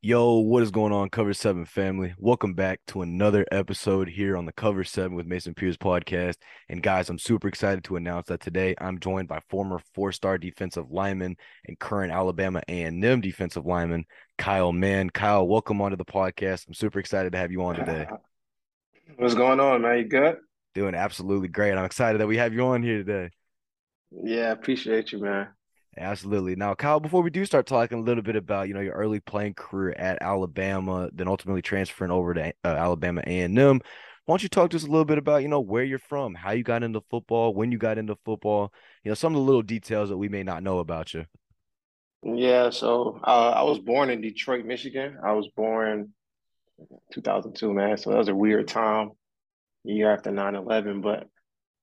Yo, 0.00 0.34
what 0.34 0.62
is 0.62 0.70
going 0.70 0.92
on, 0.92 1.10
Cover 1.10 1.34
Seven 1.34 1.64
family? 1.64 2.14
Welcome 2.18 2.54
back 2.54 2.78
to 2.86 3.02
another 3.02 3.44
episode 3.50 4.08
here 4.08 4.36
on 4.36 4.46
the 4.46 4.52
Cover 4.52 4.84
Seven 4.84 5.16
with 5.16 5.26
Mason 5.26 5.54
Pierce 5.54 5.76
podcast. 5.76 6.36
And 6.68 6.80
guys, 6.80 7.10
I'm 7.10 7.18
super 7.18 7.48
excited 7.48 7.82
to 7.82 7.96
announce 7.96 8.28
that 8.28 8.38
today 8.38 8.76
I'm 8.80 9.00
joined 9.00 9.26
by 9.26 9.40
former 9.50 9.80
four-star 9.96 10.38
defensive 10.38 10.92
lineman 10.92 11.36
and 11.66 11.76
current 11.80 12.12
Alabama 12.12 12.62
A&M 12.68 13.20
defensive 13.20 13.66
lineman 13.66 14.04
Kyle 14.38 14.72
Mann. 14.72 15.10
Kyle, 15.10 15.48
welcome 15.48 15.82
onto 15.82 15.96
the 15.96 16.04
podcast. 16.04 16.68
I'm 16.68 16.74
super 16.74 17.00
excited 17.00 17.32
to 17.32 17.38
have 17.38 17.50
you 17.50 17.64
on 17.64 17.74
today. 17.74 18.06
What's 19.16 19.34
going 19.34 19.58
on, 19.58 19.82
man? 19.82 19.98
You 19.98 20.04
good? 20.04 20.36
Doing 20.76 20.94
absolutely 20.94 21.48
great. 21.48 21.72
I'm 21.72 21.84
excited 21.84 22.20
that 22.20 22.28
we 22.28 22.36
have 22.36 22.54
you 22.54 22.64
on 22.66 22.84
here 22.84 22.98
today. 22.98 23.30
Yeah, 24.12 24.52
appreciate 24.52 25.10
you, 25.10 25.18
man. 25.18 25.48
Absolutely. 25.98 26.54
Now, 26.54 26.74
Kyle, 26.74 27.00
before 27.00 27.22
we 27.22 27.30
do 27.30 27.44
start 27.44 27.66
talking 27.66 27.98
a 27.98 28.02
little 28.02 28.22
bit 28.22 28.36
about 28.36 28.68
you 28.68 28.74
know 28.74 28.80
your 28.80 28.94
early 28.94 29.20
playing 29.20 29.54
career 29.54 29.94
at 29.98 30.22
Alabama, 30.22 31.10
then 31.12 31.28
ultimately 31.28 31.62
transferring 31.62 32.10
over 32.10 32.34
to 32.34 32.52
uh, 32.64 32.68
Alabama 32.68 33.22
A 33.26 33.40
and 33.40 33.58
M, 33.58 33.80
why 34.24 34.32
don't 34.32 34.42
you 34.42 34.48
talk 34.48 34.70
to 34.70 34.76
us 34.76 34.84
a 34.84 34.88
little 34.88 35.04
bit 35.04 35.18
about 35.18 35.42
you 35.42 35.48
know 35.48 35.60
where 35.60 35.82
you're 35.82 35.98
from, 35.98 36.34
how 36.34 36.52
you 36.52 36.62
got 36.62 36.82
into 36.82 37.00
football, 37.10 37.54
when 37.54 37.72
you 37.72 37.78
got 37.78 37.98
into 37.98 38.16
football, 38.24 38.72
you 39.02 39.10
know 39.10 39.14
some 39.14 39.32
of 39.34 39.38
the 39.38 39.44
little 39.44 39.62
details 39.62 40.08
that 40.10 40.18
we 40.18 40.28
may 40.28 40.42
not 40.42 40.62
know 40.62 40.78
about 40.78 41.14
you. 41.14 41.24
Yeah, 42.22 42.70
so 42.70 43.20
uh, 43.24 43.52
I 43.56 43.62
was 43.62 43.78
born 43.78 44.10
in 44.10 44.20
Detroit, 44.20 44.64
Michigan. 44.64 45.18
I 45.24 45.32
was 45.32 45.48
born 45.56 46.12
2002, 47.12 47.72
man. 47.72 47.96
So 47.96 48.10
that 48.10 48.18
was 48.18 48.28
a 48.28 48.34
weird 48.34 48.68
time, 48.68 49.10
year 49.84 50.12
after 50.12 50.30
9/11. 50.30 51.02
But 51.02 51.28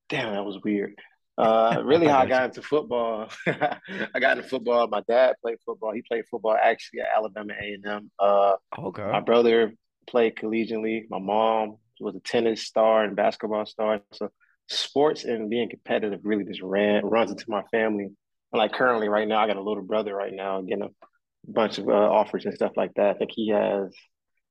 damn, 0.09 0.34
that 0.34 0.45
was 0.45 0.59
weird. 0.63 0.95
Uh, 1.38 1.81
really, 1.85 2.07
how 2.07 2.20
I 2.20 2.25
got 2.25 2.45
into 2.45 2.62
football. 2.62 3.30
I 3.48 4.20
got 4.20 4.37
into 4.37 4.49
football. 4.49 4.87
My 4.87 5.01
dad 5.07 5.35
played 5.41 5.57
football. 5.65 5.93
He 5.93 6.01
played 6.01 6.26
football 6.29 6.55
actually 6.62 7.01
at 7.01 7.07
Alabama 7.15 7.54
A 7.62 7.73
and 7.73 7.85
M. 7.85 8.12
Uh, 8.20 8.55
okay. 8.79 9.04
My 9.04 9.20
brother 9.20 9.74
played 10.07 10.35
collegiately. 10.35 11.04
My 11.09 11.20
mom 11.20 11.77
was 11.99 12.15
a 12.15 12.20
tennis 12.20 12.63
star 12.63 13.04
and 13.04 13.15
basketball 13.15 13.65
star. 13.65 14.01
So 14.13 14.29
sports 14.68 15.24
and 15.24 15.49
being 15.49 15.70
competitive 15.70 16.21
really 16.24 16.43
just 16.43 16.62
ran 16.62 17.05
runs 17.05 17.32
into 17.32 17.46
my 17.48 17.63
family. 17.71 18.05
And 18.05 18.59
like 18.59 18.74
currently, 18.74 19.09
right 19.09 19.27
now, 19.27 19.40
I 19.40 19.48
got 19.48 19.57
a 19.57 19.62
little 19.62 19.84
brother 19.84 20.15
right 20.15 20.34
now 20.34 20.62
getting 20.62 20.84
a 20.84 21.52
bunch 21.52 21.77
of 21.77 21.87
uh, 21.87 21.91
offers 21.91 22.46
and 22.46 22.55
stuff 22.55 22.74
like 22.76 22.93
that. 22.96 23.15
I 23.15 23.18
think 23.18 23.31
he 23.34 23.49
has 23.49 23.93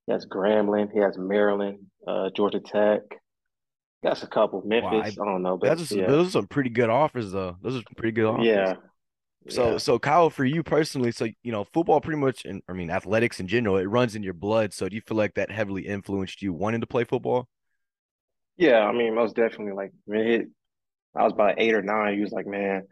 he 0.06 0.12
has 0.12 0.26
Grambling, 0.26 0.92
he 0.92 1.00
has 1.00 1.16
Maryland, 1.16 1.78
uh, 2.06 2.30
Georgia 2.36 2.60
Tech. 2.60 3.00
That's 4.04 4.22
a 4.22 4.26
couple. 4.26 4.62
Memphis, 4.66 4.90
wow, 4.92 5.00
I, 5.00 5.06
I, 5.06 5.10
don't 5.10 5.42
know, 5.42 5.56
but 5.56 5.76
that's 5.76 5.90
yeah. 5.90 6.06
those 6.06 6.28
are 6.28 6.30
some 6.30 6.46
pretty 6.46 6.68
good 6.68 6.90
offers 6.90 7.32
though. 7.32 7.56
Those 7.62 7.78
are 7.78 7.82
pretty 7.96 8.12
good 8.12 8.26
offers. 8.26 8.44
Yeah. 8.44 8.74
So 9.48 9.72
yeah. 9.72 9.78
so 9.78 9.98
Kyle, 9.98 10.28
for 10.28 10.44
you 10.44 10.62
personally, 10.62 11.10
so 11.10 11.26
you 11.42 11.52
know, 11.52 11.64
football 11.64 12.02
pretty 12.02 12.20
much 12.20 12.44
and 12.44 12.62
I 12.68 12.74
mean 12.74 12.90
athletics 12.90 13.40
in 13.40 13.48
general, 13.48 13.78
it 13.78 13.84
runs 13.84 14.14
in 14.14 14.22
your 14.22 14.34
blood. 14.34 14.74
So 14.74 14.90
do 14.90 14.94
you 14.94 15.00
feel 15.00 15.16
like 15.16 15.34
that 15.34 15.50
heavily 15.50 15.86
influenced 15.86 16.42
you 16.42 16.52
wanting 16.52 16.82
to 16.82 16.86
play 16.86 17.04
football? 17.04 17.48
Yeah, 18.58 18.80
I 18.80 18.92
mean, 18.92 19.14
most 19.14 19.36
definitely. 19.36 19.72
Like, 19.72 19.92
man, 20.06 20.26
it, 20.26 20.46
I 21.16 21.24
was 21.24 21.32
about 21.32 21.54
eight 21.56 21.74
or 21.74 21.82
nine. 21.82 22.14
He 22.14 22.20
was 22.20 22.30
like, 22.30 22.46
man, 22.46 22.82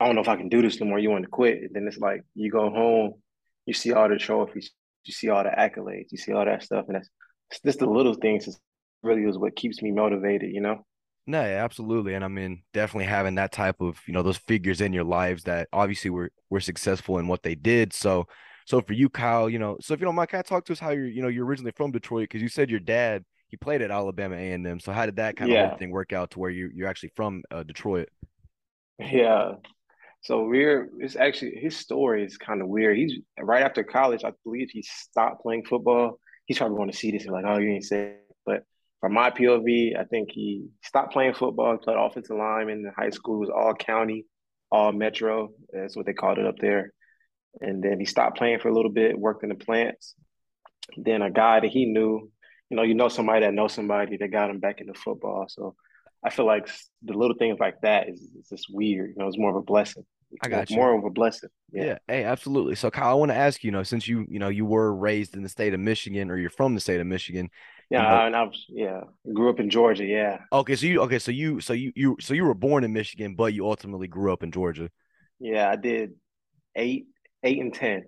I 0.00 0.06
don't 0.06 0.14
know 0.14 0.22
if 0.22 0.28
I 0.28 0.36
can 0.36 0.48
do 0.48 0.62
this 0.62 0.80
no 0.80 0.86
more. 0.86 0.98
You 0.98 1.10
want 1.10 1.24
to 1.24 1.30
quit? 1.30 1.58
And 1.58 1.70
then 1.74 1.86
it's 1.86 1.98
like 1.98 2.22
you 2.34 2.50
go 2.50 2.70
home, 2.70 3.14
you 3.66 3.74
see 3.74 3.92
all 3.92 4.08
the 4.08 4.16
trophies, 4.16 4.70
you 5.04 5.12
see 5.12 5.28
all 5.28 5.44
the 5.44 5.50
accolades, 5.50 6.06
you 6.12 6.18
see 6.18 6.32
all 6.32 6.46
that 6.46 6.62
stuff, 6.62 6.86
and 6.88 6.96
that's 6.96 7.10
just 7.62 7.78
the 7.78 7.86
little 7.86 8.14
things 8.14 8.46
really 9.02 9.22
is 9.22 9.38
what 9.38 9.56
keeps 9.56 9.82
me 9.82 9.90
motivated, 9.90 10.52
you 10.52 10.60
know? 10.60 10.84
No, 11.26 11.40
yeah, 11.40 11.64
absolutely. 11.64 12.14
And 12.14 12.24
I 12.24 12.28
mean, 12.28 12.62
definitely 12.72 13.06
having 13.06 13.36
that 13.36 13.52
type 13.52 13.80
of, 13.80 14.00
you 14.06 14.12
know, 14.12 14.22
those 14.22 14.38
figures 14.38 14.80
in 14.80 14.92
your 14.92 15.04
lives 15.04 15.44
that 15.44 15.68
obviously 15.72 16.10
were 16.10 16.30
were 16.50 16.60
successful 16.60 17.18
in 17.18 17.28
what 17.28 17.42
they 17.42 17.54
did. 17.54 17.92
So 17.92 18.26
so 18.66 18.80
for 18.80 18.92
you, 18.92 19.08
Kyle, 19.08 19.48
you 19.48 19.58
know, 19.58 19.76
so 19.80 19.94
if 19.94 20.00
you 20.00 20.04
don't 20.04 20.14
mind, 20.14 20.30
can 20.30 20.40
I 20.40 20.42
talk 20.42 20.64
to 20.66 20.72
us 20.72 20.78
how 20.78 20.90
you're, 20.90 21.06
you 21.06 21.22
know, 21.22 21.28
you're 21.28 21.46
originally 21.46 21.72
from 21.76 21.92
Detroit 21.92 22.24
because 22.24 22.42
you 22.42 22.48
said 22.48 22.70
your 22.70 22.80
dad 22.80 23.24
he 23.48 23.56
played 23.58 23.82
at 23.82 23.90
Alabama 23.90 24.34
A 24.34 24.52
and 24.52 24.66
M. 24.66 24.80
So 24.80 24.92
how 24.92 25.04
did 25.04 25.16
that 25.16 25.36
kind 25.36 25.50
yeah. 25.50 25.72
of 25.72 25.78
thing 25.78 25.90
work 25.90 26.12
out 26.12 26.30
to 26.32 26.38
where 26.38 26.50
you 26.50 26.70
you're 26.74 26.88
actually 26.88 27.12
from 27.14 27.42
uh, 27.50 27.62
Detroit? 27.62 28.08
Yeah. 28.98 29.52
So 30.22 30.44
we're 30.44 30.88
it's 30.98 31.16
actually 31.16 31.56
his 31.56 31.76
story 31.76 32.24
is 32.24 32.38
kind 32.38 32.62
of 32.62 32.68
weird. 32.68 32.96
He's 32.96 33.18
right 33.38 33.62
after 33.62 33.84
college, 33.84 34.24
I 34.24 34.32
believe 34.42 34.70
he 34.70 34.82
stopped 34.82 35.42
playing 35.42 35.66
football. 35.66 36.18
He's 36.46 36.58
probably 36.58 36.78
going 36.78 36.90
to 36.90 36.96
see 36.96 37.10
this 37.10 37.24
and 37.24 37.32
like, 37.32 37.44
oh, 37.46 37.58
you 37.58 37.70
ain't 37.70 37.84
say, 37.84 38.16
but 38.46 38.64
from 39.02 39.14
my 39.14 39.30
POV, 39.30 39.98
I 39.98 40.04
think 40.04 40.30
he 40.30 40.68
stopped 40.84 41.12
playing 41.12 41.34
football, 41.34 41.72
he 41.72 41.78
played 41.78 41.98
offensive 41.98 42.36
line 42.36 42.70
in 42.70 42.88
high 42.96 43.10
school. 43.10 43.34
It 43.34 43.48
was 43.48 43.50
all 43.50 43.74
county, 43.74 44.26
all 44.70 44.92
metro. 44.92 45.48
That's 45.72 45.96
what 45.96 46.06
they 46.06 46.12
called 46.12 46.38
it 46.38 46.46
up 46.46 46.54
there. 46.60 46.92
And 47.60 47.82
then 47.82 47.98
he 47.98 48.06
stopped 48.06 48.38
playing 48.38 48.60
for 48.60 48.68
a 48.68 48.72
little 48.72 48.92
bit, 48.92 49.18
worked 49.18 49.42
in 49.42 49.48
the 49.48 49.56
plants. 49.56 50.14
Then 50.96 51.20
a 51.20 51.32
guy 51.32 51.58
that 51.58 51.68
he 51.68 51.84
knew, 51.84 52.30
you 52.70 52.76
know, 52.76 52.84
you 52.84 52.94
know 52.94 53.08
somebody 53.08 53.40
that 53.40 53.52
knows 53.52 53.72
somebody 53.72 54.18
that 54.18 54.30
got 54.30 54.50
him 54.50 54.60
back 54.60 54.80
into 54.80 54.94
football. 54.94 55.46
So 55.48 55.74
I 56.24 56.30
feel 56.30 56.46
like 56.46 56.68
the 57.02 57.14
little 57.14 57.36
things 57.36 57.58
like 57.58 57.80
that 57.82 58.08
is, 58.08 58.20
is 58.20 58.48
just 58.48 58.66
weird. 58.70 59.10
You 59.10 59.16
know, 59.18 59.26
it's 59.26 59.36
more 59.36 59.50
of 59.50 59.56
a 59.56 59.62
blessing. 59.62 60.04
I 60.42 60.48
got 60.48 60.70
you. 60.70 60.76
More 60.76 60.96
of 60.96 61.04
a 61.04 61.10
blessing. 61.10 61.50
Yeah. 61.72 61.84
yeah. 61.84 61.98
Hey, 62.06 62.24
absolutely. 62.24 62.76
So 62.76 62.88
Kyle, 62.88 63.08
I 63.08 63.14
want 63.14 63.32
to 63.32 63.36
ask 63.36 63.62
you, 63.64 63.68
you 63.68 63.72
know, 63.72 63.82
since 63.82 64.06
you, 64.06 64.26
you 64.28 64.38
know, 64.38 64.48
you 64.48 64.64
were 64.64 64.94
raised 64.94 65.34
in 65.34 65.42
the 65.42 65.48
state 65.48 65.74
of 65.74 65.80
Michigan 65.80 66.30
or 66.30 66.38
you're 66.38 66.50
from 66.50 66.74
the 66.74 66.80
state 66.80 67.00
of 67.00 67.06
Michigan, 67.06 67.50
yeah, 67.92 68.02
you 68.02 68.08
know, 68.08 68.26
and 68.26 68.36
I 68.36 68.42
was 68.42 68.64
yeah, 68.68 69.00
grew 69.32 69.50
up 69.50 69.60
in 69.60 69.70
Georgia. 69.70 70.04
Yeah. 70.04 70.38
Okay, 70.52 70.76
so 70.76 70.86
you 70.86 71.00
okay, 71.02 71.18
so 71.18 71.30
you 71.30 71.60
so 71.60 71.72
you 71.72 71.92
you 71.94 72.16
so 72.20 72.34
you 72.34 72.44
were 72.44 72.54
born 72.54 72.84
in 72.84 72.92
Michigan, 72.92 73.34
but 73.34 73.54
you 73.54 73.66
ultimately 73.68 74.08
grew 74.08 74.32
up 74.32 74.42
in 74.42 74.50
Georgia. 74.50 74.90
Yeah, 75.38 75.68
I 75.68 75.76
did 75.76 76.12
eight, 76.74 77.06
eight 77.42 77.60
and 77.60 77.74
ten. 77.74 78.04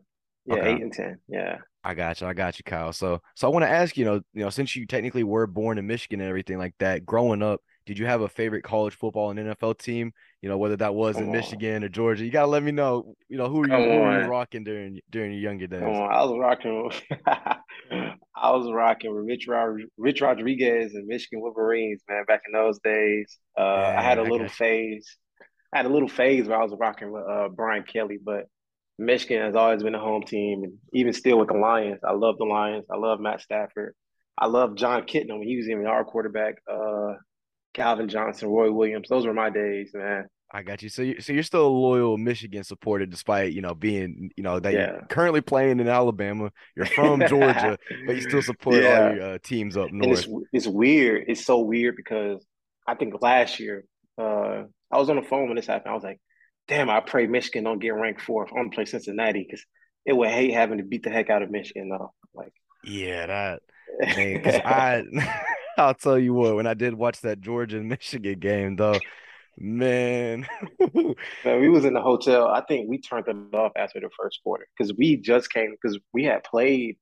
Yeah, 0.46 0.54
okay. 0.56 0.74
eight 0.74 0.82
and 0.82 0.92
ten. 0.92 1.18
Yeah. 1.28 1.58
I 1.86 1.92
got 1.92 2.20
you. 2.20 2.26
I 2.26 2.32
got 2.32 2.58
you, 2.58 2.64
Kyle. 2.64 2.92
So 2.92 3.20
so 3.34 3.46
I 3.46 3.50
want 3.50 3.64
to 3.64 3.70
ask 3.70 3.96
you 3.96 4.06
know 4.06 4.14
you 4.32 4.42
know 4.42 4.50
since 4.50 4.74
you 4.74 4.86
technically 4.86 5.22
were 5.24 5.46
born 5.46 5.76
in 5.76 5.86
Michigan 5.86 6.20
and 6.20 6.28
everything 6.28 6.58
like 6.58 6.74
that, 6.78 7.04
growing 7.04 7.42
up, 7.42 7.60
did 7.86 7.98
you 7.98 8.06
have 8.06 8.22
a 8.22 8.28
favorite 8.28 8.62
college 8.62 8.94
football 8.94 9.30
and 9.30 9.38
NFL 9.38 9.78
team? 9.78 10.12
You 10.40 10.48
know, 10.48 10.58
whether 10.58 10.76
that 10.76 10.94
was 10.94 11.16
Come 11.16 11.24
in 11.24 11.28
on. 11.30 11.36
Michigan 11.36 11.84
or 11.84 11.88
Georgia. 11.88 12.24
You 12.24 12.30
gotta 12.30 12.46
let 12.46 12.62
me 12.62 12.72
know. 12.72 13.14
You 13.28 13.38
know, 13.38 13.48
who 13.48 13.58
were 13.58 13.68
you, 13.68 13.74
who 13.74 14.00
were 14.00 14.22
you 14.22 14.28
rocking 14.28 14.64
during 14.64 15.00
during 15.10 15.32
your 15.32 15.40
younger 15.40 15.66
days? 15.66 15.82
I 15.82 16.24
was 16.24 16.38
rocking. 16.38 16.90
I 18.36 18.50
was 18.50 18.70
rocking 18.70 19.14
with 19.14 19.24
Rich 19.24 19.46
Rod- 19.48 19.88
Rich 19.96 20.20
Rodriguez 20.20 20.94
and 20.94 21.06
Michigan 21.06 21.40
Wolverines, 21.40 22.02
man. 22.08 22.24
Back 22.26 22.42
in 22.46 22.52
those 22.52 22.78
days, 22.80 23.38
uh, 23.58 23.62
yeah, 23.62 23.96
I 23.98 24.02
had 24.02 24.18
a 24.18 24.22
little 24.22 24.48
phase. 24.48 25.16
I 25.72 25.78
had 25.78 25.86
a 25.86 25.90
little 25.90 26.08
phase 26.08 26.46
where 26.46 26.58
I 26.58 26.62
was 26.62 26.74
rocking 26.78 27.10
with 27.12 27.24
uh, 27.28 27.48
Brian 27.48 27.84
Kelly, 27.84 28.18
but 28.22 28.46
Michigan 28.98 29.42
has 29.42 29.56
always 29.56 29.82
been 29.82 29.94
a 29.94 30.00
home 30.00 30.22
team, 30.22 30.62
and 30.62 30.74
even 30.92 31.12
still 31.12 31.38
with 31.38 31.48
the 31.48 31.54
Lions. 31.54 32.00
I 32.06 32.12
love 32.12 32.38
the 32.38 32.44
Lions. 32.44 32.84
I 32.90 32.96
love 32.96 33.20
Matt 33.20 33.40
Stafford. 33.40 33.94
I 34.38 34.46
love 34.46 34.76
Jon 34.76 35.02
Kitna 35.02 35.38
when 35.38 35.46
he 35.48 35.56
was 35.56 35.68
even 35.68 35.86
our 35.86 36.04
quarterback. 36.04 36.56
Uh, 36.70 37.14
Calvin 37.74 38.08
Johnson, 38.08 38.48
Roy 38.48 38.72
Williams. 38.72 39.08
Those 39.08 39.26
were 39.26 39.34
my 39.34 39.50
days, 39.50 39.90
man. 39.92 40.26
I 40.52 40.62
got 40.62 40.82
you. 40.82 40.88
So 40.88 41.02
you 41.02 41.20
so 41.20 41.32
you're 41.32 41.42
still 41.42 41.66
a 41.66 41.68
loyal 41.68 42.16
Michigan 42.16 42.62
supporter 42.62 43.06
despite, 43.06 43.52
you 43.52 43.60
know, 43.60 43.74
being, 43.74 44.30
you 44.36 44.44
know, 44.44 44.60
that 44.60 44.72
yeah. 44.72 44.92
you're 44.92 45.06
currently 45.08 45.40
playing 45.40 45.80
in 45.80 45.88
Alabama. 45.88 46.52
You're 46.76 46.86
from 46.86 47.20
Georgia, 47.28 47.76
but 48.06 48.14
you 48.14 48.22
still 48.22 48.40
support 48.40 48.76
yeah. 48.76 49.08
all 49.08 49.14
your 49.16 49.34
uh, 49.34 49.38
teams 49.42 49.76
up 49.76 49.90
north. 49.90 50.20
It's, 50.20 50.28
it's, 50.52 50.66
weird. 50.68 51.24
It's 51.26 51.44
so 51.44 51.58
weird 51.58 51.96
because 51.96 52.46
I 52.86 52.94
think 52.94 53.20
last 53.20 53.58
year, 53.58 53.84
uh, 54.16 54.62
I 54.92 54.98
was 54.98 55.10
on 55.10 55.16
the 55.16 55.22
phone 55.22 55.48
when 55.48 55.56
this 55.56 55.66
happened. 55.66 55.90
I 55.90 55.94
was 55.94 56.04
like, 56.04 56.20
damn, 56.68 56.88
I 56.88 57.00
pray 57.00 57.26
Michigan 57.26 57.64
don't 57.64 57.80
get 57.80 57.94
ranked 57.94 58.20
fourth. 58.20 58.50
I 58.52 58.54
want 58.54 58.70
to 58.70 58.76
play 58.76 58.84
Cincinnati 58.84 59.44
because 59.44 59.64
it 60.06 60.12
would 60.12 60.28
hate 60.28 60.52
having 60.52 60.78
to 60.78 60.84
beat 60.84 61.02
the 61.02 61.10
heck 61.10 61.30
out 61.30 61.42
of 61.42 61.50
Michigan 61.50 61.88
though. 61.88 62.12
Like 62.32 62.52
Yeah, 62.84 63.26
that 63.26 63.62
man, 64.16 64.62
I 64.64 65.02
I'll 65.76 65.94
tell 65.94 66.18
you 66.18 66.34
what, 66.34 66.56
when 66.56 66.66
I 66.66 66.74
did 66.74 66.94
watch 66.94 67.20
that 67.22 67.40
Georgia 67.40 67.78
and 67.78 67.88
Michigan 67.88 68.38
game, 68.38 68.76
though, 68.76 68.98
man. 69.58 70.46
man, 70.94 71.60
we 71.60 71.68
was 71.68 71.84
in 71.84 71.94
the 71.94 72.00
hotel. 72.00 72.48
I 72.48 72.62
think 72.62 72.88
we 72.88 72.98
turned 72.98 73.28
it 73.28 73.56
off 73.56 73.72
after 73.76 74.00
the 74.00 74.10
first 74.18 74.40
quarter 74.42 74.66
because 74.76 74.92
we 74.96 75.16
just 75.16 75.52
came 75.52 75.74
because 75.80 75.98
we 76.12 76.24
had 76.24 76.44
played 76.44 76.96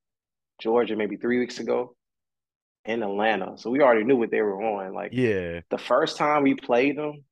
Georgia 0.61 0.97
maybe 0.97 1.17
three 1.17 1.39
weeks 1.39 1.59
ago 1.59 1.95
in 2.85 3.03
Atlanta, 3.03 3.57
so 3.57 3.71
we 3.71 3.81
already 3.81 4.05
knew 4.05 4.17
what 4.17 4.31
they 4.31 4.43
were 4.43 4.61
on. 4.63 4.93
Like, 4.95 5.13
yeah, 5.13 5.61
the 5.71 5.79
first 5.79 6.17
time 6.17 6.43
we 6.43 6.55
played 6.55 6.99
them, 6.99 7.25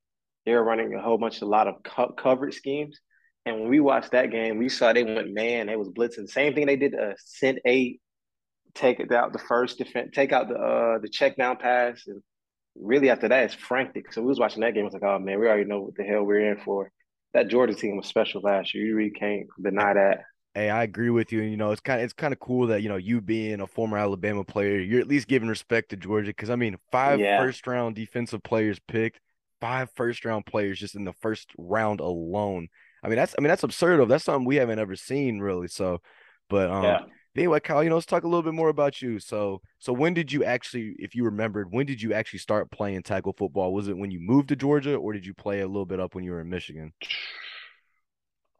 they 0.47 0.53
were 0.53 0.65
running 0.65 0.95
a 0.95 1.03
whole 1.03 1.19
bunch 1.19 1.43
a 1.43 1.47
lot 1.47 1.67
of 1.67 1.83
co- 1.83 2.13
coverage 2.13 2.55
schemes. 2.55 3.01
And 3.47 3.59
when 3.59 3.71
we 3.71 3.81
watched 3.81 4.13
that 4.13 4.31
game, 4.31 4.59
we 4.59 4.69
saw 4.69 4.93
they 4.93 5.03
went 5.03 5.33
man. 5.33 5.67
They 5.67 5.77
was 5.77 5.89
blitzing. 5.89 6.29
Same 6.29 6.55
thing 6.55 6.67
they 6.67 6.77
did 6.77 6.93
to 6.93 7.15
sent 7.19 7.59
eight 7.65 8.01
take 8.75 9.01
it 9.01 9.13
out 9.13 9.33
the 9.33 9.39
first 9.39 9.79
defense, 9.79 10.11
take 10.15 10.33
out 10.33 10.49
the 10.49 10.55
uh 10.55 10.99
the 10.99 11.09
check 11.09 11.37
down 11.37 11.57
pass, 11.57 12.03
and 12.07 12.23
really 12.77 13.11
after 13.11 13.29
that 13.29 13.45
it's 13.45 13.55
frantic. 13.55 14.13
So 14.13 14.23
we 14.23 14.29
was 14.29 14.39
watching 14.39 14.63
that 14.63 14.75
game. 14.75 14.83
I 14.83 14.87
was 14.87 14.95
like, 14.95 15.03
oh 15.03 15.19
man, 15.19 15.39
we 15.39 15.47
already 15.47 15.65
know 15.65 15.81
what 15.83 15.97
the 15.97 16.05
hell 16.05 16.25
we're 16.25 16.53
in 16.53 16.63
for. 16.65 16.91
That 17.35 17.49
Georgia 17.49 17.75
team 17.75 17.97
was 17.97 18.07
special 18.07 18.41
last 18.43 18.75
year. 18.75 18.85
You 18.85 18.97
really 18.97 19.11
can't 19.11 19.47
deny 19.63 19.95
that. 19.95 20.23
Hey, 20.55 20.69
I 20.69 20.83
agree 20.83 21.11
with 21.11 21.31
you. 21.31 21.43
You 21.43 21.57
know, 21.57 21.71
it's 21.71 21.81
kind 21.81 22.01
of 22.01 22.05
it's 22.05 22.13
kind 22.13 22.33
of 22.33 22.41
cool 22.41 22.67
that 22.69 22.83
you 22.83 22.89
know 22.89 22.97
you 22.97 23.21
being 23.21 23.61
a 23.61 23.67
former 23.67 23.99
Alabama 23.99 24.43
player, 24.45 24.81
you're 24.81 25.01
at 25.01 25.07
least 25.07 25.29
giving 25.29 25.49
respect 25.49 25.91
to 25.91 25.97
Georgia 25.97 26.31
because 26.31 26.51
I 26.51 26.57
mean, 26.57 26.77
five 26.91 27.21
yeah. 27.21 27.41
first 27.41 27.67
round 27.67 27.95
defensive 27.95 28.43
players 28.43 28.81
picked, 28.89 29.21
five 29.61 29.91
first 29.95 30.25
round 30.25 30.47
players 30.47 30.79
just 30.79 30.97
in 30.97 31.05
the 31.05 31.13
first 31.21 31.51
round 31.57 32.01
alone. 32.01 32.69
I 33.03 33.09
mean, 33.09 33.17
that's 33.17 33.35
I 33.39 33.43
mean 33.43 33.49
that's 33.49 33.63
absurd. 33.63 34.01
Of 34.01 34.09
that's 34.09 34.25
something 34.25 34.45
we 34.45 34.57
haven't 34.57 34.81
ever 34.81 34.97
seen 34.97 35.39
really. 35.39 35.69
So, 35.69 36.01
but 36.49 36.69
um, 36.69 36.83
yeah. 36.83 37.01
Anyway, 37.37 37.61
Kyle, 37.61 37.83
you 37.85 37.89
know, 37.89 37.95
let's 37.95 38.07
talk 38.07 38.25
a 38.25 38.29
little 38.29 38.43
bit 38.43 38.55
more 38.55 38.71
about 38.71 39.01
you. 39.01 39.21
So, 39.21 39.61
so 39.79 39.93
when 39.93 40.15
did 40.15 40.33
you 40.33 40.43
actually, 40.43 40.97
if 40.99 41.15
you 41.15 41.25
remembered, 41.25 41.69
when 41.71 41.87
did 41.87 42.03
you 42.03 42.13
actually 42.13 42.41
start 42.41 42.71
playing 42.73 43.03
tackle 43.05 43.35
football? 43.37 43.73
Was 43.73 43.87
it 43.89 43.97
when 43.97 44.11
you 44.11 44.19
moved 44.21 44.49
to 44.49 44.57
Georgia, 44.57 44.97
or 44.97 45.13
did 45.13 45.25
you 45.25 45.33
play 45.33 45.61
a 45.61 45.67
little 45.67 45.87
bit 45.87 46.01
up 46.01 46.15
when 46.15 46.25
you 46.25 46.33
were 46.33 46.41
in 46.41 46.49
Michigan? 46.49 46.93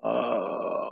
Uh, 0.03 0.89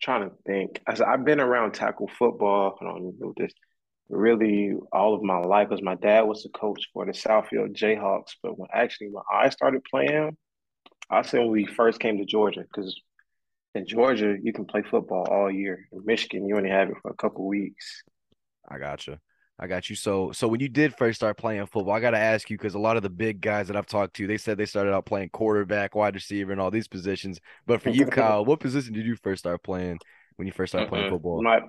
trying 0.00 0.28
to 0.28 0.36
think. 0.46 0.80
As 0.86 1.00
I've 1.00 1.24
been 1.24 1.40
around 1.40 1.72
tackle 1.72 2.08
football. 2.16 2.78
I 2.80 2.84
don't 2.84 3.18
know 3.18 3.34
this. 3.36 3.52
Really, 4.08 4.74
all 4.92 5.14
of 5.14 5.22
my 5.22 5.38
life, 5.38 5.70
because 5.70 5.82
my 5.82 5.96
dad 5.96 6.20
was 6.22 6.44
the 6.44 6.50
coach 6.50 6.90
for 6.92 7.04
the 7.06 7.12
Southfield 7.12 7.74
Jayhawks. 7.74 8.36
But 8.40 8.56
when 8.56 8.68
actually 8.72 9.08
when 9.08 9.24
I 9.32 9.48
started 9.48 9.82
playing, 9.90 10.36
I 11.10 11.22
said 11.22 11.40
when 11.40 11.50
we 11.50 11.66
first 11.66 11.98
came 11.98 12.18
to 12.18 12.24
Georgia, 12.24 12.60
because 12.60 13.00
in 13.74 13.86
Georgia 13.86 14.36
you 14.42 14.52
can 14.52 14.64
play 14.64 14.82
football 14.82 15.26
all 15.30 15.50
year. 15.50 15.88
In 15.92 16.04
Michigan, 16.04 16.46
you 16.46 16.56
only 16.56 16.70
have 16.70 16.88
it 16.88 16.96
for 17.02 17.10
a 17.10 17.14
couple 17.14 17.46
weeks. 17.46 18.02
I 18.68 18.78
gotcha. 18.78 19.20
I 19.58 19.68
got 19.68 19.88
you. 19.88 19.94
So, 19.94 20.32
so 20.32 20.48
when 20.48 20.60
you 20.60 20.68
did 20.68 20.96
first 20.96 21.16
start 21.16 21.36
playing 21.38 21.66
football, 21.66 21.94
I 21.94 22.00
got 22.00 22.10
to 22.10 22.18
ask 22.18 22.50
you 22.50 22.58
because 22.58 22.74
a 22.74 22.78
lot 22.78 22.96
of 22.96 23.04
the 23.04 23.10
big 23.10 23.40
guys 23.40 23.68
that 23.68 23.76
I've 23.76 23.86
talked 23.86 24.14
to, 24.16 24.26
they 24.26 24.36
said 24.36 24.58
they 24.58 24.66
started 24.66 24.92
out 24.92 25.06
playing 25.06 25.28
quarterback, 25.28 25.94
wide 25.94 26.14
receiver, 26.14 26.50
and 26.50 26.60
all 26.60 26.72
these 26.72 26.88
positions. 26.88 27.40
But 27.66 27.80
for 27.80 27.90
you, 27.90 28.06
Kyle, 28.10 28.44
what 28.44 28.58
position 28.58 28.94
did 28.94 29.06
you 29.06 29.14
first 29.22 29.40
start 29.40 29.62
playing 29.62 29.98
when 30.36 30.46
you 30.46 30.52
first 30.52 30.72
started 30.72 30.88
playing 30.88 31.08
football? 31.08 31.42
My 31.42 31.60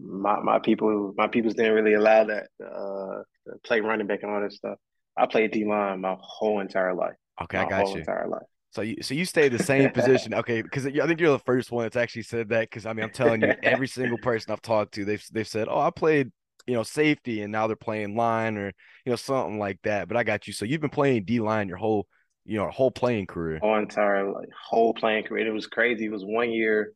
my 0.00 0.40
my 0.40 0.58
people 0.60 1.12
my 1.16 1.26
peoples 1.26 1.54
didn't 1.54 1.74
really 1.74 1.94
allow 1.94 2.22
that 2.24 2.46
uh 2.64 3.22
play 3.64 3.80
running 3.80 4.06
back 4.06 4.20
and 4.22 4.32
all 4.32 4.40
that 4.40 4.52
stuff. 4.52 4.78
I 5.16 5.26
played 5.26 5.50
D 5.50 5.64
line 5.64 6.00
my 6.00 6.16
whole 6.18 6.60
entire 6.60 6.94
life. 6.94 7.16
Okay, 7.42 7.58
my 7.58 7.64
I 7.64 7.68
got 7.68 7.82
whole 7.82 7.94
you. 7.94 8.00
entire 8.00 8.28
life. 8.28 8.46
So 8.70 8.82
you 8.82 8.96
so 9.02 9.14
you 9.14 9.24
stayed 9.24 9.52
the 9.52 9.58
same 9.58 9.90
position, 9.90 10.34
okay? 10.34 10.62
Because 10.62 10.86
I 10.86 11.06
think 11.06 11.20
you're 11.20 11.32
the 11.32 11.38
first 11.40 11.70
one 11.72 11.84
that's 11.84 11.96
actually 11.96 12.22
said 12.22 12.48
that. 12.50 12.62
Because 12.70 12.86
I 12.86 12.92
mean, 12.92 13.04
I'm 13.04 13.10
telling 13.10 13.42
you, 13.42 13.54
every 13.62 13.88
single 13.88 14.18
person 14.18 14.52
I've 14.52 14.62
talked 14.62 14.94
to, 14.94 15.04
they've 15.04 15.24
they've 15.32 15.48
said, 15.48 15.68
"Oh, 15.70 15.80
I 15.80 15.90
played, 15.90 16.30
you 16.66 16.74
know, 16.74 16.82
safety, 16.82 17.42
and 17.42 17.52
now 17.52 17.66
they're 17.66 17.76
playing 17.76 18.16
line 18.16 18.56
or 18.58 18.66
you 19.04 19.10
know 19.10 19.16
something 19.16 19.58
like 19.58 19.80
that." 19.84 20.08
But 20.08 20.16
I 20.16 20.24
got 20.24 20.46
you. 20.46 20.52
So 20.52 20.64
you've 20.64 20.80
been 20.80 20.90
playing 20.90 21.24
D 21.24 21.40
line 21.40 21.68
your 21.68 21.78
whole, 21.78 22.06
you 22.44 22.58
know, 22.58 22.70
whole 22.70 22.90
playing 22.90 23.26
career. 23.26 23.62
whole 23.62 23.78
entire 23.78 24.30
like 24.30 24.48
whole 24.68 24.94
playing 24.94 25.24
career. 25.24 25.46
It 25.46 25.52
was 25.52 25.66
crazy. 25.66 26.06
It 26.06 26.12
was 26.12 26.24
one 26.24 26.50
year 26.50 26.92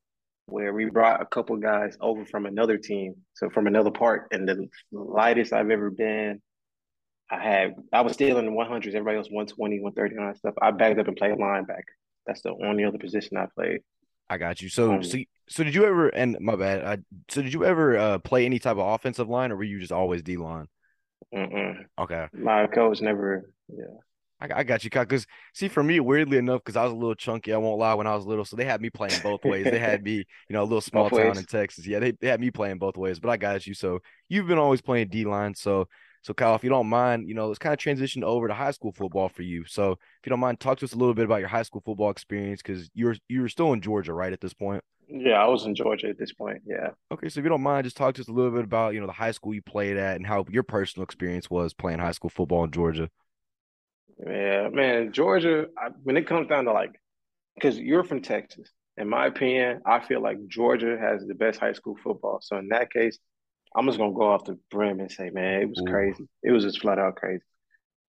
where 0.47 0.75
we 0.75 0.87
brought 0.87 1.23
a 1.23 1.27
couple 1.27 1.57
guys 1.57 1.97
over 2.01 2.27
from 2.27 2.47
another 2.47 2.77
team, 2.77 3.15
so 3.35 3.49
from 3.51 3.67
another 3.67 3.91
part, 3.91 4.29
and 4.33 4.49
the 4.49 4.69
lightest 4.93 5.53
I've 5.53 5.71
ever 5.71 5.91
been. 5.91 6.43
I 7.31 7.43
had 7.43 7.75
I 7.93 8.03
was 8.03 8.13
still 8.13 8.39
in 8.39 8.47
the 8.47 8.53
100s. 8.53 8.95
Everybody 8.95 9.17
else 9.19 9.29
120, 9.31 9.81
130, 9.81 10.15
and 10.15 10.21
all 10.25 10.31
that 10.33 10.39
stuff. 10.39 10.55
I 10.61 10.71
backed 10.71 10.99
up 10.99 11.09
and 11.09 11.17
played 11.17 11.33
linebacker. 11.33 11.95
That's 12.27 12.43
the 12.43 12.55
only 12.65 12.85
other 12.85 12.99
position 12.99 13.37
I 13.37 13.47
played. 13.55 13.81
I 14.29 14.39
got 14.39 14.61
you. 14.63 14.69
So 14.69 14.93
Um, 14.93 15.03
so 15.03 15.19
so 15.49 15.65
did 15.65 15.75
you 15.75 15.85
ever? 15.85 16.09
And 16.09 16.37
my 16.41 16.57
bad. 16.57 16.85
I, 16.85 16.99
so 17.29 17.43
did 17.43 17.53
you 17.53 17.65
ever 17.65 17.97
uh, 17.99 18.19
play 18.19 18.45
any 18.45 18.59
type 18.59 18.77
of 18.77 18.87
offensive 18.95 19.29
line, 19.29 19.51
or 19.53 19.57
were 19.57 19.65
you 19.65 19.81
just 19.81 19.93
always 19.93 20.23
D 20.23 20.37
line? 20.37 20.67
Okay. 21.99 22.27
My 22.33 22.67
coach 22.67 23.01
never. 23.01 23.51
Yeah. 23.69 23.85
I, 24.41 24.61
I 24.61 24.63
got 24.65 24.83
you, 24.83 24.91
because 24.91 25.27
see, 25.55 25.69
for 25.69 25.83
me, 25.83 26.01
weirdly 26.01 26.37
enough, 26.37 26.63
because 26.65 26.77
I 26.77 26.83
was 26.83 26.93
a 26.93 26.97
little 26.97 27.15
chunky, 27.15 27.53
I 27.53 27.59
won't 27.59 27.79
lie, 27.79 27.95
when 27.95 28.09
I 28.09 28.15
was 28.17 28.27
little, 28.27 28.45
so 28.45 28.57
they 28.57 28.65
had 28.65 28.81
me 28.81 28.91
playing 28.91 29.21
both 29.23 29.45
ways. 29.45 29.65
They 29.65 29.79
had 29.79 30.03
me, 30.03 30.15
you 30.15 30.25
know, 30.51 30.63
a 30.63 30.65
little 30.65 30.81
small 30.81 31.09
Both 31.09 31.19
town 31.21 31.29
ways. 31.29 31.39
in 31.39 31.45
Texas. 31.45 31.87
Yeah, 31.87 32.01
they, 32.01 32.13
they 32.13 32.27
had 32.27 32.41
me 32.41 32.51
playing 32.51 32.79
both 32.79 32.97
ways, 32.97 33.21
but 33.21 33.31
I 33.31 33.37
got 33.37 33.67
you. 33.67 33.75
So 33.75 34.01
you've 34.29 34.49
been 34.49 34.59
always 34.59 34.81
playing 34.81 35.09
D 35.09 35.25
line. 35.25 35.55
So, 35.55 35.87
so 36.23 36.33
Kyle, 36.33 36.55
if 36.55 36.63
you 36.63 36.71
don't 36.71 36.87
mind, 36.87 37.29
you 37.29 37.35
know, 37.35 37.49
let's 37.49 37.59
kind 37.59 37.73
of 37.73 37.81
transition 37.81 38.23
over 38.23 38.47
to 38.47 38.55
high 38.55 38.71
school 38.71 38.93
football 38.93 39.29
for 39.29 39.43
you. 39.43 39.65
So, 39.67 39.93
if 39.93 39.99
you 40.25 40.31
don't 40.31 40.41
mind, 40.41 40.61
talk 40.61 40.79
to 40.79 40.85
us 40.85 40.93
a 40.93 40.97
little 40.97 41.15
bit 41.15 41.25
about 41.25 41.41
your 41.41 41.49
high 41.49 41.65
school 41.65 41.83
football 41.85 42.11
experience, 42.11 42.63
because 42.63 42.89
you're 42.95 43.17
you're 43.29 43.49
still 43.49 43.73
in 43.73 43.81
Georgia, 43.81 44.13
right, 44.15 44.33
at 44.33 44.41
this 44.41 44.55
point. 44.55 44.85
Yeah, 45.09 45.43
I 45.43 45.49
was 45.49 45.67
in 45.67 45.75
Georgia 45.75 46.09
at 46.09 46.19
this 46.19 46.33
point. 46.33 46.63
Yeah. 46.65 46.91
Okay, 47.11 47.29
so 47.29 47.41
if 47.41 47.45
you 47.45 47.51
don't 47.51 47.63
mind, 47.63 47.85
just 47.85 47.97
talk 47.97 48.15
to 48.15 48.23
us 48.23 48.29
a 48.29 48.33
little 48.33 48.53
bit 48.53 48.65
about 48.65 48.95
you 48.95 49.01
know 49.01 49.07
the 49.07 49.13
high 49.13 49.33
school 49.33 49.53
you 49.53 49.63
played 49.63 49.97
at 49.97 50.17
and 50.17 50.27
how 50.27 50.45
your 50.49 50.63
personal 50.63 51.05
experience 51.05 51.51
was 51.51 51.75
playing 51.75 51.99
high 51.99 52.13
school 52.13 52.31
football 52.31 52.63
in 52.65 52.71
Georgia. 52.71 53.11
Yeah, 54.25 54.69
man, 54.69 55.13
Georgia, 55.13 55.67
I, 55.77 55.89
when 56.05 56.17
it 56.17 56.29
comes 56.29 56.49
down 56.49 56.67
to 56.67 56.73
like, 56.73 56.93
because 57.57 57.79
you're 57.79 58.05
from 58.05 58.23
Texas, 58.23 58.71
in 58.97 59.09
my 59.09 59.27
opinion, 59.27 59.81
I 59.85 59.99
feel 60.01 60.23
like 60.23 60.39
Georgia 60.47 60.97
has 61.01 61.27
the 61.27 61.35
best 61.35 61.59
high 61.59 61.73
school 61.73 61.97
football. 62.03 62.39
So 62.41 62.59
in 62.59 62.69
that 62.69 62.93
case, 62.93 63.19
I'm 63.77 63.87
just 63.87 63.99
gonna 63.99 64.13
go 64.13 64.31
off 64.31 64.45
the 64.45 64.59
brim 64.71 65.01
and 65.01 65.11
say, 65.11 65.31
man, 65.31 65.63
it 65.63 65.69
was 65.69 65.81
Ooh. 65.81 65.91
crazy. 65.91 66.29
It 66.43 66.51
was 66.53 66.65
just 66.65 66.81
flat 66.81 66.99
out 66.99 67.17
crazy. 67.17 67.43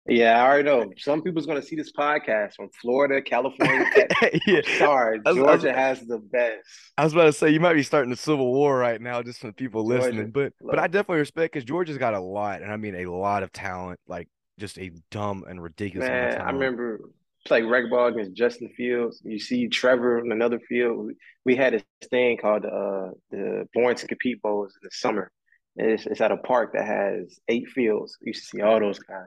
Yeah, 0.06 0.38
I 0.42 0.46
already 0.46 0.64
know. 0.64 0.92
Some 0.98 1.22
people's 1.22 1.46
gonna 1.46 1.62
see 1.62 1.76
this 1.76 1.90
podcast 1.92 2.56
from 2.56 2.68
Florida, 2.80 3.22
California, 3.22 3.86
yeah, 4.46 4.60
Sorry, 4.78 5.18
I 5.24 5.32
was- 5.32 5.38
Georgia 5.38 5.72
has 5.72 6.00
the 6.00 6.18
best. 6.18 6.60
I 6.98 7.04
was 7.04 7.14
about 7.14 7.24
to 7.24 7.32
say 7.32 7.50
you 7.50 7.60
might 7.60 7.72
be 7.74 7.82
starting 7.82 8.12
a 8.12 8.16
civil 8.16 8.52
war 8.52 8.76
right 8.76 9.00
now 9.00 9.22
just 9.22 9.40
from 9.40 9.50
the 9.50 9.54
people 9.54 9.82
Georgia, 9.88 10.06
listening, 10.08 10.30
but 10.30 10.52
but 10.60 10.78
I 10.78 10.88
definitely 10.88 11.20
respect 11.20 11.54
because 11.54 11.64
Georgia's 11.64 11.96
got 11.96 12.12
a 12.12 12.20
lot, 12.20 12.60
and 12.60 12.70
I 12.70 12.76
mean 12.76 12.94
a 12.94 13.06
lot 13.06 13.42
of 13.42 13.50
talent, 13.52 13.98
like 14.06 14.28
just 14.58 14.78
a 14.78 14.90
dumb 15.10 15.44
and 15.48 15.62
ridiculous 15.62 16.08
amount 16.08 16.32
of 16.32 16.38
Man, 16.38 16.46
I 16.48 16.50
remember 16.50 17.00
playing 17.46 17.68
rec 17.68 17.88
ball 17.90 18.08
against 18.08 18.34
Justin 18.34 18.68
Fields. 18.76 19.22
You 19.24 19.38
see 19.38 19.68
Trevor 19.68 20.18
in 20.18 20.32
another 20.32 20.60
field. 20.60 21.12
We 21.44 21.56
had 21.56 21.74
this 21.74 21.82
thing 22.10 22.36
called 22.36 22.64
uh, 22.64 23.10
the 23.30 23.66
Born 23.72 23.96
to 23.96 24.06
Compete 24.06 24.42
Bowls 24.42 24.74
in 24.74 24.80
the 24.82 24.90
summer. 24.92 25.30
It's, 25.76 26.06
it's 26.06 26.20
at 26.20 26.32
a 26.32 26.36
park 26.36 26.72
that 26.74 26.86
has 26.86 27.38
eight 27.48 27.68
fields. 27.68 28.16
You 28.20 28.30
used 28.30 28.42
to 28.42 28.56
see 28.56 28.62
all 28.62 28.78
those 28.80 28.98
guys. 28.98 29.26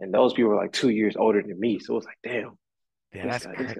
And 0.00 0.12
those 0.12 0.32
people 0.32 0.50
were 0.50 0.56
like 0.56 0.72
two 0.72 0.88
years 0.88 1.16
older 1.16 1.40
than 1.40 1.58
me. 1.58 1.78
So 1.78 1.94
it 1.94 1.96
was 1.96 2.04
like, 2.04 2.18
damn, 2.24 2.58
Yeah, 3.12 3.26
that's 3.28 3.46
guy, 3.46 3.54
guy. 3.54 3.74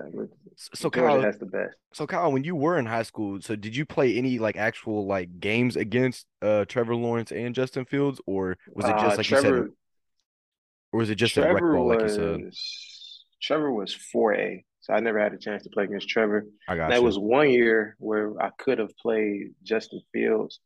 So 0.74 0.90
Kyle, 0.90 1.20
has 1.20 1.38
the 1.38 1.46
best. 1.46 1.76
so 1.92 2.06
Kyle, 2.06 2.30
when 2.30 2.44
you 2.44 2.54
were 2.54 2.78
in 2.78 2.86
high 2.86 3.02
school, 3.02 3.40
so 3.40 3.56
did 3.56 3.74
you 3.74 3.84
play 3.84 4.16
any 4.16 4.38
like 4.38 4.56
actual 4.56 5.06
like 5.06 5.40
games 5.40 5.76
against 5.76 6.26
uh 6.40 6.64
Trevor 6.66 6.94
Lawrence 6.94 7.32
and 7.32 7.52
Justin 7.54 7.84
Fields, 7.84 8.20
or 8.26 8.56
was 8.74 8.86
it 8.86 8.92
just 8.92 9.14
Uh, 9.14 9.16
like 9.16 9.30
you 9.30 9.36
said, 9.38 9.52
or 9.52 10.98
was 10.98 11.10
it 11.10 11.16
just 11.16 11.36
a 11.36 11.40
rec 11.40 11.50
Trevor 11.50 11.74
ball 11.74 11.88
like 11.88 12.02
you 12.02 12.08
said? 12.08 12.44
was 12.44 13.24
Trevor 13.42 13.72
was 13.72 13.94
4A. 14.14 14.64
So 14.80 14.92
I 14.92 15.00
never 15.00 15.18
had 15.18 15.32
a 15.32 15.38
chance 15.38 15.62
to 15.64 15.70
play 15.70 15.84
against 15.84 16.08
Trevor. 16.08 16.46
I 16.68 16.76
got 16.76 16.90
that 16.90 17.02
was 17.02 17.18
one 17.18 17.50
year 17.50 17.96
where 17.98 18.40
I 18.40 18.50
could 18.58 18.78
have 18.78 18.96
played 18.98 19.54
Justin 19.62 20.00
Fields, 20.12 20.60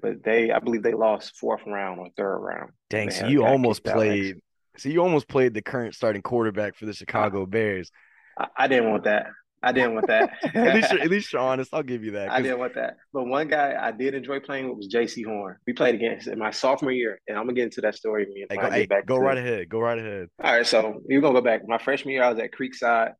but 0.00 0.22
they, 0.24 0.50
I 0.50 0.58
believe 0.58 0.82
they 0.82 0.94
lost 0.94 1.36
fourth 1.36 1.62
round 1.66 2.00
or 2.00 2.08
third 2.16 2.38
round. 2.38 2.70
Dang, 2.90 3.10
so 3.10 3.26
you 3.26 3.44
almost 3.44 3.84
kicked 3.84 3.96
out 3.96 3.98
next. 3.98 4.08
played. 4.08 4.36
So 4.78 4.88
you 4.88 5.02
almost 5.02 5.28
played 5.28 5.54
the 5.54 5.62
current 5.62 5.94
starting 5.94 6.22
quarterback 6.22 6.76
for 6.76 6.86
the 6.86 6.92
Chicago 6.92 7.46
Bears. 7.46 7.90
I, 8.38 8.46
I 8.56 8.68
didn't 8.68 8.90
want 8.90 9.04
that. 9.04 9.26
I 9.62 9.72
didn't 9.72 9.94
want 9.94 10.06
that. 10.06 10.30
At 10.54 10.74
least, 10.74 10.92
you're, 10.92 11.00
at 11.00 11.10
least 11.10 11.32
you're 11.32 11.42
honest. 11.52 11.70
I'll 11.72 11.82
give 11.82 12.04
you 12.04 12.12
that. 12.12 12.30
I 12.30 12.40
didn't 12.40 12.58
want 12.58 12.74
that. 12.74 12.98
But 13.12 13.24
one 13.24 13.48
guy 13.48 13.74
I 13.80 13.90
did 13.90 14.14
enjoy 14.14 14.38
playing 14.38 14.68
with 14.68 14.76
was 14.76 14.88
Jaycee 14.88 15.24
Horn. 15.24 15.56
We 15.66 15.72
played 15.72 15.94
against 15.94 16.28
in 16.28 16.38
my 16.38 16.50
sophomore 16.50 16.92
year, 16.92 17.20
and 17.26 17.36
I'm 17.36 17.44
gonna 17.44 17.54
get 17.54 17.64
into 17.64 17.80
that 17.80 17.96
story 17.96 18.26
Hey, 18.48 18.56
go, 18.56 18.70
hey, 18.70 18.86
back 18.86 19.06
go 19.06 19.16
right 19.16 19.38
ahead. 19.38 19.68
Go 19.68 19.80
right 19.80 19.98
ahead. 19.98 20.28
All 20.42 20.52
right, 20.52 20.66
so 20.66 21.00
you're 21.08 21.20
gonna 21.20 21.34
go 21.34 21.40
back. 21.40 21.62
My 21.66 21.78
freshman 21.78 22.12
year, 22.12 22.22
I 22.22 22.30
was 22.30 22.38
at 22.38 22.50
Creekside, 22.52 23.14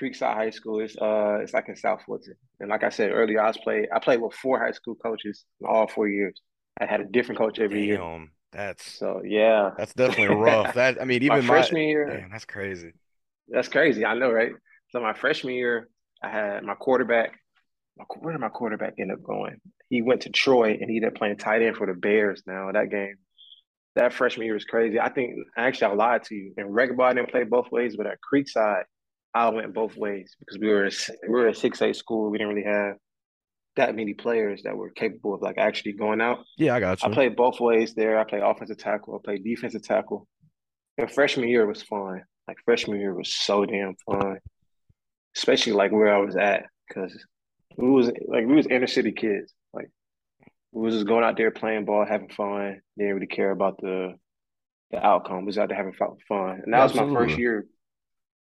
Creekside 0.00 0.34
High 0.34 0.50
School. 0.50 0.80
It's 0.80 0.96
uh, 0.96 1.38
it's 1.42 1.52
like 1.52 1.68
in 1.68 1.76
South 1.76 2.02
Fulton. 2.06 2.34
And 2.60 2.70
like 2.70 2.84
I 2.84 2.88
said 2.88 3.10
earlier, 3.12 3.40
I 3.42 3.48
was 3.48 3.58
played. 3.58 3.88
I 3.94 3.98
played 3.98 4.20
with 4.20 4.34
four 4.34 4.58
high 4.58 4.72
school 4.72 4.94
coaches 4.94 5.44
in 5.60 5.66
all 5.66 5.86
four 5.86 6.08
years. 6.08 6.40
I 6.80 6.86
had 6.86 7.00
a 7.00 7.04
different 7.04 7.38
coach 7.38 7.58
every 7.58 7.84
year. 7.84 7.98
That's 8.52 8.98
So 8.98 9.22
yeah, 9.24 9.70
that's 9.76 9.94
definitely 9.94 10.36
rough. 10.36 10.74
That 10.74 11.00
I 11.00 11.04
mean, 11.04 11.22
even 11.22 11.38
my, 11.38 11.46
freshman 11.46 11.82
year, 11.82 12.06
damn, 12.06 12.30
that's 12.30 12.44
crazy. 12.44 12.92
that's 13.48 13.68
crazy. 13.68 14.04
I 14.04 14.14
know, 14.14 14.30
right? 14.30 14.52
So 14.90 15.00
my 15.00 15.14
freshman 15.14 15.54
year, 15.54 15.88
I 16.22 16.28
had 16.28 16.62
my 16.62 16.74
quarterback. 16.74 17.38
My, 17.96 18.04
where 18.20 18.32
did 18.32 18.40
my 18.40 18.48
quarterback 18.48 18.94
end 18.98 19.12
up 19.12 19.22
going? 19.22 19.60
He 19.88 20.02
went 20.02 20.22
to 20.22 20.30
Troy, 20.30 20.72
and 20.80 20.90
he 20.90 20.96
ended 20.96 21.12
up 21.12 21.14
playing 21.14 21.36
tight 21.36 21.62
end 21.62 21.76
for 21.76 21.86
the 21.86 21.94
Bears. 21.94 22.42
Now 22.46 22.70
that 22.72 22.90
game, 22.90 23.16
that 23.96 24.12
freshman 24.12 24.44
year 24.46 24.54
was 24.54 24.64
crazy. 24.64 25.00
I 25.00 25.08
think 25.08 25.34
actually 25.56 25.92
I 25.92 25.94
lied 25.94 26.24
to 26.24 26.34
you. 26.34 26.54
In 26.58 26.66
regular 26.66 26.96
ball, 26.96 27.06
I 27.06 27.14
didn't 27.14 27.30
play 27.30 27.44
both 27.44 27.70
ways, 27.70 27.96
but 27.96 28.06
at 28.06 28.18
Creekside, 28.20 28.84
I 29.34 29.48
went 29.48 29.74
both 29.74 29.96
ways 29.96 30.36
because 30.38 30.58
we 30.58 30.68
were 30.68 30.86
a, 30.86 30.90
we 31.22 31.28
were 31.28 31.48
a 31.48 31.54
six 31.54 31.80
eight 31.82 31.96
school. 31.96 32.30
We 32.30 32.38
didn't 32.38 32.54
really 32.54 32.68
have 32.68 32.96
that 33.76 33.96
many 33.96 34.12
players 34.12 34.62
that 34.64 34.76
were 34.76 34.90
capable 34.90 35.34
of 35.34 35.42
like 35.42 35.56
actually 35.58 35.92
going 35.92 36.20
out. 36.20 36.40
Yeah, 36.58 36.74
I 36.74 36.80
got 36.80 37.04
I 37.04 37.10
played 37.10 37.36
both 37.36 37.58
ways 37.58 37.94
there. 37.94 38.18
I 38.18 38.24
played 38.24 38.42
offensive 38.42 38.78
tackle. 38.78 39.14
I 39.14 39.24
played 39.24 39.44
defensive 39.44 39.82
tackle. 39.82 40.28
And 40.98 41.10
freshman 41.10 41.48
year 41.48 41.66
was 41.66 41.82
fun. 41.82 42.22
Like 42.46 42.58
freshman 42.64 43.00
year 43.00 43.14
was 43.14 43.34
so 43.34 43.64
damn 43.64 43.94
fun, 44.04 44.38
especially 45.36 45.72
like 45.72 45.92
where 45.92 46.14
I 46.14 46.18
was 46.18 46.36
at 46.36 46.66
because 46.86 47.16
we 47.76 47.88
was 47.88 48.08
like 48.28 48.46
we 48.46 48.54
was 48.54 48.66
inner 48.66 48.86
city 48.86 49.12
kids. 49.12 49.54
Like 49.72 49.90
we 50.72 50.82
was 50.82 50.94
just 50.94 51.06
going 51.06 51.24
out 51.24 51.36
there 51.36 51.50
playing 51.50 51.86
ball, 51.86 52.04
having 52.04 52.28
fun. 52.28 52.80
Didn't 52.98 53.14
really 53.14 53.26
care 53.26 53.52
about 53.52 53.80
the 53.80 54.14
the 54.90 55.04
outcome. 55.04 55.40
We 55.40 55.46
was 55.46 55.58
out 55.58 55.68
there 55.68 55.78
having 55.78 55.94
fun, 55.94 56.60
and 56.64 56.74
that 56.74 56.82
was 56.82 56.94
my 56.94 57.10
first 57.14 57.38
year. 57.38 57.64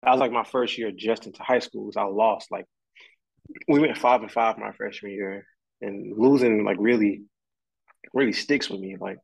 That 0.04 0.12
was 0.12 0.20
like 0.20 0.32
my 0.32 0.44
first 0.44 0.78
year 0.78 0.92
just 0.92 1.26
into 1.26 1.44
high 1.44 1.60
school. 1.60 1.88
Because 1.88 1.98
I 1.98 2.04
lost 2.04 2.52
like 2.52 2.66
we 3.68 3.80
went 3.80 3.98
five 3.98 4.22
and 4.22 4.32
five 4.32 4.58
my 4.58 4.72
freshman 4.72 5.12
year, 5.12 5.46
and 5.82 6.18
losing 6.18 6.64
like 6.64 6.78
really 6.80 7.24
really 8.14 8.34
sticks 8.34 8.70
with 8.70 8.80
me. 8.80 8.96
Like 9.00 9.18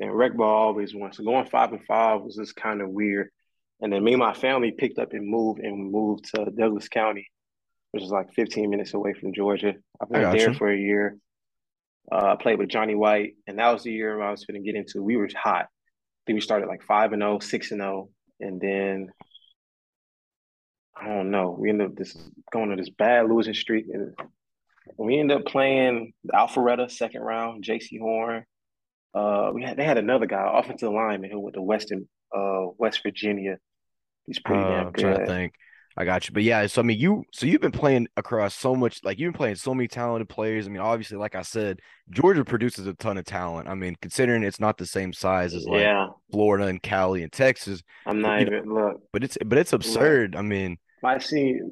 and 0.00 0.12
rec 0.12 0.34
ball 0.34 0.68
always 0.68 0.94
won. 0.94 1.12
So 1.12 1.24
going 1.24 1.46
five 1.46 1.72
and 1.72 1.84
five 1.84 2.22
was 2.22 2.36
just 2.36 2.56
kind 2.56 2.80
of 2.80 2.88
weird. 2.90 3.30
And 3.80 3.92
then 3.92 4.02
me 4.02 4.12
and 4.12 4.20
my 4.20 4.34
family 4.34 4.72
picked 4.72 4.98
up 4.98 5.12
and 5.12 5.28
moved 5.28 5.60
and 5.60 5.90
moved 5.90 6.30
to 6.34 6.50
Douglas 6.50 6.88
County, 6.88 7.28
which 7.92 8.02
is 8.02 8.10
like 8.10 8.32
15 8.32 8.70
minutes 8.70 8.94
away 8.94 9.14
from 9.14 9.34
Georgia. 9.34 9.74
I 10.00 10.04
went 10.08 10.36
there 10.36 10.46
gotcha. 10.46 10.58
for 10.58 10.72
a 10.72 10.76
year. 10.76 11.18
Uh, 12.10 12.32
I 12.32 12.42
played 12.42 12.58
with 12.58 12.68
Johnny 12.68 12.94
White, 12.94 13.34
and 13.46 13.58
that 13.58 13.72
was 13.72 13.82
the 13.82 13.92
year 13.92 14.20
I 14.20 14.30
was 14.30 14.44
going 14.44 14.62
to 14.62 14.64
get 14.64 14.76
into. 14.78 15.02
We 15.02 15.16
were 15.16 15.28
hot. 15.34 15.64
I 15.64 16.22
think 16.26 16.36
we 16.36 16.40
started 16.40 16.68
like 16.68 16.82
five 16.82 17.12
and 17.12 17.22
0, 17.22 17.38
6 17.38 17.70
and 17.70 17.80
zero, 17.80 18.08
and 18.40 18.60
then 18.60 19.10
I 20.96 21.08
don't 21.08 21.30
know. 21.30 21.56
We 21.58 21.70
ended 21.70 21.88
up 21.88 21.96
this 21.96 22.16
going 22.52 22.70
to 22.70 22.76
this 22.76 22.90
bad 22.90 23.28
losing 23.28 23.54
streak, 23.54 23.86
and 23.92 24.14
we 24.96 25.18
ended 25.18 25.38
up 25.38 25.46
playing 25.46 26.12
Alpharetta 26.32 26.90
second 26.90 27.22
round, 27.22 27.64
Jaycee 27.64 27.98
Horn. 27.98 28.44
Uh, 29.12 29.50
we 29.52 29.62
had 29.62 29.76
they 29.76 29.84
had 29.84 29.98
another 29.98 30.26
guy, 30.26 30.48
offensive 30.52 30.92
lineman, 30.92 31.30
who 31.30 31.40
went 31.40 31.54
to 31.54 31.62
Western, 31.62 32.08
uh, 32.36 32.66
West 32.78 33.02
Virginia. 33.02 33.58
He's 34.26 34.38
pretty 34.38 34.62
uh, 34.62 34.68
damn 34.68 34.92
good. 34.92 35.04
I'm 35.04 35.14
trying 35.14 35.26
to 35.26 35.32
think. 35.32 35.54
I 35.96 36.04
got 36.04 36.26
you. 36.28 36.34
But 36.34 36.42
yeah, 36.42 36.66
so 36.66 36.80
I 36.80 36.84
mean, 36.84 36.98
you 36.98 37.24
so 37.32 37.46
you've 37.46 37.60
been 37.60 37.70
playing 37.70 38.08
across 38.16 38.54
so 38.54 38.74
much, 38.74 39.00
like 39.04 39.18
you've 39.18 39.32
been 39.32 39.38
playing 39.38 39.54
so 39.54 39.74
many 39.74 39.86
talented 39.86 40.28
players. 40.28 40.66
I 40.66 40.70
mean, 40.70 40.80
obviously, 40.80 41.18
like 41.18 41.34
I 41.34 41.42
said, 41.42 41.80
Georgia 42.10 42.44
produces 42.44 42.86
a 42.86 42.94
ton 42.94 43.16
of 43.16 43.24
talent. 43.24 43.68
I 43.68 43.74
mean, 43.74 43.96
considering 44.02 44.42
it's 44.42 44.58
not 44.58 44.76
the 44.76 44.86
same 44.86 45.12
size 45.12 45.54
as 45.54 45.66
like 45.66 45.82
yeah. 45.82 46.08
Florida 46.32 46.66
and 46.66 46.82
Cali 46.82 47.22
and 47.22 47.32
Texas. 47.32 47.82
I'm 48.06 48.20
not 48.20 48.40
even 48.42 48.68
know, 48.68 48.74
look, 48.74 49.02
but 49.12 49.22
it's 49.22 49.38
but 49.44 49.58
it's 49.58 49.72
absurd. 49.72 50.32
Look, 50.32 50.40
I 50.40 50.42
mean, 50.42 50.78
my 51.02 51.18
senior, 51.18 51.66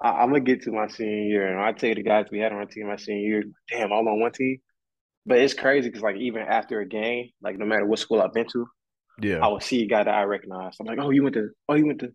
I, 0.00 0.22
am 0.22 0.30
gonna 0.30 0.40
get 0.40 0.62
to 0.62 0.72
my 0.72 0.86
senior 0.86 1.24
year, 1.24 1.48
and 1.48 1.60
I 1.60 1.72
tell 1.72 1.88
you 1.88 1.96
the 1.96 2.02
guys 2.02 2.26
we 2.30 2.38
had 2.38 2.52
on 2.52 2.58
our 2.58 2.66
team 2.66 2.86
my 2.86 2.96
senior 2.96 3.26
year. 3.26 3.44
Damn, 3.68 3.92
all 3.92 4.08
on 4.08 4.20
one 4.20 4.32
team. 4.32 4.58
But 5.26 5.38
it's 5.38 5.54
crazy 5.54 5.88
because 5.88 6.02
like 6.02 6.16
even 6.16 6.42
after 6.42 6.80
a 6.80 6.86
game, 6.86 7.30
like 7.42 7.58
no 7.58 7.66
matter 7.66 7.86
what 7.86 7.98
school 7.98 8.22
I've 8.22 8.32
been 8.32 8.46
to, 8.52 8.66
yeah, 9.20 9.44
I 9.44 9.48
will 9.48 9.60
see 9.60 9.82
a 9.82 9.86
guy 9.86 10.02
that 10.02 10.14
I 10.14 10.22
recognize. 10.22 10.76
I'm 10.80 10.86
like, 10.86 10.98
oh, 11.00 11.10
you 11.10 11.22
went 11.22 11.34
to, 11.34 11.50
oh, 11.68 11.74
you 11.74 11.86
went 11.86 12.00
to. 12.00 12.08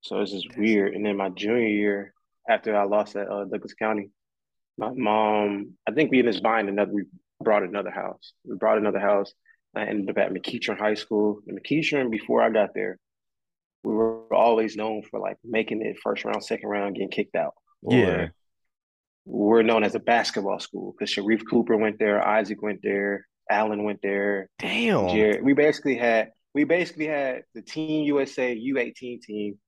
So 0.00 0.20
it's 0.20 0.32
just 0.32 0.56
weird. 0.56 0.94
And 0.94 1.04
then 1.04 1.16
my 1.16 1.28
junior 1.30 1.68
year, 1.68 2.14
after 2.48 2.76
I 2.76 2.84
lost 2.84 3.16
at 3.16 3.30
uh, 3.30 3.44
Douglas 3.44 3.74
County, 3.74 4.10
my 4.78 4.90
mom, 4.94 5.74
I 5.88 5.92
think 5.92 6.10
we 6.10 6.18
ended 6.18 6.36
up 6.36 6.42
buying 6.42 6.68
another. 6.68 6.92
We 6.92 7.04
brought 7.42 7.62
another 7.62 7.90
house. 7.90 8.32
We 8.44 8.56
brought 8.56 8.78
another 8.78 9.00
house. 9.00 9.32
I 9.74 9.84
ended 9.84 10.10
up 10.10 10.18
at 10.18 10.32
McEachern 10.32 10.78
High 10.78 10.94
School. 10.94 11.40
And 11.46 11.60
McEachern, 11.60 12.10
before 12.10 12.42
I 12.42 12.50
got 12.50 12.70
there, 12.74 12.98
we 13.84 13.94
were 13.94 14.32
always 14.34 14.76
known 14.76 15.02
for 15.02 15.20
like 15.20 15.36
making 15.44 15.82
it 15.82 15.96
first 16.02 16.24
round, 16.24 16.44
second 16.44 16.68
round, 16.68 16.94
getting 16.94 17.10
kicked 17.10 17.36
out. 17.36 17.54
yeah. 17.82 18.28
We're 19.28 19.62
known 19.62 19.82
as 19.82 19.96
a 19.96 19.98
basketball 19.98 20.60
school 20.60 20.94
because 20.96 21.12
Sharife 21.12 21.42
Cooper 21.50 21.76
went 21.76 21.98
there, 21.98 22.24
Isaac 22.24 22.62
went 22.62 22.78
there, 22.82 23.26
Allen 23.50 23.82
went 23.82 24.00
there. 24.00 24.48
Damn. 24.60 25.08
Jared. 25.08 25.42
We 25.42 25.52
basically 25.52 25.96
had 25.96 26.30
we 26.54 26.62
basically 26.62 27.08
had 27.08 27.42
the 27.54 27.62
Team 27.62 28.04
USA 28.04 28.56
U18 28.56 29.20
team 29.22 29.58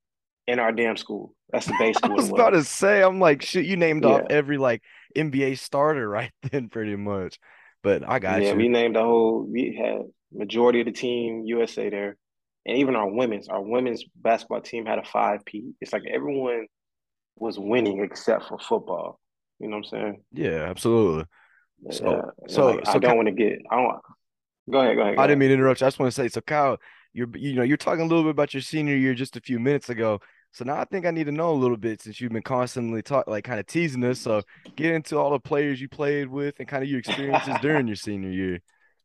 in 0.49 0.59
our 0.59 0.73
damn 0.73 0.97
school. 0.97 1.35
That's 1.51 1.67
the 1.67 1.75
base 1.79 1.97
school. 1.97 2.11
I 2.13 2.15
was 2.15 2.31
about 2.31 2.51
to 2.51 2.65
say, 2.65 3.03
I'm 3.03 3.21
like, 3.21 3.43
shit, 3.43 3.67
you 3.67 3.77
named 3.77 4.03
yeah. 4.03 4.11
off 4.11 4.23
every 4.31 4.57
like 4.57 4.83
NBA 5.17 5.59
starter 5.59 6.09
right 6.19 6.33
then, 6.51 6.69
pretty 6.71 6.97
much. 6.97 7.39
But 7.83 8.09
I 8.09 8.19
got 8.19 8.43
yeah, 8.43 8.51
you. 8.51 8.57
we 8.57 8.69
named 8.69 8.97
the 8.97 9.03
whole. 9.03 9.47
We 9.49 9.79
had 9.81 10.03
majority 10.33 10.81
of 10.81 10.87
the 10.87 10.93
team 10.93 11.45
USA 11.47 11.91
there, 11.91 12.17
and 12.67 12.79
even 12.79 12.97
our 12.97 13.09
women's. 13.09 13.49
Our 13.49 13.63
women's 13.63 14.05
basketball 14.17 14.63
team 14.63 14.87
had 14.87 14.99
a 14.99 15.05
five 15.05 15.45
P. 15.45 15.75
It's 15.81 15.93
like 15.93 16.03
everyone 16.11 16.67
was 17.37 17.59
winning 17.59 18.01
except 18.03 18.49
for 18.49 18.59
football. 18.59 19.21
You 19.61 19.69
know 19.69 19.77
what 19.77 19.87
I'm 19.87 20.01
saying? 20.01 20.23
Yeah, 20.33 20.65
absolutely. 20.65 21.25
So, 21.91 22.11
yeah. 22.11 22.23
so, 22.49 22.67
like, 22.73 22.87
so 22.87 22.93
I 22.93 22.99
don't 22.99 23.17
want 23.17 23.29
to 23.29 23.35
get. 23.35 23.61
I 23.71 23.77
don't. 23.77 24.01
Go 24.71 24.81
ahead. 24.81 24.97
Go 24.97 25.03
ahead. 25.03 25.17
Go 25.17 25.23
I 25.23 25.27
didn't 25.27 25.39
mean 25.39 25.51
to 25.51 25.55
interrupt. 25.55 25.81
You. 25.81 25.87
I 25.87 25.89
just 25.89 26.01
want 26.01 26.13
to 26.13 26.21
say, 26.21 26.29
so 26.29 26.41
Kyle, 26.41 26.79
you're 27.13 27.29
you 27.37 27.55
know 27.55 27.63
you're 27.63 27.77
talking 27.77 28.03
a 28.03 28.07
little 28.07 28.25
bit 28.25 28.31
about 28.31 28.55
your 28.55 28.61
senior 28.61 28.97
year 28.97 29.15
just 29.15 29.37
a 29.37 29.41
few 29.41 29.61
minutes 29.61 29.89
ago. 29.89 30.21
So 30.53 30.65
now 30.65 30.77
I 30.77 30.85
think 30.85 31.07
I 31.07 31.11
need 31.11 31.25
to 31.25 31.33
know 31.33 31.51
a 31.51 31.53
little 31.53 31.77
bit 31.77 32.03
since 32.03 32.21
you've 32.21 32.33
been 32.33 32.43
constantly 32.43 33.03
talk 33.03 33.29
like 33.29 33.45
kind 33.45 33.61
of 33.61 33.67
teasing 33.67 34.03
us. 34.05 34.21
So 34.21 34.43
get 34.77 34.93
into 34.93 35.19
all 35.19 35.31
the 35.31 35.39
players 35.39 35.81
you 35.81 35.89
played 35.89 36.29
with 36.29 36.59
and 36.59 36.67
kind 36.67 36.83
of 36.83 36.89
your 36.89 36.99
experiences 36.99 37.55
during 37.61 37.87
your 37.87 37.97
senior 37.97 38.31
year. 38.31 38.61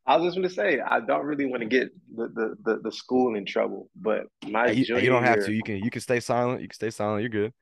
I 0.06 0.18
was 0.18 0.26
just 0.26 0.38
going 0.38 0.48
to 0.48 0.54
say 0.54 0.80
I 0.80 1.00
don't 1.00 1.26
really 1.26 1.46
want 1.46 1.62
to 1.62 1.68
get 1.68 1.90
the, 2.14 2.28
the 2.28 2.56
the, 2.64 2.80
the 2.84 2.92
school 2.92 3.36
in 3.36 3.46
trouble, 3.46 3.90
but 3.96 4.24
my 4.48 4.68
hey, 4.68 4.74
you, 4.74 4.98
you, 4.98 5.10
don't 5.10 5.24
have 5.24 5.38
year, 5.38 5.46
to. 5.46 5.54
You 5.54 5.64
can 5.64 5.78
you 5.78 5.90
can 5.90 6.02
stay 6.02 6.20
silent. 6.20 6.62
You 6.62 6.68
can 6.68 6.76
stay 6.76 6.90
silent. 6.90 7.22
You're 7.22 7.30
good. 7.30 7.54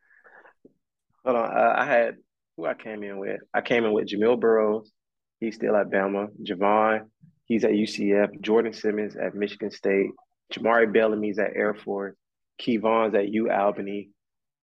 Hold 1.23 1.38
on. 1.38 1.55
Uh, 1.55 1.73
I 1.77 1.85
had 1.85 2.15
who 2.57 2.65
I 2.65 2.73
came 2.73 3.03
in 3.03 3.19
with. 3.19 3.41
I 3.53 3.61
came 3.61 3.85
in 3.85 3.93
with 3.93 4.07
Jamil 4.07 4.39
Burroughs. 4.39 4.91
He's 5.39 5.55
still 5.55 5.75
at 5.75 5.89
Bama. 5.89 6.27
Javon, 6.43 7.05
he's 7.45 7.63
at 7.63 7.71
UCF. 7.71 8.41
Jordan 8.41 8.73
Simmons 8.73 9.15
at 9.15 9.35
Michigan 9.35 9.71
State. 9.71 10.09
Jamari 10.51 10.91
Bellamy's 10.91 11.39
at 11.39 11.55
Air 11.55 11.75
Force. 11.75 12.15
Keyvon's 12.62 13.15
at 13.15 13.30
U 13.30 13.50
Albany. 13.50 14.10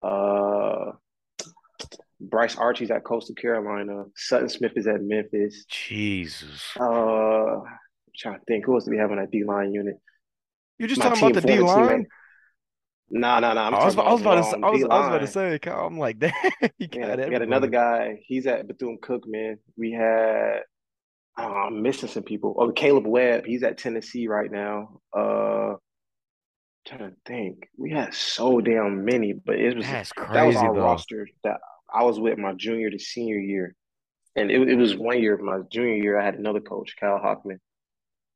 Uh, 0.03 0.93
Bryce 2.21 2.57
Archie's 2.57 2.91
at 2.91 3.05
Coastal 3.05 3.35
Carolina. 3.35 4.05
Sutton 4.17 4.49
Smith 4.49 4.73
is 4.77 4.87
at 4.87 5.03
Memphis. 5.03 5.65
Jesus. 5.69 6.73
Uh, 6.79 6.85
I'm 6.85 7.65
trying 8.17 8.39
to 8.39 8.45
think 8.47 8.65
who 8.65 8.75
else 8.75 8.85
do 8.85 8.91
we 8.91 8.99
have 8.99 9.11
on 9.11 9.19
that 9.19 9.31
D 9.31 9.45
line 9.45 9.73
unit? 9.73 9.97
You're 10.79 10.89
just 10.89 11.01
My 11.01 11.11
talking 11.11 11.31
about 11.31 11.43
the 11.43 11.49
D 11.49 11.61
line. 11.61 12.07
No, 13.11 13.39
no, 13.41 13.55
no. 13.55 13.61
I 13.61 13.85
was, 13.85 13.95
about 13.95 14.19
to 14.19 14.19
say, 14.45 14.61
I 14.63 14.71
was, 14.71 14.83
I 14.85 14.99
was 14.99 15.07
about 15.07 15.19
to 15.21 15.27
say, 15.27 15.59
Kyle, 15.59 15.87
I'm 15.87 15.99
like, 15.99 16.19
damn, 16.21 16.33
you 16.79 16.89
got 16.89 17.19
yeah, 17.19 17.25
We 17.25 17.31
got 17.31 17.43
another 17.43 17.69
guy. 17.69 18.21
He's 18.27 18.47
at 18.47 18.69
Bethune 18.69 18.99
Cookman. 19.03 19.57
We 19.79 19.93
had, 19.93 20.61
oh, 21.39 21.43
I'm 21.43 21.81
missing 21.81 22.11
some 22.11 22.23
people. 22.23 22.55
Oh, 22.59 22.71
Caleb 22.71 23.07
Webb. 23.07 23.47
He's 23.47 23.63
at 23.63 23.79
Tennessee 23.79 24.29
right 24.29 24.53
now. 24.53 25.01
Uh, 25.17 25.77
trying 26.89 27.11
to 27.11 27.17
think. 27.27 27.69
We 27.77 27.91
had 27.91 28.15
so 28.15 28.61
damn 28.61 29.05
many, 29.05 29.33
but 29.33 29.57
it 29.57 29.77
was 29.77 29.85
That's 29.87 30.13
crazy, 30.13 30.33
that 30.35 30.45
was 30.47 30.57
our 30.57 30.75
though. 30.75 30.81
roster 30.81 31.29
that 31.45 31.59
I 31.93 32.05
was 32.05 32.19
with 32.19 32.39
my 32.39 32.53
junior 32.55 32.91
to 32.91 32.99
senior 32.99 33.39
year. 33.39 33.75
And 34.37 34.51
it, 34.51 34.69
it 34.69 34.77
was 34.77 34.97
one 34.97 35.21
year 35.21 35.35
of 35.35 35.41
my 35.41 35.61
junior 35.71 35.97
year, 35.97 36.19
I 36.21 36.25
had 36.25 36.35
another 36.35 36.61
coach, 36.61 36.95
Kyle 36.99 37.19
Hockman, 37.19 37.59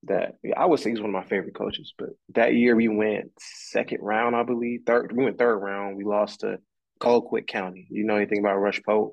that 0.04 0.35
I 0.56 0.66
would 0.66 0.80
say 0.80 0.90
he's 0.90 1.00
one 1.00 1.11
of 1.11 1.14
my 1.14 1.28
favorite 1.28 1.54
coaches. 1.54 1.94
But 1.97 2.11
that 2.35 2.54
year 2.54 2.75
we 2.75 2.88
went 2.88 3.30
second 3.38 3.99
round, 4.02 4.35
I 4.35 4.42
believe. 4.42 4.80
Third 4.87 5.12
we 5.16 5.25
went 5.25 5.38
third 5.38 5.59
round. 5.59 5.97
We 5.97 6.04
lost 6.04 6.40
to 6.40 6.59
Colquitt 7.00 7.47
County. 7.47 7.87
You 7.90 8.04
know 8.04 8.16
anything 8.16 8.40
about 8.40 8.56
Rush 8.56 8.80
Propst? 8.80 9.12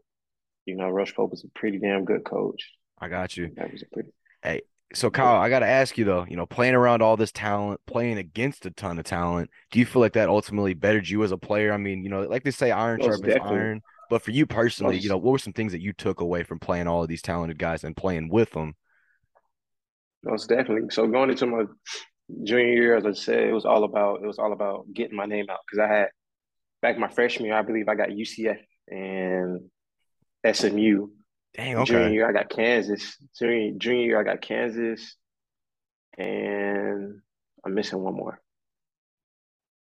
You 0.65 0.75
know, 0.75 0.89
Rush 0.89 1.13
Propst 1.13 1.33
is 1.33 1.43
a 1.43 1.59
pretty 1.59 1.79
damn 1.79 2.05
good 2.05 2.23
coach. 2.23 2.71
I 2.99 3.07
got 3.07 3.37
you. 3.37 3.51
That 3.55 3.71
was 3.71 3.83
a 3.83 3.85
pretty 3.93 4.09
Hey, 4.41 4.61
so 4.93 5.09
Kyle, 5.11 5.39
I 5.39 5.49
got 5.49 5.59
to 5.59 5.67
ask 5.67 5.97
you 5.97 6.05
though, 6.05 6.25
you 6.27 6.35
know, 6.35 6.45
playing 6.45 6.73
around 6.73 7.01
all 7.01 7.15
this 7.15 7.31
talent, 7.31 7.79
playing 7.85 8.17
against 8.17 8.65
a 8.65 8.71
ton 8.71 8.97
of 8.97 9.05
talent, 9.05 9.49
do 9.71 9.79
you 9.79 9.85
feel 9.85 10.01
like 10.01 10.13
that 10.13 10.29
ultimately 10.29 10.73
bettered 10.73 11.07
you 11.07 11.23
as 11.23 11.31
a 11.31 11.37
player? 11.37 11.71
I 11.71 11.77
mean, 11.77 12.03
you 12.03 12.09
know, 12.09 12.21
like 12.23 12.43
they 12.43 12.51
say, 12.51 12.71
iron 12.71 12.97
Most 12.97 13.05
sharpens 13.05 13.33
definitely. 13.33 13.57
iron. 13.59 13.81
But 14.09 14.23
for 14.23 14.31
you 14.31 14.47
personally, 14.47 14.95
Most. 14.95 15.03
you 15.03 15.09
know, 15.09 15.17
what 15.17 15.31
were 15.33 15.37
some 15.37 15.53
things 15.53 15.73
that 15.73 15.81
you 15.81 15.93
took 15.93 16.21
away 16.21 16.41
from 16.41 16.59
playing 16.59 16.87
all 16.87 17.03
of 17.03 17.09
these 17.09 17.21
talented 17.21 17.59
guys 17.59 17.83
and 17.83 17.95
playing 17.95 18.29
with 18.29 18.51
them? 18.51 18.73
Most 20.23 20.49
definitely. 20.49 20.89
So 20.89 21.07
going 21.07 21.29
into 21.29 21.45
my 21.45 21.65
junior 22.43 22.73
year, 22.73 22.95
as 22.97 23.05
I 23.05 23.11
said, 23.11 23.43
it 23.43 23.53
was 23.53 23.65
all 23.65 23.83
about 23.83 24.23
it 24.23 24.27
was 24.27 24.39
all 24.39 24.53
about 24.53 24.85
getting 24.91 25.15
my 25.15 25.25
name 25.25 25.45
out 25.49 25.59
because 25.65 25.79
I 25.79 25.93
had 25.93 26.07
back 26.81 26.97
my 26.97 27.07
freshman 27.09 27.45
year, 27.45 27.55
I 27.55 27.61
believe 27.61 27.87
I 27.87 27.95
got 27.95 28.09
UCF 28.09 28.57
and 28.87 29.69
SMU 30.51 31.09
Dang, 31.59 31.75
okay. 31.75 31.91
Junior 31.91 32.09
year, 32.13 32.29
I 32.29 32.31
got 32.31 32.49
Kansas. 32.49 33.17
Junior, 33.37 33.73
junior 33.77 34.05
year, 34.05 34.19
I 34.21 34.23
got 34.23 34.39
Kansas, 34.39 35.17
and 36.17 37.19
I'm 37.65 37.73
missing 37.73 37.99
one 37.99 38.13
more. 38.15 38.39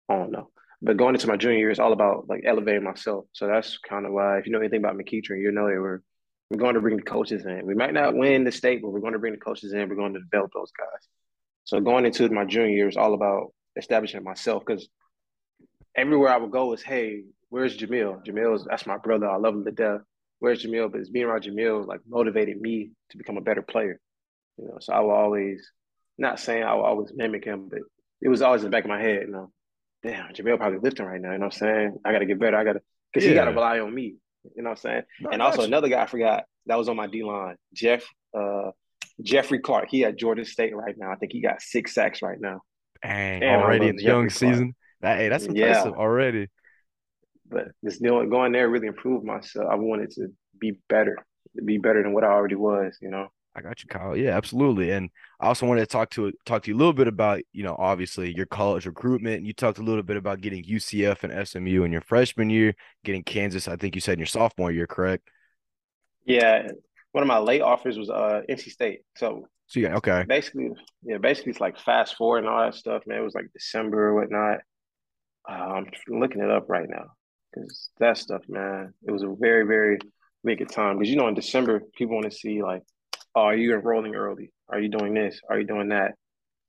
I 0.09 0.17
don't 0.17 0.31
know. 0.31 0.49
But 0.81 0.97
going 0.97 1.15
into 1.15 1.27
my 1.27 1.37
junior 1.37 1.59
year, 1.59 1.69
it's 1.69 1.79
all 1.79 1.93
about 1.93 2.27
like 2.27 2.43
elevating 2.45 2.83
myself. 2.83 3.27
So 3.31 3.47
that's 3.47 3.77
kind 3.77 4.05
of 4.05 4.11
why, 4.11 4.39
if 4.39 4.45
you 4.45 4.51
know 4.51 4.59
anything 4.59 4.79
about 4.79 4.97
McEachern, 4.97 5.41
you 5.41 5.53
know 5.53 5.69
that 5.69 5.79
we're 5.79 6.01
we're 6.49 6.57
going 6.57 6.75
to 6.75 6.81
bring 6.81 6.97
the 6.97 7.03
coaches 7.03 7.45
in. 7.45 7.65
We 7.65 7.75
might 7.75 7.93
not 7.93 8.13
win 8.13 8.43
the 8.43 8.51
state, 8.51 8.81
but 8.81 8.89
we're 8.89 8.99
going 8.99 9.13
to 9.13 9.19
bring 9.19 9.31
the 9.31 9.39
coaches 9.39 9.71
in. 9.71 9.87
We're 9.87 9.95
going 9.95 10.15
to 10.15 10.19
develop 10.19 10.51
those 10.53 10.71
guys. 10.77 11.07
So 11.63 11.79
going 11.79 12.05
into 12.05 12.27
my 12.27 12.43
junior 12.43 12.75
year 12.75 12.89
is 12.89 12.97
all 12.97 13.13
about 13.13 13.53
establishing 13.77 14.21
myself 14.21 14.63
because 14.65 14.89
everywhere 15.95 16.33
I 16.33 16.37
would 16.37 16.51
go 16.51 16.73
is, 16.73 16.83
hey, 16.83 17.23
where's 17.47 17.77
Jamil? 17.77 18.21
Jamil 18.25 18.53
is 18.53 18.65
that's 18.69 18.85
my 18.85 18.97
brother. 18.97 19.29
I 19.29 19.37
love 19.37 19.53
him 19.53 19.63
to 19.63 19.71
death 19.71 20.01
where's 20.43 20.61
Jamil? 20.61 20.91
But 20.91 20.99
it's 20.99 21.09
being 21.09 21.25
around 21.25 21.43
Jamil 21.43 21.87
like 21.87 22.01
motivated 22.05 22.59
me 22.59 22.91
to 23.11 23.17
become 23.17 23.37
a 23.37 23.41
better 23.41 23.61
player. 23.61 23.97
You 24.57 24.67
know, 24.67 24.77
so 24.81 24.91
I 24.91 24.99
will 24.99 25.11
always 25.11 25.65
not 26.17 26.37
saying 26.37 26.63
I 26.63 26.75
will 26.75 26.83
always 26.83 27.13
mimic 27.15 27.45
him, 27.45 27.69
but 27.69 27.79
it 28.21 28.27
was 28.27 28.41
always 28.41 28.61
in 28.61 28.65
the 28.65 28.71
back 28.71 28.83
of 28.83 28.89
my 28.89 29.01
head, 29.01 29.21
you 29.21 29.31
know, 29.31 29.51
damn, 30.03 30.33
Jamil 30.33 30.57
probably 30.57 30.79
lifting 30.79 31.05
right 31.05 31.21
now, 31.21 31.31
you 31.31 31.37
know 31.37 31.45
what 31.45 31.53
I'm 31.53 31.59
saying? 31.59 31.97
I 32.03 32.11
gotta 32.11 32.25
get 32.25 32.39
better. 32.39 32.57
I 32.57 32.65
gotta 32.65 32.81
because 33.11 33.23
yeah. 33.23 33.29
he 33.29 33.35
gotta 33.35 33.51
rely 33.51 33.79
on 33.79 33.95
me. 33.95 34.15
You 34.55 34.63
know 34.63 34.71
what 34.71 34.79
I'm 34.79 34.81
saying? 34.81 35.03
No, 35.21 35.29
and 35.29 35.41
also 35.41 35.61
you. 35.61 35.67
another 35.67 35.87
guy 35.87 36.03
I 36.03 36.07
forgot 36.07 36.43
that 36.65 36.77
was 36.77 36.89
on 36.89 36.97
my 36.97 37.07
D 37.07 37.23
line, 37.23 37.55
Jeff 37.73 38.03
uh 38.37 38.71
Jeffrey 39.21 39.59
Clark. 39.59 39.87
He 39.89 40.03
at 40.03 40.17
Jordan 40.17 40.43
State 40.43 40.75
right 40.75 40.95
now. 40.97 41.09
I 41.09 41.15
think 41.15 41.31
he 41.31 41.41
got 41.41 41.61
six 41.61 41.93
sacks 41.93 42.21
right 42.21 42.39
now. 42.39 42.61
Dang, 43.01 43.43
already 43.43 43.87
in 43.87 43.95
the 43.95 44.03
young 44.03 44.29
season. 44.29 44.75
That, 44.99 45.17
hey, 45.17 45.29
that's 45.29 45.45
impressive 45.45 45.93
yeah. 45.95 45.99
already 45.99 46.47
but 47.53 47.67
just 47.83 48.01
doing 48.01 48.29
going 48.29 48.51
there 48.51 48.69
really 48.69 48.87
improved 48.87 49.25
myself. 49.25 49.67
I 49.69 49.75
wanted 49.75 50.11
to 50.11 50.27
be 50.59 50.79
better, 50.89 51.17
to 51.55 51.61
be 51.61 51.77
better 51.77 52.01
than 52.01 52.13
what 52.13 52.23
I 52.23 52.27
already 52.27 52.55
was, 52.55 52.97
you 53.01 53.09
know. 53.09 53.27
I 53.55 53.61
got 53.61 53.83
you, 53.83 53.87
Kyle. 53.87 54.17
Yeah, 54.17 54.35
absolutely. 54.35 54.91
And 54.91 55.09
I 55.39 55.47
also 55.47 55.67
wanted 55.67 55.81
to 55.81 55.87
talk 55.87 56.09
to 56.11 56.31
talk 56.45 56.63
to 56.63 56.71
you 56.71 56.75
a 56.75 56.79
little 56.79 56.93
bit 56.93 57.07
about, 57.07 57.41
you 57.51 57.63
know, 57.63 57.75
obviously 57.77 58.35
your 58.35 58.47
college 58.47 58.87
recruitment. 58.87 59.45
You 59.45 59.53
talked 59.53 59.77
a 59.77 59.83
little 59.83 60.01
bit 60.01 60.17
about 60.17 60.41
getting 60.41 60.63
UCF 60.63 61.23
and 61.23 61.47
SMU 61.47 61.83
in 61.83 61.91
your 61.91 62.01
freshman 62.01 62.49
year, 62.49 62.73
getting 63.03 63.23
Kansas. 63.23 63.67
I 63.67 63.75
think 63.75 63.93
you 63.93 64.01
said 64.01 64.13
in 64.13 64.19
your 64.19 64.25
sophomore 64.25 64.71
year, 64.71 64.87
correct? 64.87 65.29
Yeah, 66.25 66.67
one 67.11 67.21
of 67.21 67.27
my 67.27 67.37
late 67.37 67.61
offers 67.61 67.97
was 67.97 68.09
uh 68.09 68.41
NC 68.49 68.71
State. 68.71 69.01
So, 69.17 69.47
so 69.67 69.79
yeah, 69.79 69.97
okay. 69.97 70.25
Basically, 70.27 70.71
yeah, 71.03 71.17
basically 71.19 71.51
it's 71.51 71.61
like 71.61 71.77
fast 71.77 72.15
forward 72.15 72.39
and 72.39 72.47
all 72.47 72.63
that 72.63 72.73
stuff, 72.73 73.03
man. 73.05 73.19
It 73.19 73.23
was 73.23 73.35
like 73.35 73.53
December 73.53 74.09
or 74.09 74.15
whatnot. 74.15 74.61
Uh, 75.47 75.51
I'm 75.51 75.91
looking 76.07 76.41
it 76.41 76.49
up 76.49 76.69
right 76.69 76.89
now 76.89 77.11
because 77.53 77.89
that 77.99 78.17
stuff, 78.17 78.43
man, 78.47 78.93
it 79.05 79.11
was 79.11 79.23
a 79.23 79.35
very, 79.39 79.65
very 79.65 79.99
wicked 80.43 80.69
time. 80.69 80.97
Because 80.97 81.09
you 81.09 81.15
know, 81.15 81.27
in 81.27 81.35
December, 81.35 81.81
people 81.95 82.15
want 82.15 82.31
to 82.31 82.37
see 82.37 82.61
like, 82.61 82.83
oh, 83.35 83.41
are 83.41 83.55
you 83.55 83.73
enrolling 83.73 84.15
early? 84.15 84.51
Are 84.69 84.79
you 84.79 84.89
doing 84.89 85.13
this? 85.13 85.39
Are 85.49 85.59
you 85.59 85.65
doing 85.65 85.89
that? 85.89 86.13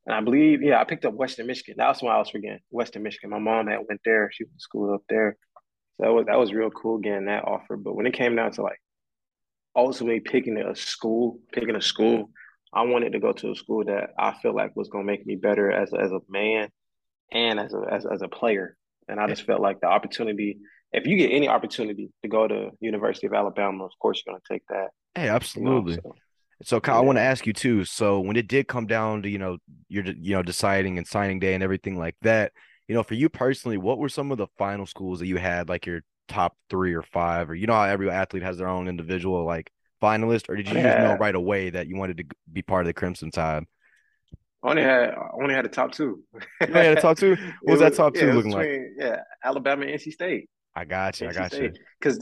And 0.07 0.15
I 0.15 0.21
believe, 0.21 0.63
yeah, 0.63 0.81
I 0.81 0.85
picked 0.85 1.05
up 1.05 1.15
Western 1.15 1.47
Michigan. 1.47 1.77
That 1.79 1.89
was 1.89 2.03
when 2.03 2.13
I 2.13 2.19
was 2.19 2.29
forgetting 2.29 2.61
Western 2.71 3.03
Michigan. 3.03 3.31
My 3.31 3.39
mom 3.39 3.69
had 3.69 3.81
went 3.89 4.01
there. 4.05 4.31
She 4.33 4.45
went 4.45 4.55
to 4.59 4.61
school 4.61 4.93
up 4.93 5.03
there. 5.09 5.37
So 5.97 6.05
that 6.05 6.13
was 6.13 6.27
that 6.27 6.39
was 6.39 6.53
real 6.53 6.71
cool 6.71 6.99
getting 6.99 7.27
that 7.27 7.45
offer. 7.45 7.77
But 7.77 7.95
when 7.95 8.07
it 8.07 8.15
came 8.15 8.37
down 8.37 8.53
to 8.53 8.63
like 8.63 8.81
ultimately 9.75 10.21
picking 10.21 10.59
a 10.59 10.77
school, 10.77 11.39
picking 11.53 11.77
a 11.77 11.81
school, 11.81 12.31
I 12.73 12.83
wanted 12.83 13.13
to 13.13 13.21
go 13.21 13.33
to 13.33 13.53
a 13.53 13.57
school 13.57 13.85
that 13.85 14.11
I 14.19 14.35
feel 14.43 14.55
like 14.55 14.77
was 14.77 14.89
gonna 14.89 15.05
make 15.05 15.25
me 15.25 15.37
better 15.37 15.71
as 15.71 15.93
a, 15.93 16.01
as 16.01 16.11
a 16.11 16.21
man 16.29 16.69
and 17.33 17.59
as 17.59 17.73
a 17.73 17.83
as, 17.91 18.07
as 18.07 18.23
a 18.23 18.29
player. 18.29 18.77
And 19.09 19.21
I 19.21 19.27
just 19.27 19.43
felt 19.43 19.61
like 19.61 19.81
the 19.81 19.87
opportunity, 19.87 20.59
if 20.93 21.07
you 21.07 21.17
get 21.17 21.31
any 21.31 21.49
opportunity 21.49 22.11
to 22.23 22.29
go 22.29 22.47
to 22.47 22.71
University 22.81 23.27
of 23.27 23.35
Alabama, 23.35 23.85
of 23.85 23.93
course 24.01 24.23
you're 24.25 24.33
gonna 24.33 24.43
take 24.51 24.67
that. 24.69 24.89
Hey, 25.15 25.29
absolutely. 25.29 25.93
You 25.93 26.01
know, 26.05 26.13
so, 26.63 26.77
so 26.77 26.81
Kyle, 26.81 26.97
yeah. 26.97 27.01
I 27.01 27.05
want 27.05 27.19
to 27.19 27.23
ask 27.23 27.47
you 27.47 27.53
too. 27.53 27.85
So 27.85 28.21
when 28.21 28.37
it 28.37 28.49
did 28.49 28.69
come 28.69 28.87
down 28.87 29.23
to, 29.23 29.29
you 29.29 29.39
know, 29.39 29.59
you're 29.89 30.05
you 30.05 30.35
know, 30.35 30.43
deciding 30.43 30.99
and 30.99 31.07
signing 31.07 31.39
day 31.39 31.55
and 31.55 31.63
everything 31.63 31.99
like 31.99 32.17
that, 32.23 32.53
you 32.89 32.95
know, 32.95 33.03
for 33.03 33.15
you 33.15 33.29
personally, 33.29 33.79
what 33.79 33.99
were 33.99 34.09
some 34.09 34.31
of 34.31 34.39
the 34.39 34.47
final 34.59 34.87
schools 34.87 35.19
that 35.21 35.27
you 35.27 35.37
had, 35.37 35.69
like 35.69 35.87
your 35.87 36.03
top 36.29 36.57
three 36.71 36.95
or 36.95 37.03
five, 37.03 37.51
or 37.51 37.55
you 37.55 37.67
know 37.67 37.75
how 37.75 37.85
every 37.85 38.11
athlete 38.11 38.43
has 38.43 38.59
their 38.59 38.69
own 38.69 38.89
individual 38.89 39.45
like 39.45 39.71
finalist, 40.03 40.49
or 40.49 40.57
did 40.57 40.69
you 40.69 40.77
yeah. 40.77 40.83
just 40.83 40.99
know 41.01 41.17
right 41.17 41.35
away 41.35 41.71
that 41.71 41.87
you 41.87 41.97
wanted 41.97 42.19
to 42.19 42.25
be 42.53 42.63
part 42.63 42.83
of 42.83 42.87
the 42.87 42.95
Crimson 42.95 43.31
Tide? 43.31 43.65
I 44.65 44.71
only 44.71 44.83
had 44.83 45.11
I 45.11 45.29
only 45.41 45.55
had 45.55 45.65
the 45.65 45.69
top 45.69 45.93
two. 45.93 46.23
you 46.33 46.67
had 46.73 46.97
the 46.97 47.01
top 47.01 47.19
two. 47.19 47.31
What 47.63 47.73
was, 47.73 47.81
was 47.81 47.81
that 47.81 47.95
top 47.95 48.15
two 48.15 48.27
yeah, 48.27 48.33
looking 48.33 48.53
between, 48.53 48.95
like? 48.99 49.07
Yeah, 49.07 49.21
Alabama, 49.45 49.85
NC 49.85 50.13
State. 50.13 50.49
I 50.75 50.85
got 50.85 51.21
you. 51.21 51.29
NC 51.29 51.31
I 51.31 51.35
got 51.35 51.53
State. 51.53 51.75
you. 51.75 51.83
Because 52.01 52.19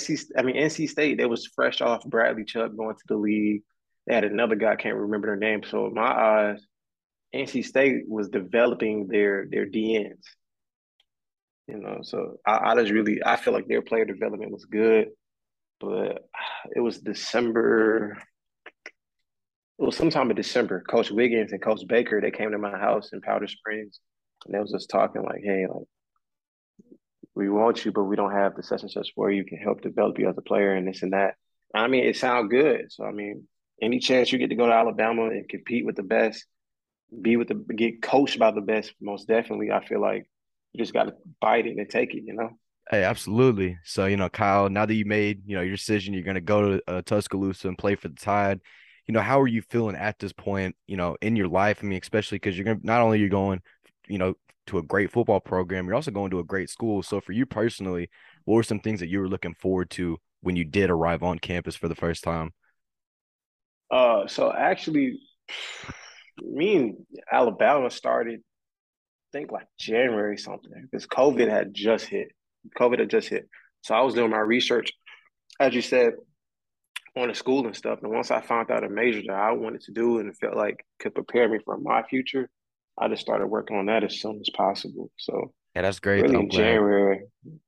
SC, 0.00 0.32
I 0.36 0.42
mean 0.42 0.56
NC 0.56 0.88
State, 0.88 1.18
they 1.18 1.26
was 1.26 1.46
fresh 1.54 1.80
off 1.80 2.04
Bradley 2.04 2.44
Chubb 2.44 2.76
going 2.76 2.96
to 2.96 3.04
the 3.08 3.16
league. 3.16 3.62
They 4.06 4.14
had 4.14 4.24
another 4.24 4.56
guy, 4.56 4.72
I 4.72 4.76
can't 4.76 4.96
remember 4.96 5.28
their 5.28 5.36
name. 5.36 5.62
So 5.68 5.86
in 5.86 5.94
my 5.94 6.02
eyes, 6.02 6.66
NC 7.34 7.64
State 7.64 8.08
was 8.08 8.28
developing 8.28 9.06
their 9.08 9.46
their 9.50 9.66
DNs. 9.66 10.24
You 11.68 11.78
know, 11.78 11.98
so 12.02 12.38
I, 12.46 12.72
I 12.72 12.74
just 12.74 12.90
really 12.90 13.20
I 13.24 13.36
feel 13.36 13.52
like 13.52 13.68
their 13.68 13.82
player 13.82 14.04
development 14.04 14.50
was 14.50 14.64
good, 14.64 15.08
but 15.78 16.26
it 16.74 16.80
was 16.80 16.98
December. 16.98 18.16
It 19.78 19.84
was 19.84 19.96
sometime 19.96 20.30
in 20.30 20.36
December. 20.36 20.84
Coach 20.88 21.10
Wiggins 21.10 21.52
and 21.52 21.62
Coach 21.62 21.86
Baker 21.86 22.20
they 22.20 22.30
came 22.30 22.52
to 22.52 22.58
my 22.58 22.78
house 22.78 23.12
in 23.12 23.20
Powder 23.20 23.48
Springs, 23.48 24.00
and 24.44 24.54
they 24.54 24.58
was 24.58 24.70
just 24.70 24.90
talking 24.90 25.22
like, 25.22 25.40
"Hey, 25.42 25.66
like 25.66 25.86
we 27.34 27.48
want 27.48 27.84
you, 27.84 27.92
but 27.92 28.04
we 28.04 28.16
don't 28.16 28.32
have 28.32 28.54
the 28.54 28.62
such 28.62 28.82
and 28.82 28.90
such 28.90 29.12
for 29.14 29.30
you. 29.30 29.44
Can 29.44 29.58
help 29.58 29.80
develop 29.80 30.18
you 30.18 30.28
as 30.28 30.36
a 30.38 30.42
player 30.42 30.72
and 30.72 30.86
this 30.86 31.02
and 31.02 31.12
that." 31.12 31.34
I 31.74 31.88
mean, 31.88 32.04
it 32.04 32.16
sounds 32.16 32.50
good. 32.50 32.92
So 32.92 33.04
I 33.04 33.12
mean, 33.12 33.48
any 33.80 33.98
chance 33.98 34.30
you 34.30 34.38
get 34.38 34.50
to 34.50 34.56
go 34.56 34.66
to 34.66 34.72
Alabama 34.72 35.26
and 35.26 35.48
compete 35.48 35.84
with 35.84 35.96
the 35.96 36.02
best, 36.02 36.46
be 37.20 37.36
with 37.36 37.48
the 37.48 37.54
get 37.54 38.02
coached 38.02 38.38
by 38.38 38.50
the 38.50 38.60
best, 38.60 38.94
most 39.00 39.26
definitely, 39.26 39.70
I 39.70 39.84
feel 39.84 40.00
like 40.00 40.26
you 40.72 40.82
just 40.82 40.94
got 40.94 41.04
to 41.04 41.14
bite 41.40 41.66
it 41.66 41.76
and 41.76 41.88
take 41.90 42.14
it, 42.14 42.22
you 42.24 42.34
know. 42.34 42.50
Hey, 42.90 43.04
absolutely. 43.04 43.78
So, 43.84 44.06
you 44.06 44.16
know, 44.16 44.28
Kyle, 44.28 44.68
now 44.68 44.86
that 44.86 44.94
you 44.94 45.04
made, 45.04 45.42
you 45.46 45.56
know, 45.56 45.62
your 45.62 45.76
decision, 45.76 46.14
you're 46.14 46.24
going 46.24 46.34
to 46.34 46.40
go 46.40 46.72
to 46.72 46.82
uh, 46.88 47.02
Tuscaloosa 47.02 47.68
and 47.68 47.78
play 47.78 47.94
for 47.94 48.08
the 48.08 48.14
Tide. 48.14 48.60
You 49.12 49.18
know, 49.18 49.24
how 49.24 49.42
are 49.42 49.46
you 49.46 49.60
feeling 49.60 49.94
at 49.94 50.18
this 50.18 50.32
point, 50.32 50.74
you 50.86 50.96
know, 50.96 51.18
in 51.20 51.36
your 51.36 51.46
life? 51.46 51.80
I 51.82 51.84
mean, 51.84 52.00
especially 52.00 52.36
because 52.36 52.56
you're 52.56 52.64
going 52.64 52.80
to, 52.80 52.86
not 52.86 53.02
only 53.02 53.18
you're 53.18 53.28
going, 53.28 53.60
you 54.08 54.16
know, 54.16 54.36
to 54.68 54.78
a 54.78 54.82
great 54.82 55.12
football 55.12 55.38
program, 55.38 55.84
you're 55.84 55.94
also 55.94 56.10
going 56.10 56.30
to 56.30 56.38
a 56.38 56.44
great 56.44 56.70
school. 56.70 57.02
So 57.02 57.20
for 57.20 57.32
you 57.32 57.44
personally, 57.44 58.08
what 58.46 58.54
were 58.54 58.62
some 58.62 58.80
things 58.80 59.00
that 59.00 59.10
you 59.10 59.20
were 59.20 59.28
looking 59.28 59.52
forward 59.52 59.90
to 59.90 60.16
when 60.40 60.56
you 60.56 60.64
did 60.64 60.88
arrive 60.88 61.22
on 61.22 61.38
campus 61.38 61.76
for 61.76 61.88
the 61.88 61.94
first 61.94 62.24
time? 62.24 62.54
Uh, 63.90 64.26
so 64.28 64.50
actually, 64.50 65.18
me 66.40 66.76
and 66.76 66.96
Alabama 67.30 67.90
started 67.90 68.40
I 68.40 69.38
think 69.38 69.52
like 69.52 69.66
January 69.78 70.38
something 70.38 70.72
because 70.90 71.06
COVID 71.06 71.50
had 71.50 71.74
just 71.74 72.06
hit. 72.06 72.28
COVID 72.78 72.98
had 72.98 73.10
just 73.10 73.28
hit. 73.28 73.46
So 73.82 73.94
I 73.94 74.00
was 74.00 74.14
doing 74.14 74.30
my 74.30 74.38
research, 74.38 74.90
as 75.60 75.74
you 75.74 75.82
said, 75.82 76.14
on 77.16 77.28
the 77.28 77.34
school 77.34 77.66
and 77.66 77.76
stuff. 77.76 78.00
And 78.02 78.12
once 78.12 78.30
I 78.30 78.40
found 78.40 78.70
out 78.70 78.84
a 78.84 78.88
major 78.88 79.22
that 79.26 79.36
I 79.36 79.52
wanted 79.52 79.82
to 79.82 79.92
do 79.92 80.18
and 80.18 80.36
felt 80.36 80.56
like 80.56 80.84
could 80.98 81.14
prepare 81.14 81.48
me 81.48 81.58
for 81.64 81.78
my 81.78 82.02
future, 82.02 82.48
I 82.98 83.08
just 83.08 83.22
started 83.22 83.46
working 83.46 83.76
on 83.76 83.86
that 83.86 84.04
as 84.04 84.20
soon 84.20 84.40
as 84.40 84.50
possible. 84.50 85.10
So 85.18 85.52
yeah, 85.74 85.82
that's 85.82 86.00
great. 86.00 86.22
Really 86.22 86.40
in 86.40 86.50
January, 86.50 87.22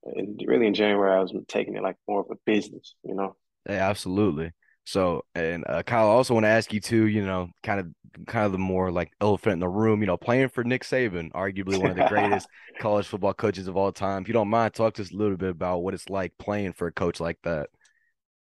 and 0.04 0.42
really 0.46 0.66
in 0.66 0.74
January, 0.74 1.12
I 1.12 1.20
was 1.20 1.35
taking 1.48 1.76
it 1.76 1.83
like 1.83 1.96
more 2.07 2.20
of 2.20 2.26
a 2.30 2.37
business, 2.44 2.94
you 3.02 3.14
know. 3.14 3.37
Yeah, 3.68 3.88
absolutely. 3.88 4.52
So, 4.85 5.24
and 5.35 5.64
uh, 5.66 5.83
Kyle, 5.83 6.11
I 6.11 6.12
also 6.12 6.35
want 6.35 6.44
to 6.44 6.50
ask 6.50 6.70
you 6.72 6.80
too. 6.80 7.07
You 7.07 7.24
know, 7.24 7.48
kind 7.62 7.80
of, 7.80 8.26
kind 8.26 8.44
of 8.44 8.52
the 8.52 8.59
more 8.59 8.92
like 8.92 9.11
elephant 9.22 9.54
in 9.54 9.61
the 9.61 9.68
room. 9.68 10.00
You 10.00 10.07
know, 10.07 10.18
playing 10.18 10.50
for 10.50 10.64
Nick 10.64 10.83
Saban, 10.83 11.33
arguably 11.33 11.78
one 11.78 11.90
of 11.90 11.96
the 11.96 12.04
greatest 12.04 12.46
college 12.78 13.07
football 13.07 13.33
coaches 13.33 13.68
of 13.68 13.76
all 13.76 13.90
time. 13.90 14.20
If 14.20 14.28
you 14.28 14.35
don't 14.35 14.48
mind, 14.48 14.74
talk 14.74 14.94
to 14.94 15.02
us 15.02 15.11
a 15.11 15.16
little 15.16 15.38
bit 15.38 15.50
about 15.50 15.78
what 15.78 15.94
it's 15.94 16.11
like 16.11 16.37
playing 16.37 16.74
for 16.74 16.88
a 16.88 16.92
coach 16.92 17.20
like 17.20 17.38
that. 17.44 17.70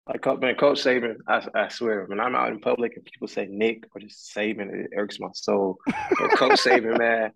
Like 0.07 0.39
man, 0.39 0.55
Coach 0.55 0.83
Saban, 0.83 1.15
I, 1.27 1.47
I 1.55 1.67
swear, 1.69 2.05
when 2.05 2.19
I'm 2.19 2.35
out 2.35 2.51
in 2.51 2.59
public 2.59 2.93
and 2.95 3.03
people 3.05 3.27
say 3.27 3.47
Nick 3.49 3.85
or 3.93 4.01
just 4.01 4.31
Saban, 4.35 4.71
it 4.71 4.91
irks 4.95 5.19
my 5.19 5.29
soul. 5.33 5.77
But 5.85 6.37
Coach 6.37 6.59
Saban, 6.59 6.99
man, 6.99 7.31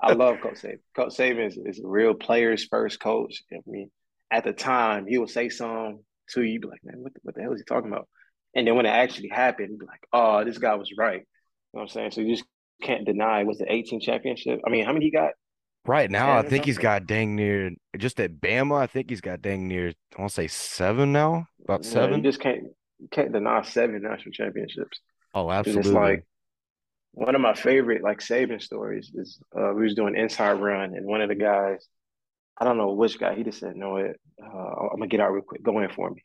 I 0.00 0.12
love 0.12 0.40
Coach 0.40 0.62
Saban. 0.62 0.78
Coach 0.94 1.14
Saban 1.16 1.48
is, 1.48 1.58
is 1.64 1.80
a 1.80 1.86
real 1.86 2.14
players 2.14 2.64
first 2.70 3.00
coach. 3.00 3.42
I 3.52 3.56
mean, 3.66 3.90
at 4.30 4.44
the 4.44 4.52
time, 4.52 5.06
he 5.06 5.18
would 5.18 5.30
say 5.30 5.48
something 5.48 5.98
to 6.30 6.42
you, 6.42 6.60
be 6.60 6.68
like, 6.68 6.84
man, 6.84 7.02
what 7.02 7.12
the, 7.12 7.20
what 7.22 7.34
the 7.34 7.42
hell 7.42 7.52
is 7.52 7.60
he 7.60 7.64
talking 7.64 7.90
about? 7.90 8.08
And 8.54 8.66
then 8.66 8.76
when 8.76 8.86
it 8.86 8.90
actually 8.90 9.28
happened, 9.28 9.78
be 9.80 9.86
like, 9.86 10.06
oh, 10.12 10.44
this 10.44 10.58
guy 10.58 10.74
was 10.76 10.92
right. 10.96 11.20
You 11.20 11.78
know 11.78 11.80
what 11.80 11.82
I'm 11.82 11.88
saying? 11.88 12.10
So 12.12 12.20
you 12.20 12.36
just 12.36 12.48
can't 12.82 13.04
deny 13.04 13.42
was 13.44 13.58
the 13.58 13.72
18 13.72 14.00
championship. 14.00 14.60
I 14.66 14.70
mean, 14.70 14.84
how 14.84 14.92
many 14.92 15.06
he 15.06 15.10
got? 15.10 15.32
Right 15.84 16.10
now, 16.10 16.38
I 16.38 16.42
think 16.42 16.64
he's 16.64 16.78
got 16.78 17.06
dang 17.06 17.34
near 17.34 17.72
just 17.98 18.20
at 18.20 18.40
Bama. 18.40 18.78
I 18.78 18.86
think 18.86 19.10
he's 19.10 19.20
got 19.20 19.42
dang 19.42 19.66
near. 19.66 19.92
I 20.16 20.20
want 20.20 20.30
to 20.30 20.34
say 20.34 20.46
seven 20.46 21.12
now, 21.12 21.48
about 21.64 21.84
seven. 21.84 22.10
Yeah, 22.10 22.16
you 22.18 22.22
just 22.22 22.40
can't 22.40 22.64
can't 23.10 23.32
deny 23.32 23.62
seven 23.62 24.00
national 24.00 24.32
championships. 24.32 25.00
Oh, 25.34 25.50
absolutely. 25.50 25.80
It's 25.80 25.90
like 25.90 26.26
one 27.12 27.34
of 27.34 27.40
my 27.40 27.54
favorite 27.54 28.02
like 28.02 28.20
Saban 28.20 28.62
stories 28.62 29.10
is 29.12 29.40
uh, 29.58 29.72
we 29.74 29.82
was 29.82 29.94
doing 29.94 30.16
inside 30.16 30.52
run, 30.52 30.94
and 30.94 31.04
one 31.04 31.20
of 31.20 31.28
the 31.28 31.34
guys, 31.34 31.84
I 32.56 32.64
don't 32.64 32.78
know 32.78 32.92
which 32.92 33.18
guy, 33.18 33.34
he 33.34 33.42
just 33.42 33.58
said, 33.58 33.74
"No, 33.74 33.96
it, 33.96 34.20
uh, 34.40 34.46
I'm 34.46 34.98
gonna 34.98 35.08
get 35.08 35.20
out 35.20 35.32
real 35.32 35.42
quick. 35.42 35.62
Go 35.62 35.80
in 35.80 35.90
for 35.90 36.10
me." 36.10 36.22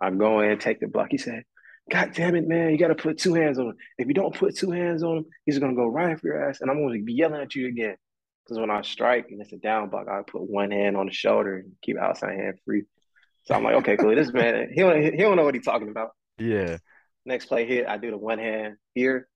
I 0.00 0.10
go 0.10 0.40
in, 0.40 0.58
take 0.58 0.80
the 0.80 0.86
block. 0.86 1.08
He 1.10 1.18
said, 1.18 1.44
God 1.90 2.12
damn 2.14 2.36
it, 2.36 2.46
man, 2.46 2.70
you 2.70 2.78
got 2.78 2.88
to 2.88 2.94
put 2.94 3.18
two 3.18 3.34
hands 3.34 3.58
on 3.58 3.68
him. 3.68 3.76
If 3.98 4.08
you 4.08 4.14
don't 4.14 4.34
put 4.34 4.56
two 4.56 4.70
hands 4.70 5.02
on 5.02 5.18
him, 5.18 5.26
he's 5.44 5.58
going 5.58 5.72
to 5.72 5.76
go 5.76 5.86
right 5.86 6.18
for 6.18 6.28
your 6.28 6.48
ass. 6.48 6.60
And 6.60 6.70
I'm 6.70 6.78
going 6.78 6.98
to 6.98 7.04
be 7.04 7.12
yelling 7.12 7.40
at 7.40 7.54
you 7.54 7.68
again. 7.68 7.96
Because 8.50 8.62
when 8.62 8.70
I 8.70 8.82
strike 8.82 9.26
and 9.30 9.40
it's 9.40 9.52
a 9.52 9.58
down 9.58 9.90
block, 9.90 10.08
I 10.08 10.22
put 10.22 10.42
one 10.42 10.72
hand 10.72 10.96
on 10.96 11.06
the 11.06 11.12
shoulder 11.12 11.58
and 11.58 11.70
keep 11.82 11.96
outside 11.96 12.36
hand 12.36 12.58
free. 12.64 12.82
So 13.44 13.54
I'm 13.54 13.62
like, 13.62 13.76
okay, 13.76 13.96
cool. 13.96 14.12
This 14.16 14.32
man, 14.32 14.70
he 14.74 14.80
don't, 14.80 15.00
he 15.00 15.18
don't 15.18 15.36
know 15.36 15.44
what 15.44 15.54
he's 15.54 15.64
talking 15.64 15.88
about. 15.88 16.10
Yeah. 16.36 16.78
Next 17.24 17.46
play 17.46 17.64
hit, 17.64 17.86
I 17.86 17.96
do 17.96 18.10
the 18.10 18.18
one 18.18 18.40
hand 18.40 18.74
here, 18.92 19.28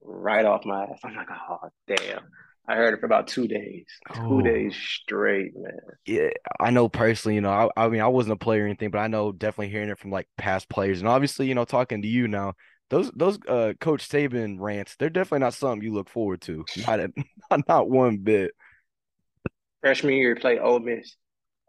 right 0.00 0.46
off 0.46 0.64
my 0.64 0.84
ass. 0.84 1.00
I'm 1.04 1.14
like, 1.14 1.28
oh, 1.30 1.68
damn. 1.86 2.22
I 2.66 2.76
heard 2.76 2.94
it 2.94 3.00
for 3.00 3.06
about 3.06 3.28
two 3.28 3.46
days, 3.46 3.84
two 4.14 4.38
oh. 4.38 4.40
days 4.40 4.74
straight, 4.74 5.52
man. 5.54 5.78
Yeah, 6.06 6.30
I 6.58 6.70
know 6.70 6.88
personally. 6.88 7.34
You 7.34 7.42
know, 7.42 7.50
I, 7.50 7.68
I 7.76 7.88
mean, 7.88 8.00
I 8.00 8.08
wasn't 8.08 8.32
a 8.32 8.44
player 8.44 8.62
or 8.62 8.66
anything, 8.66 8.90
but 8.90 8.98
I 8.98 9.06
know 9.06 9.32
definitely 9.32 9.68
hearing 9.68 9.90
it 9.90 9.98
from 9.98 10.10
like 10.10 10.26
past 10.36 10.68
players, 10.68 10.98
and 10.98 11.08
obviously, 11.08 11.46
you 11.46 11.54
know, 11.54 11.64
talking 11.64 12.02
to 12.02 12.08
you 12.08 12.26
now, 12.26 12.54
those 12.90 13.10
those 13.12 13.38
uh 13.48 13.72
Coach 13.80 14.08
Saban 14.08 14.56
rants, 14.60 14.96
they're 14.96 15.10
definitely 15.10 15.40
not 15.40 15.54
something 15.54 15.82
you 15.82 15.92
look 15.92 16.08
forward 16.08 16.40
to. 16.42 16.64
Not 16.86 17.00
not, 17.50 17.68
not 17.68 17.90
one 17.90 18.18
bit. 18.18 18.52
Freshman 19.80 20.14
year, 20.14 20.36
play 20.36 20.58
Ole 20.58 20.80
Miss. 20.80 21.16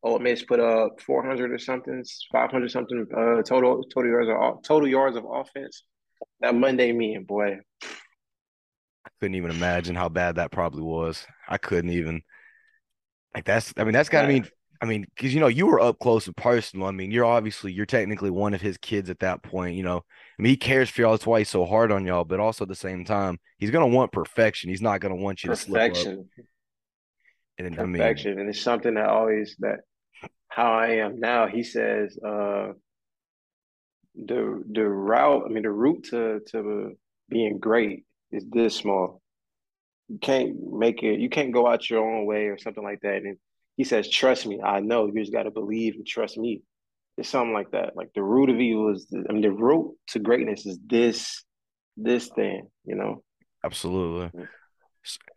Ole 0.04 0.20
Miss 0.20 0.44
put 0.44 0.60
up 0.60 1.02
400 1.02 1.52
or 1.52 1.58
something, 1.58 2.04
500 2.32 2.72
something 2.72 3.06
uh, 3.16 3.42
total 3.44 3.84
total 3.84 4.12
yards 4.12 4.30
of 4.30 4.64
total 4.64 4.88
yards 4.88 5.16
of 5.16 5.26
offense. 5.26 5.84
That 6.40 6.56
Monday 6.56 6.94
meeting, 6.94 7.26
boy, 7.26 7.58
I 7.84 9.10
couldn't 9.20 9.36
even 9.36 9.52
imagine 9.52 9.96
how 9.96 10.10
bad 10.10 10.36
that 10.36 10.52
probably 10.52 10.84
was. 10.84 11.26
I 11.48 11.58
couldn't 11.58 11.92
even 11.92 12.22
like 13.34 13.46
that's 13.46 13.74
I 13.78 13.84
mean 13.84 13.94
that's 13.94 14.10
got 14.10 14.24
to 14.24 14.28
mean 14.28 14.48
I 14.82 14.86
mean 14.86 15.06
cuz 15.18 15.34
you 15.34 15.40
know 15.40 15.48
you 15.48 15.68
were 15.68 15.80
up 15.80 16.00
close 16.00 16.28
and 16.28 16.36
personal. 16.36 16.88
I 16.88 16.92
mean 16.92 17.12
you're 17.12 17.26
obviously 17.26 17.72
you're 17.72 17.86
technically 17.86 18.30
one 18.30 18.54
of 18.54 18.62
his 18.62 18.78
kids 18.78 19.10
at 19.10 19.20
that 19.20 19.44
point, 19.44 19.76
you 19.76 19.84
know. 19.84 19.98
I 20.38 20.42
mean 20.42 20.52
he 20.52 20.58
cares 20.58 20.90
for 20.90 21.02
y'all 21.02 21.12
that's 21.12 21.28
why 21.28 21.40
he's 21.40 21.50
so 21.50 21.66
hard 21.66 21.92
on 21.92 22.06
y'all, 22.06 22.26
but 22.26 22.40
also 22.40 22.66
at 22.66 22.70
the 22.70 22.76
same 22.76 23.06
time, 23.06 23.40
he's 23.58 23.72
going 23.72 23.90
to 23.90 23.96
want 23.96 24.12
perfection. 24.12 24.70
He's 24.70 24.82
not 24.82 25.02
going 25.02 25.16
to 25.16 25.22
want 25.22 25.44
you 25.44 25.50
perfection. 25.50 26.04
to 26.04 26.24
slip 26.24 26.24
up. 26.40 26.46
And 27.60 27.76
perfection 27.76 28.32
I 28.32 28.36
mean, 28.36 28.40
and 28.42 28.50
it's 28.50 28.62
something 28.62 28.94
that 28.96 29.10
always 29.10 29.56
that 29.60 29.80
how 30.50 30.72
I 30.72 30.98
am 30.98 31.20
now, 31.20 31.48
he 31.48 31.64
says 31.64 32.18
uh 32.20 32.74
the 34.16 34.64
the 34.72 34.88
route, 34.88 35.44
I 35.46 35.50
mean, 35.50 35.64
the 35.64 35.72
route 35.72 36.04
to 36.12 36.42
to 36.52 36.98
being 37.30 37.60
great 37.60 38.06
is 38.32 38.46
this 38.50 38.76
small. 38.76 39.22
You 40.08 40.20
can't 40.20 40.56
make 40.72 41.04
it. 41.04 41.20
You 41.20 41.30
can't 41.30 41.54
go 41.54 41.68
out 41.68 41.90
your 41.90 42.04
own 42.04 42.26
way 42.26 42.46
or 42.46 42.58
something 42.58 42.84
like 42.84 43.02
that. 43.02 43.24
And 43.24 43.38
he 43.78 43.84
says, 43.84 44.10
"Trust 44.10 44.46
me, 44.46 44.60
I 44.62 44.82
know. 44.82 45.06
You 45.08 45.14
just 45.22 45.32
got 45.32 45.44
to 45.44 45.52
believe 45.52 45.96
and 45.96 46.06
trust 46.06 46.38
me." 46.38 46.62
It's 47.18 47.30
something 47.30 47.54
like 47.54 47.72
that. 47.72 47.96
Like 47.96 48.10
the 48.14 48.22
root 48.22 48.50
of 48.50 48.60
evil 48.60 48.94
is. 48.94 49.08
I 49.30 49.32
mean, 49.32 49.42
the 49.42 49.52
root 49.52 49.96
to 50.10 50.20
greatness 50.20 50.66
is 50.66 50.80
this 50.86 51.44
this 51.96 52.28
thing. 52.28 52.68
You 52.84 52.96
know. 52.96 53.24
Absolutely. 53.64 54.32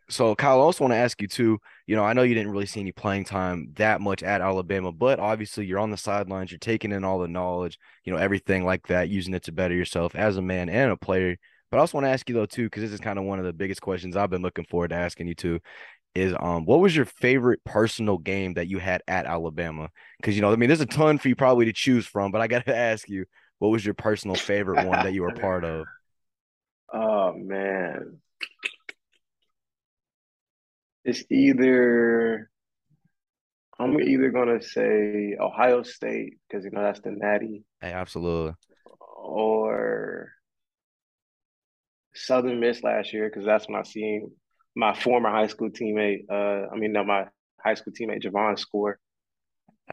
So, 0.09 0.35
Kyle, 0.35 0.59
I 0.59 0.63
also 0.63 0.83
want 0.83 0.91
to 0.91 0.97
ask 0.97 1.21
you 1.21 1.27
too. 1.27 1.59
You 1.87 1.95
know, 1.95 2.03
I 2.03 2.13
know 2.13 2.23
you 2.23 2.35
didn't 2.35 2.51
really 2.51 2.65
see 2.65 2.81
any 2.81 2.91
playing 2.91 3.23
time 3.23 3.71
that 3.75 4.01
much 4.01 4.23
at 4.23 4.41
Alabama, 4.41 4.91
but 4.91 5.19
obviously 5.19 5.65
you're 5.65 5.79
on 5.79 5.91
the 5.91 5.97
sidelines, 5.97 6.51
you're 6.51 6.59
taking 6.59 6.91
in 6.91 7.05
all 7.05 7.19
the 7.19 7.27
knowledge, 7.29 7.79
you 8.03 8.11
know, 8.11 8.19
everything 8.19 8.65
like 8.65 8.87
that, 8.87 9.09
using 9.09 9.33
it 9.33 9.43
to 9.43 9.53
better 9.53 9.73
yourself 9.73 10.13
as 10.13 10.35
a 10.35 10.41
man 10.41 10.67
and 10.67 10.91
a 10.91 10.97
player. 10.97 11.37
But 11.69 11.77
I 11.77 11.79
also 11.79 11.97
want 11.97 12.05
to 12.05 12.11
ask 12.11 12.27
you 12.27 12.35
though 12.35 12.45
too, 12.45 12.65
because 12.65 12.83
this 12.83 12.91
is 12.91 12.99
kind 12.99 13.17
of 13.17 13.23
one 13.23 13.39
of 13.39 13.45
the 13.45 13.53
biggest 13.53 13.81
questions 13.81 14.17
I've 14.17 14.29
been 14.29 14.41
looking 14.41 14.65
forward 14.65 14.89
to 14.89 14.95
asking 14.95 15.27
you 15.27 15.35
too. 15.35 15.59
Is 16.13 16.33
um, 16.39 16.65
what 16.65 16.81
was 16.81 16.93
your 16.95 17.05
favorite 17.05 17.63
personal 17.63 18.17
game 18.17 18.55
that 18.55 18.67
you 18.67 18.79
had 18.79 19.01
at 19.07 19.25
Alabama? 19.25 19.89
Because 20.19 20.35
you 20.35 20.41
know, 20.41 20.51
I 20.51 20.57
mean, 20.57 20.67
there's 20.67 20.81
a 20.81 20.85
ton 20.85 21.17
for 21.17 21.29
you 21.29 21.35
probably 21.35 21.65
to 21.65 21.73
choose 21.73 22.05
from, 22.05 22.31
but 22.31 22.41
I 22.41 22.47
got 22.47 22.65
to 22.65 22.75
ask 22.77 23.07
you, 23.07 23.25
what 23.59 23.69
was 23.69 23.85
your 23.85 23.93
personal 23.93 24.35
favorite 24.35 24.85
one 24.85 25.03
that 25.03 25.13
you 25.13 25.21
were 25.21 25.31
part 25.31 25.63
of? 25.63 25.85
Oh 26.93 27.31
man, 27.33 28.19
it's 31.05 31.23
either 31.31 32.49
I'm 33.79 33.99
either 33.99 34.29
gonna 34.29 34.61
say 34.61 35.35
Ohio 35.39 35.83
State 35.83 36.33
because 36.47 36.65
you 36.65 36.71
know 36.71 36.83
that's 36.83 36.99
the 36.99 37.11
Natty. 37.11 37.63
Hey, 37.79 37.93
absolutely. 37.93 38.53
Or 39.17 40.33
Southern 42.13 42.59
Miss 42.59 42.83
last 42.83 43.13
year 43.13 43.29
because 43.29 43.45
that's 43.45 43.67
when 43.67 43.79
I 43.79 43.83
seen 43.83 44.31
my 44.75 44.93
former 44.93 45.29
high 45.29 45.47
school 45.47 45.69
teammate. 45.69 46.25
Uh, 46.29 46.67
I 46.71 46.77
mean, 46.77 46.93
no, 46.93 47.03
my 47.03 47.25
high 47.63 47.75
school 47.75 47.93
teammate 47.93 48.23
Javon 48.23 48.57
score. 48.57 48.99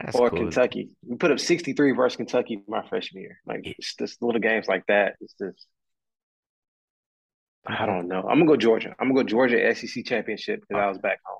That's 0.01 0.17
or 0.17 0.31
cool. 0.31 0.41
Kentucky. 0.41 0.97
We 1.07 1.17
put 1.17 1.33
up 1.33 1.41
63 1.41 1.93
versus 1.93 2.17
Kentucky 2.17 2.63
my 2.69 2.87
freshman 2.89 3.23
year. 3.23 3.39
Like 3.47 3.63
it's 3.65 3.97
just 3.97 4.23
little 4.23 4.41
games 4.41 4.69
like 4.69 4.85
that. 4.87 5.17
It's 5.21 5.35
just 5.41 5.67
I 7.67 7.87
don't 7.87 8.09
know. 8.09 8.21
I'm 8.21 8.39
gonna 8.39 8.47
go 8.47 8.57
Georgia. 8.57 8.95
I'm 8.99 9.09
gonna 9.09 9.23
go 9.23 9.29
Georgia 9.29 9.75
SEC 9.75 10.05
championship 10.05 10.61
because 10.61 10.81
I 10.81 10.89
was 10.89 10.99
back 10.99 11.19
home. 11.25 11.39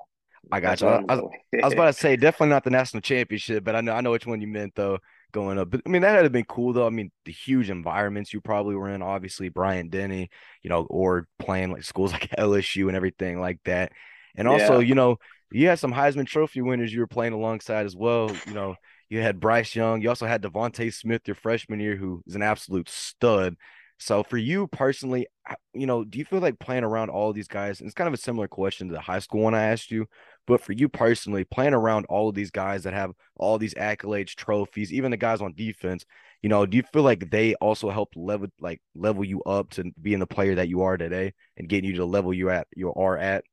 I 0.51 0.59
got 0.59 0.81
you. 0.81 0.87
I, 0.87 1.03
I, 1.07 1.15
I, 1.15 1.65
was 1.65 1.73
about 1.73 1.85
to 1.87 1.93
say 1.99 2.15
definitely 2.15 2.49
not 2.49 2.63
the 2.63 2.69
national 2.69 3.01
championship, 3.01 3.63
but 3.63 3.75
I 3.75 3.81
know 3.81 3.93
I 3.93 4.01
know 4.01 4.11
which 4.11 4.27
one 4.27 4.41
you 4.41 4.47
meant 4.47 4.73
though. 4.75 4.99
Going 5.31 5.59
up, 5.59 5.69
but 5.69 5.81
I 5.85 5.89
mean 5.89 6.01
that 6.01 6.23
had 6.23 6.31
been 6.31 6.45
cool 6.45 6.73
though. 6.73 6.87
I 6.87 6.89
mean 6.89 7.11
the 7.25 7.31
huge 7.31 7.69
environments 7.69 8.33
you 8.33 8.41
probably 8.41 8.75
were 8.75 8.89
in, 8.89 9.03
obviously 9.03 9.49
Bryant 9.49 9.91
Denny, 9.91 10.31
you 10.63 10.71
know, 10.71 10.87
or 10.89 11.27
playing 11.37 11.71
like 11.71 11.83
schools 11.83 12.11
like 12.13 12.31
LSU 12.31 12.87
and 12.87 12.95
everything 12.95 13.39
like 13.39 13.59
that. 13.65 13.91
And 14.35 14.47
also, 14.47 14.79
yeah. 14.79 14.87
you 14.87 14.95
know, 14.95 15.17
you 15.51 15.67
had 15.67 15.79
some 15.79 15.93
Heisman 15.93 16.27
Trophy 16.27 16.61
winners 16.61 16.93
you 16.93 16.99
were 16.99 17.07
playing 17.07 17.33
alongside 17.33 17.85
as 17.85 17.95
well. 17.95 18.31
You 18.47 18.53
know, 18.53 18.75
you 19.09 19.21
had 19.21 19.39
Bryce 19.39 19.75
Young. 19.75 20.01
You 20.01 20.09
also 20.09 20.27
had 20.27 20.41
DeVonta 20.41 20.93
Smith 20.93 21.23
your 21.25 21.35
freshman 21.35 21.79
year, 21.79 21.95
who 21.95 22.23
is 22.27 22.35
an 22.35 22.41
absolute 22.41 22.89
stud. 22.89 23.55
So 23.99 24.23
for 24.23 24.37
you 24.37 24.67
personally, 24.67 25.27
you 25.73 25.85
know, 25.85 26.05
do 26.05 26.19
you 26.19 26.25
feel 26.25 26.39
like 26.39 26.57
playing 26.57 26.85
around 26.85 27.09
all 27.09 27.33
these 27.33 27.49
guys? 27.49 27.79
And 27.79 27.87
it's 27.87 27.93
kind 27.93 28.07
of 28.07 28.13
a 28.13 28.17
similar 28.17 28.47
question 28.47 28.87
to 28.87 28.93
the 28.93 29.01
high 29.01 29.19
school 29.19 29.41
one 29.41 29.53
I 29.53 29.65
asked 29.65 29.91
you, 29.91 30.07
but 30.47 30.61
for 30.61 30.71
you 30.71 30.87
personally, 30.87 31.43
playing 31.43 31.73
around 31.73 32.05
all 32.05 32.29
of 32.29 32.35
these 32.35 32.49
guys 32.49 32.83
that 32.83 32.93
have 32.93 33.11
all 33.35 33.57
these 33.57 33.73
accolades, 33.73 34.35
trophies, 34.35 34.93
even 34.93 35.11
the 35.11 35.17
guys 35.17 35.41
on 35.41 35.53
defense, 35.53 36.05
you 36.41 36.47
know, 36.47 36.65
do 36.65 36.77
you 36.77 36.83
feel 36.93 37.03
like 37.03 37.29
they 37.29 37.55
also 37.55 37.89
help 37.89 38.13
level 38.15 38.47
like 38.61 38.81
level 38.95 39.25
you 39.25 39.43
up 39.43 39.71
to 39.71 39.91
being 40.01 40.19
the 40.19 40.27
player 40.27 40.55
that 40.55 40.69
you 40.69 40.81
are 40.83 40.95
today 40.95 41.33
and 41.57 41.67
getting 41.67 41.89
you 41.89 41.95
to 41.95 42.01
the 42.01 42.07
level 42.07 42.33
you 42.33 42.49
at 42.49 42.67
you 42.73 42.93
are 42.93 43.17
at? 43.17 43.43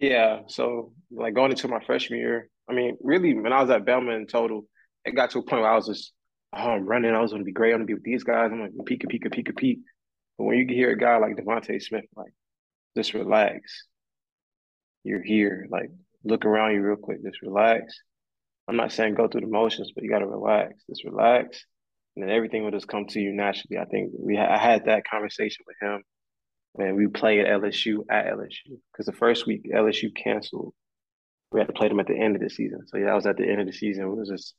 Yeah. 0.00 0.40
So 0.48 0.92
like 1.10 1.34
going 1.34 1.50
into 1.50 1.66
my 1.66 1.82
freshman 1.84 2.20
year, 2.20 2.50
I 2.68 2.74
mean, 2.74 2.98
really 3.00 3.32
when 3.32 3.54
I 3.54 3.62
was 3.62 3.70
at 3.70 3.86
Bama 3.86 4.14
in 4.14 4.26
total, 4.26 4.66
it 5.06 5.12
got 5.14 5.30
to 5.30 5.38
a 5.38 5.42
point 5.42 5.62
where 5.62 5.70
I 5.70 5.76
was 5.76 5.86
just 5.86 6.12
oh, 6.52 6.70
I'm 6.70 6.86
running. 6.86 7.14
I 7.14 7.20
was 7.20 7.30
going 7.30 7.42
to 7.42 7.46
be 7.46 7.52
great. 7.52 7.72
I'm 7.72 7.78
going 7.78 7.86
to 7.86 7.90
be 7.90 7.94
with 7.94 8.04
these 8.04 8.24
guys. 8.24 8.50
I'm 8.50 8.58
going 8.58 8.72
to 8.76 8.82
peek, 8.84 9.04
a 9.04 9.06
peek, 9.06 9.30
peek, 9.30 9.56
peek. 9.56 9.78
But 10.36 10.44
when 10.44 10.58
you 10.58 10.66
hear 10.66 10.90
a 10.90 10.98
guy 10.98 11.16
like 11.18 11.36
DeVonta 11.36 11.82
Smith, 11.82 12.04
like, 12.16 12.32
just 12.96 13.14
relax. 13.14 13.86
You're 15.04 15.22
here. 15.22 15.66
Like, 15.70 15.90
look 16.24 16.44
around 16.44 16.74
you 16.74 16.82
real 16.82 16.96
quick. 16.96 17.22
Just 17.24 17.42
relax. 17.42 17.94
I'm 18.68 18.76
not 18.76 18.92
saying 18.92 19.14
go 19.14 19.28
through 19.28 19.42
the 19.42 19.46
motions, 19.46 19.92
but 19.94 20.04
you 20.04 20.10
got 20.10 20.18
to 20.20 20.26
relax. 20.26 20.74
Just 20.88 21.04
relax. 21.04 21.64
And 22.14 22.22
then 22.22 22.34
everything 22.34 22.64
will 22.64 22.70
just 22.70 22.88
come 22.88 23.06
to 23.06 23.20
you 23.20 23.32
naturally. 23.32 23.78
I 23.78 23.84
think 23.86 24.12
we 24.18 24.36
ha- 24.36 24.52
I 24.52 24.58
had 24.58 24.86
that 24.86 25.08
conversation 25.08 25.64
with 25.66 25.76
him 25.80 26.02
when 26.72 26.96
we 26.96 27.06
played 27.06 27.40
at 27.40 27.60
LSU 27.60 28.04
at 28.10 28.26
LSU 28.26 28.78
because 28.92 29.06
the 29.06 29.12
first 29.12 29.46
week 29.46 29.70
LSU 29.72 30.14
canceled. 30.14 30.74
We 31.50 31.60
had 31.60 31.68
to 31.68 31.72
play 31.72 31.88
them 31.88 32.00
at 32.00 32.06
the 32.06 32.18
end 32.18 32.36
of 32.36 32.42
the 32.42 32.50
season. 32.50 32.86
So 32.88 32.98
yeah, 32.98 33.06
that 33.06 33.14
was 33.14 33.24
at 33.24 33.38
the 33.38 33.48
end 33.48 33.60
of 33.60 33.66
the 33.66 33.72
season. 33.72 34.04
It 34.04 34.08
was 34.08 34.28
just 34.28 34.54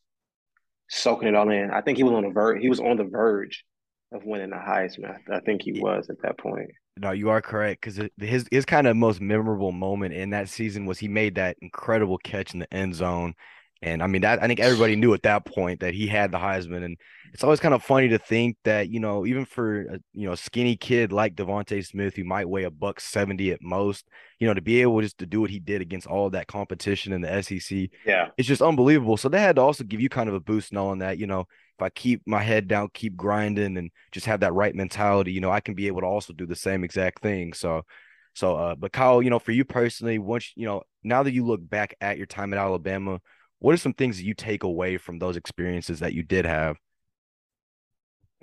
soaking 0.90 1.28
it 1.28 1.36
all 1.36 1.50
in. 1.50 1.72
I 1.72 1.82
think 1.82 1.98
he 1.98 2.04
was 2.04 2.14
on 2.14 2.24
the 2.24 2.30
verge. 2.30 2.62
He 2.62 2.70
was 2.70 2.80
on 2.80 2.98
the 2.98 3.04
verge 3.04 3.64
of 4.12 4.26
winning 4.26 4.50
the 4.50 4.56
Heisman. 4.58 5.18
I 5.32 5.40
think 5.40 5.62
he 5.62 5.80
was 5.80 6.10
at 6.10 6.22
that 6.24 6.38
point. 6.38 6.72
No, 6.98 7.12
you 7.12 7.30
are 7.30 7.42
correct 7.42 7.82
because 7.82 8.10
his 8.18 8.46
his 8.52 8.66
kind 8.66 8.88
of 8.88 8.98
most 8.98 9.22
memorable 9.22 9.72
moment 9.72 10.14
in 10.14 10.32
that 10.32 10.50
season 10.50 10.86
was 10.86 11.00
he 11.00 11.08
made 11.08 11.36
that 11.36 11.58
incredible 11.62 12.18
catch 12.18 12.54
in 12.54 12.60
the 12.60 12.74
end 12.74 12.96
zone 12.96 13.36
and 13.82 14.04
I 14.04 14.08
mean 14.08 14.24
that 14.24 14.44
I 14.44 14.48
think 14.48 14.60
everybody 14.60 14.96
knew 14.96 15.14
at 15.14 15.24
that 15.24 15.46
point 15.46 15.80
that 15.80 15.94
he 15.94 16.08
had 16.08 16.32
the 16.32 16.38
Heisman, 16.38 16.84
and 16.84 16.98
it's 17.34 17.44
always 17.44 17.62
kind 17.62 17.74
of 17.74 17.82
funny 17.82 18.10
to 18.10 18.20
think 18.20 18.58
that 18.66 18.90
you 18.90 19.00
know 19.00 19.26
even 19.26 19.46
for 19.46 19.82
a 19.82 20.00
you 20.14 20.28
know 20.28 20.36
skinny 20.36 20.76
kid 20.76 21.14
like 21.14 21.36
DeVonta 21.36 21.86
Smith 21.86 22.16
who 22.16 22.26
might 22.26 22.50
weigh 22.50 22.66
a 22.66 22.72
buck 22.72 23.00
seventy 23.00 23.52
at 23.52 23.62
most, 23.62 24.06
you 24.40 24.48
know 24.48 24.54
to 24.54 24.62
be 24.62 24.82
able 24.82 25.00
just 25.02 25.18
to 25.20 25.26
do 25.26 25.40
what 25.40 25.50
he 25.50 25.60
did 25.60 25.82
against 25.82 26.08
all 26.08 26.30
that 26.30 26.48
competition 26.48 27.14
in 27.14 27.22
the 27.22 27.42
SEC, 27.42 27.90
yeah, 28.06 28.30
it's 28.38 28.48
just 28.48 28.62
unbelievable. 28.62 29.16
So 29.16 29.30
they 29.30 29.40
had 29.40 29.56
to 29.56 29.62
also 29.62 29.86
give 29.86 30.02
you 30.02 30.10
kind 30.10 30.28
of 30.28 30.36
a 30.36 30.42
boost 30.42 30.74
knowing 30.74 31.00
that 31.00 31.18
you 31.18 31.28
know 31.28 31.42
if 31.42 31.82
I 31.82 31.90
keep 31.90 32.22
my 32.26 32.44
head 32.44 32.68
down, 32.68 32.90
keep 32.94 33.16
grinding, 33.16 33.78
and 33.78 33.92
just 34.12 34.26
have 34.26 34.42
that 34.42 34.54
right 34.54 34.76
mentality, 34.76 35.32
you 35.32 35.40
know 35.42 35.52
I 35.52 35.62
can 35.62 35.74
be 35.74 35.88
able 35.88 36.02
to 36.02 36.08
also 36.08 36.34
do 36.34 36.46
the 36.46 36.56
same 36.56 36.84
exact 36.84 37.22
thing. 37.22 37.54
So. 37.54 37.84
So, 38.36 38.56
uh, 38.56 38.76
but 38.76 38.94
Kyle, 38.94 39.22
you 39.22 39.32
know, 39.32 39.40
for 39.40 39.52
you 39.52 39.66
personally, 39.66 40.18
once 40.18 40.54
you 40.56 40.66
know, 40.66 40.84
now 41.04 41.24
that 41.24 41.34
you 41.34 41.46
look 41.46 41.68
back 41.68 41.96
at 42.00 42.18
your 42.18 42.28
time 42.28 42.54
at 42.54 42.60
Alabama, 42.60 43.20
what 43.60 43.74
are 43.74 43.78
some 43.78 43.94
things 43.94 44.18
that 44.18 44.24
you 44.24 44.34
take 44.34 44.64
away 44.64 44.98
from 44.98 45.20
those 45.20 45.38
experiences 45.38 46.00
that 46.00 46.14
you 46.14 46.24
did 46.24 46.46
have? 46.46 46.78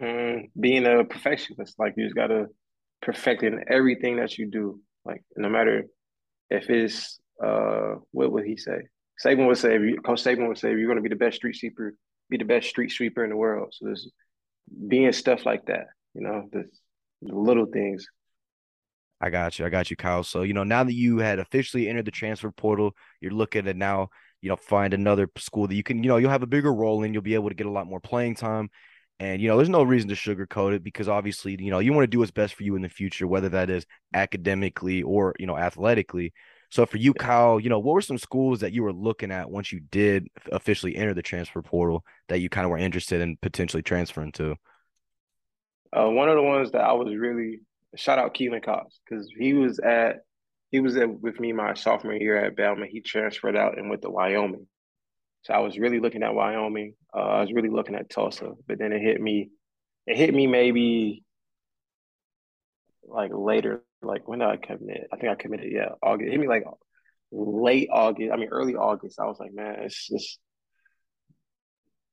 Mm, 0.00 0.50
being 0.59 0.87
a 0.87 1.05
perfectionist, 1.05 1.79
like 1.79 1.94
you 1.96 2.05
just 2.05 2.14
gotta 2.16 2.46
perfect 3.00 3.42
in 3.42 3.64
everything 3.68 4.16
that 4.16 4.37
you 4.37 4.50
do. 4.50 4.81
Like 5.05 5.22
no 5.37 5.48
matter 5.48 5.85
if 6.50 6.68
it's 6.68 7.18
uh, 7.42 7.96
what 8.12 8.33
would 8.33 8.44
he 8.44 8.57
say? 8.57 8.83
Saban 9.24 9.46
would 9.46 9.59
say, 9.59 9.79
Coach 10.05 10.22
Saban 10.22 10.48
would 10.48 10.59
say, 10.59 10.70
you're 10.70 10.88
gonna 10.88 11.00
be 11.00 11.09
the 11.09 11.16
best 11.16 11.37
street 11.37 11.57
sweeper, 11.57 11.94
be 12.29 12.37
the 12.37 12.44
best 12.44 12.68
street 12.68 12.90
sweeper 12.90 13.24
in 13.24 13.31
the 13.31 13.37
world. 13.37 13.72
So 13.72 13.87
there's 13.87 14.11
being 14.88 15.12
stuff 15.12 15.46
like 15.46 15.66
that, 15.66 15.87
you 16.14 16.20
know, 16.22 16.48
the, 16.52 16.64
the 17.22 17.35
little 17.35 17.66
things. 17.66 18.07
I 19.18 19.31
got 19.31 19.59
you. 19.59 19.64
I 19.64 19.70
got 19.70 19.90
you, 19.90 19.96
Kyle. 19.96 20.22
So, 20.22 20.42
you 20.42 20.52
know, 20.52 20.64
now 20.64 20.85
that 20.85 20.92
you 20.92 21.18
had 21.18 21.38
officially 21.38 21.88
entered 21.88 22.05
the 22.05 22.11
transfer 22.11 22.50
portal, 22.50 22.92
you're 23.20 23.33
looking 23.33 23.66
at 23.66 23.76
now 23.76 24.11
you 24.47 24.51
know, 24.51 24.57
find 24.57 24.95
another 24.95 25.29
school 25.39 25.67
that 25.67 25.75
you 25.75 25.83
can, 25.83 26.05
you 26.05 26.09
know, 26.09 26.19
you'll 26.19 26.31
have 26.31 26.45
a 26.45 26.47
bigger 26.47 26.73
role 26.73 27.03
in, 27.03 27.13
you'll 27.13 27.21
be 27.21 27.35
able 27.35 27.49
to 27.49 27.55
get 27.57 27.67
a 27.67 27.71
lot 27.71 27.89
more 27.89 27.99
playing 27.99 28.37
time. 28.37 28.71
And, 29.19 29.43
you 29.43 29.49
know, 29.49 29.57
there's 29.57 29.69
no 29.69 29.83
reason 29.83 30.09
to 30.09 30.15
sugarcoat 30.15 30.73
it 30.73 30.85
because 30.85 31.09
obviously, 31.09 31.57
you 31.59 31.69
know, 31.69 31.81
you 31.81 31.93
want 31.93 32.05
to 32.05 32.07
do 32.07 32.21
what's 32.21 32.31
best 32.31 32.55
for 32.55 32.63
you 32.63 32.77
in 32.77 32.83
the 32.83 32.89
future, 32.89 33.27
whether 33.27 33.49
that 33.49 33.71
is 33.71 33.87
academically 34.15 35.03
or, 35.03 35.35
you 35.41 35.47
know, 35.49 35.59
athletically. 35.59 36.33
So 36.71 36.87
for 36.87 36.97
you, 36.97 37.13
Kyle, 37.13 37.59
you 37.59 37.69
know, 37.69 37.81
what 37.81 37.95
were 37.95 38.01
some 38.01 38.19
schools 38.19 38.61
that 38.61 38.73
you 38.73 38.85
were 38.85 38.93
looking 38.93 39.33
at 39.33 39.51
once 39.51 39.73
you 39.73 39.81
did 39.81 40.29
officially 40.53 40.95
enter 40.95 41.13
the 41.13 41.23
transfer 41.23 41.61
portal 41.61 42.05
that 42.29 42.39
you 42.39 42.49
kind 42.49 42.67
of 42.67 42.71
were 42.71 42.79
interested 42.79 43.21
in 43.21 43.39
potentially 43.43 43.83
transferring 43.83 44.31
to? 44.33 44.55
Uh, 45.93 46.09
one 46.09 46.29
of 46.29 46.37
the 46.37 46.43
ones 46.43 46.71
that 46.71 46.83
I 46.83 46.93
was 46.93 47.13
really 47.17 47.63
shout 47.97 48.21
out 48.21 48.33
Keelan 48.33 48.63
Cox 48.63 49.01
because 49.05 49.29
he 49.37 49.55
was 49.55 49.81
at 49.81 50.19
he 50.70 50.81
was 50.81 50.96
at, 50.96 51.20
with 51.20 51.38
me 51.38 51.52
my 51.52 51.74
sophomore 51.74 52.14
year 52.14 52.44
at 52.44 52.57
Bama. 52.57 52.87
He 52.87 53.00
transferred 53.00 53.57
out 53.57 53.79
and 53.79 53.88
went 53.88 54.02
to 54.02 54.11
Wyoming. 54.11 54.66
So 55.42 55.55
I 55.55 55.59
was 55.59 55.79
really 55.79 56.00
looking 56.00 56.22
at 56.22 56.35
Wyoming. 56.35 56.94
Uh, 57.14 57.20
I 57.20 57.40
was 57.40 57.52
really 57.52 57.68
looking 57.68 57.94
at 57.94 58.11
Tulsa, 58.11 58.52
but 58.66 58.79
then 58.79 58.92
it 58.92 59.00
hit 59.00 59.20
me. 59.20 59.50
It 60.07 60.16
hit 60.16 60.35
me 60.35 60.46
maybe 60.46 61.24
like 63.09 63.31
later, 63.33 63.85
like 64.02 64.26
when 64.26 64.40
did 64.40 64.48
I 64.48 64.57
commit? 64.57 65.09
I 65.12 65.16
think 65.16 65.31
I 65.31 65.37
committed, 65.37 65.70
yeah, 65.72 65.90
August. 66.02 66.29
It 66.29 66.33
hit 66.33 66.40
me 66.40 66.48
like 66.48 66.64
late 67.31 67.88
August. 67.92 68.33
I 68.33 68.37
mean, 68.37 68.48
early 68.50 68.74
August. 68.74 69.20
I 69.20 69.26
was 69.26 69.38
like, 69.38 69.52
man, 69.52 69.76
it's 69.81 70.09
just 70.09 70.38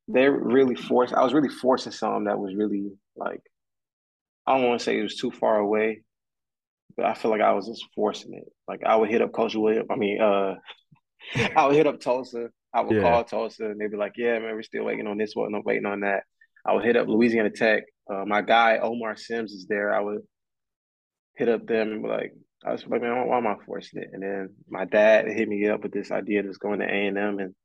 they're 0.07 0.31
really 0.31 0.75
forced. 0.75 1.13
I 1.13 1.23
was 1.23 1.33
really 1.33 1.49
forcing 1.49 1.91
something 1.91 2.25
that 2.25 2.39
was 2.39 2.55
really 2.55 2.91
like 3.15 3.41
I 4.45 4.57
don't 4.57 4.67
want 4.67 4.79
to 4.79 4.83
say 4.83 4.99
it 4.99 5.03
was 5.03 5.15
too 5.15 5.31
far 5.31 5.57
away, 5.57 6.03
but 6.95 7.05
I 7.05 7.13
feel 7.13 7.31
like 7.31 7.41
I 7.41 7.53
was 7.53 7.67
just 7.67 7.85
forcing 7.95 8.33
it. 8.33 8.45
Like 8.67 8.81
I 8.85 8.95
would 8.95 9.09
hit 9.09 9.21
up 9.21 9.31
Coach 9.31 9.55
William. 9.55 9.87
I 9.89 9.95
mean, 9.95 10.21
uh, 10.21 10.55
I 11.55 11.67
would 11.67 11.75
hit 11.75 11.87
up 11.87 11.99
Tulsa. 11.99 12.49
I 12.73 12.81
would 12.81 12.95
yeah. 12.95 13.03
call 13.03 13.23
Tulsa, 13.23 13.65
and 13.65 13.79
they'd 13.79 13.91
be 13.91 13.97
like, 13.97 14.13
"Yeah, 14.17 14.39
man, 14.39 14.55
we're 14.55 14.63
still 14.63 14.85
waiting 14.85 15.07
on 15.07 15.17
this 15.17 15.35
one. 15.35 15.53
I'm 15.53 15.63
waiting 15.63 15.85
on 15.85 16.01
that." 16.01 16.23
I 16.65 16.73
would 16.73 16.85
hit 16.85 16.95
up 16.95 17.07
Louisiana 17.07 17.49
Tech. 17.49 17.83
Uh, 18.09 18.23
my 18.25 18.41
guy 18.41 18.77
Omar 18.77 19.15
Sims 19.15 19.51
is 19.51 19.65
there. 19.67 19.93
I 19.93 19.99
would 19.99 20.21
hit 21.35 21.49
up 21.49 21.65
them 21.67 21.91
and 21.91 22.03
be 22.03 22.09
like 22.09 22.33
I 22.65 22.71
was 22.71 22.85
like, 22.87 23.01
man, 23.01 23.27
why 23.27 23.37
am 23.37 23.47
I 23.47 23.55
forcing 23.65 24.01
it? 24.01 24.09
And 24.13 24.23
then 24.23 24.49
my 24.69 24.85
dad 24.85 25.27
hit 25.27 25.49
me 25.49 25.67
up 25.67 25.83
with 25.83 25.91
this 25.91 26.11
idea 26.11 26.39
of 26.39 26.45
just 26.45 26.59
going 26.59 26.79
to 26.79 26.85
A 26.85 27.07
and 27.07 27.17
M 27.17 27.39
and 27.39 27.55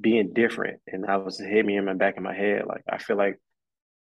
being 0.00 0.32
different. 0.32 0.80
And 0.88 1.06
I 1.06 1.16
was 1.18 1.38
hit 1.38 1.64
me 1.64 1.76
in 1.76 1.84
my 1.84 1.94
back 1.94 2.16
of 2.16 2.22
my 2.22 2.34
head. 2.34 2.66
Like 2.66 2.82
I 2.90 2.98
feel 2.98 3.16
like 3.16 3.38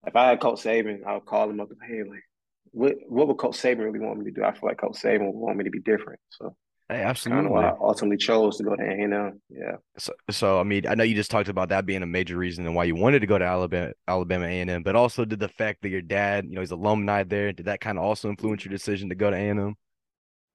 if 0.07 0.15
I 0.15 0.29
had 0.29 0.39
Coach 0.39 0.61
Saban, 0.61 1.05
I 1.05 1.15
would 1.15 1.25
call 1.25 1.49
him 1.49 1.59
up 1.59 1.69
and 1.71 1.79
hey, 1.85 2.09
like, 2.09 2.23
what 2.71 2.95
what 3.07 3.27
would 3.27 3.37
Coach 3.37 3.57
Saban 3.57 3.79
really 3.79 3.99
want 3.99 4.19
me 4.19 4.25
to 4.25 4.31
do? 4.31 4.43
I 4.43 4.51
feel 4.51 4.69
like 4.69 4.79
Coach 4.79 4.93
Saban 4.93 5.25
would 5.25 5.39
want 5.39 5.57
me 5.57 5.63
to 5.65 5.69
be 5.69 5.79
different. 5.79 6.19
So 6.29 6.55
Hey, 6.91 7.03
absolutely. 7.03 7.43
Kind 7.43 7.47
of 7.47 7.53
why 7.53 7.69
I 7.69 7.75
ultimately 7.79 8.17
chose 8.17 8.57
to 8.57 8.63
go 8.65 8.75
to 8.75 8.83
A&M. 8.83 9.41
Yeah. 9.49 9.77
So, 9.97 10.11
so 10.29 10.59
I 10.59 10.63
mean, 10.63 10.85
I 10.85 10.95
know 10.95 11.05
you 11.05 11.15
just 11.15 11.31
talked 11.31 11.47
about 11.47 11.69
that 11.69 11.85
being 11.85 12.03
a 12.03 12.05
major 12.05 12.35
reason 12.35 12.65
and 12.65 12.75
why 12.75 12.83
you 12.83 12.95
wanted 12.95 13.21
to 13.21 13.27
go 13.27 13.37
to 13.37 13.45
Alabama, 13.45 13.93
Alabama 14.09 14.45
A&M, 14.45 14.83
but 14.83 14.97
also 14.97 15.23
did 15.23 15.39
the 15.39 15.47
fact 15.47 15.83
that 15.83 15.89
your 15.89 16.01
dad, 16.01 16.47
you 16.49 16.55
know, 16.55 16.59
he's 16.59 16.71
alumni 16.71 17.23
there, 17.23 17.53
did 17.53 17.67
that 17.67 17.79
kind 17.79 17.97
of 17.97 18.03
also 18.03 18.27
influence 18.27 18.65
your 18.65 18.73
decision 18.73 19.07
to 19.07 19.15
go 19.15 19.29
to 19.29 19.37
A&M? 19.37 19.73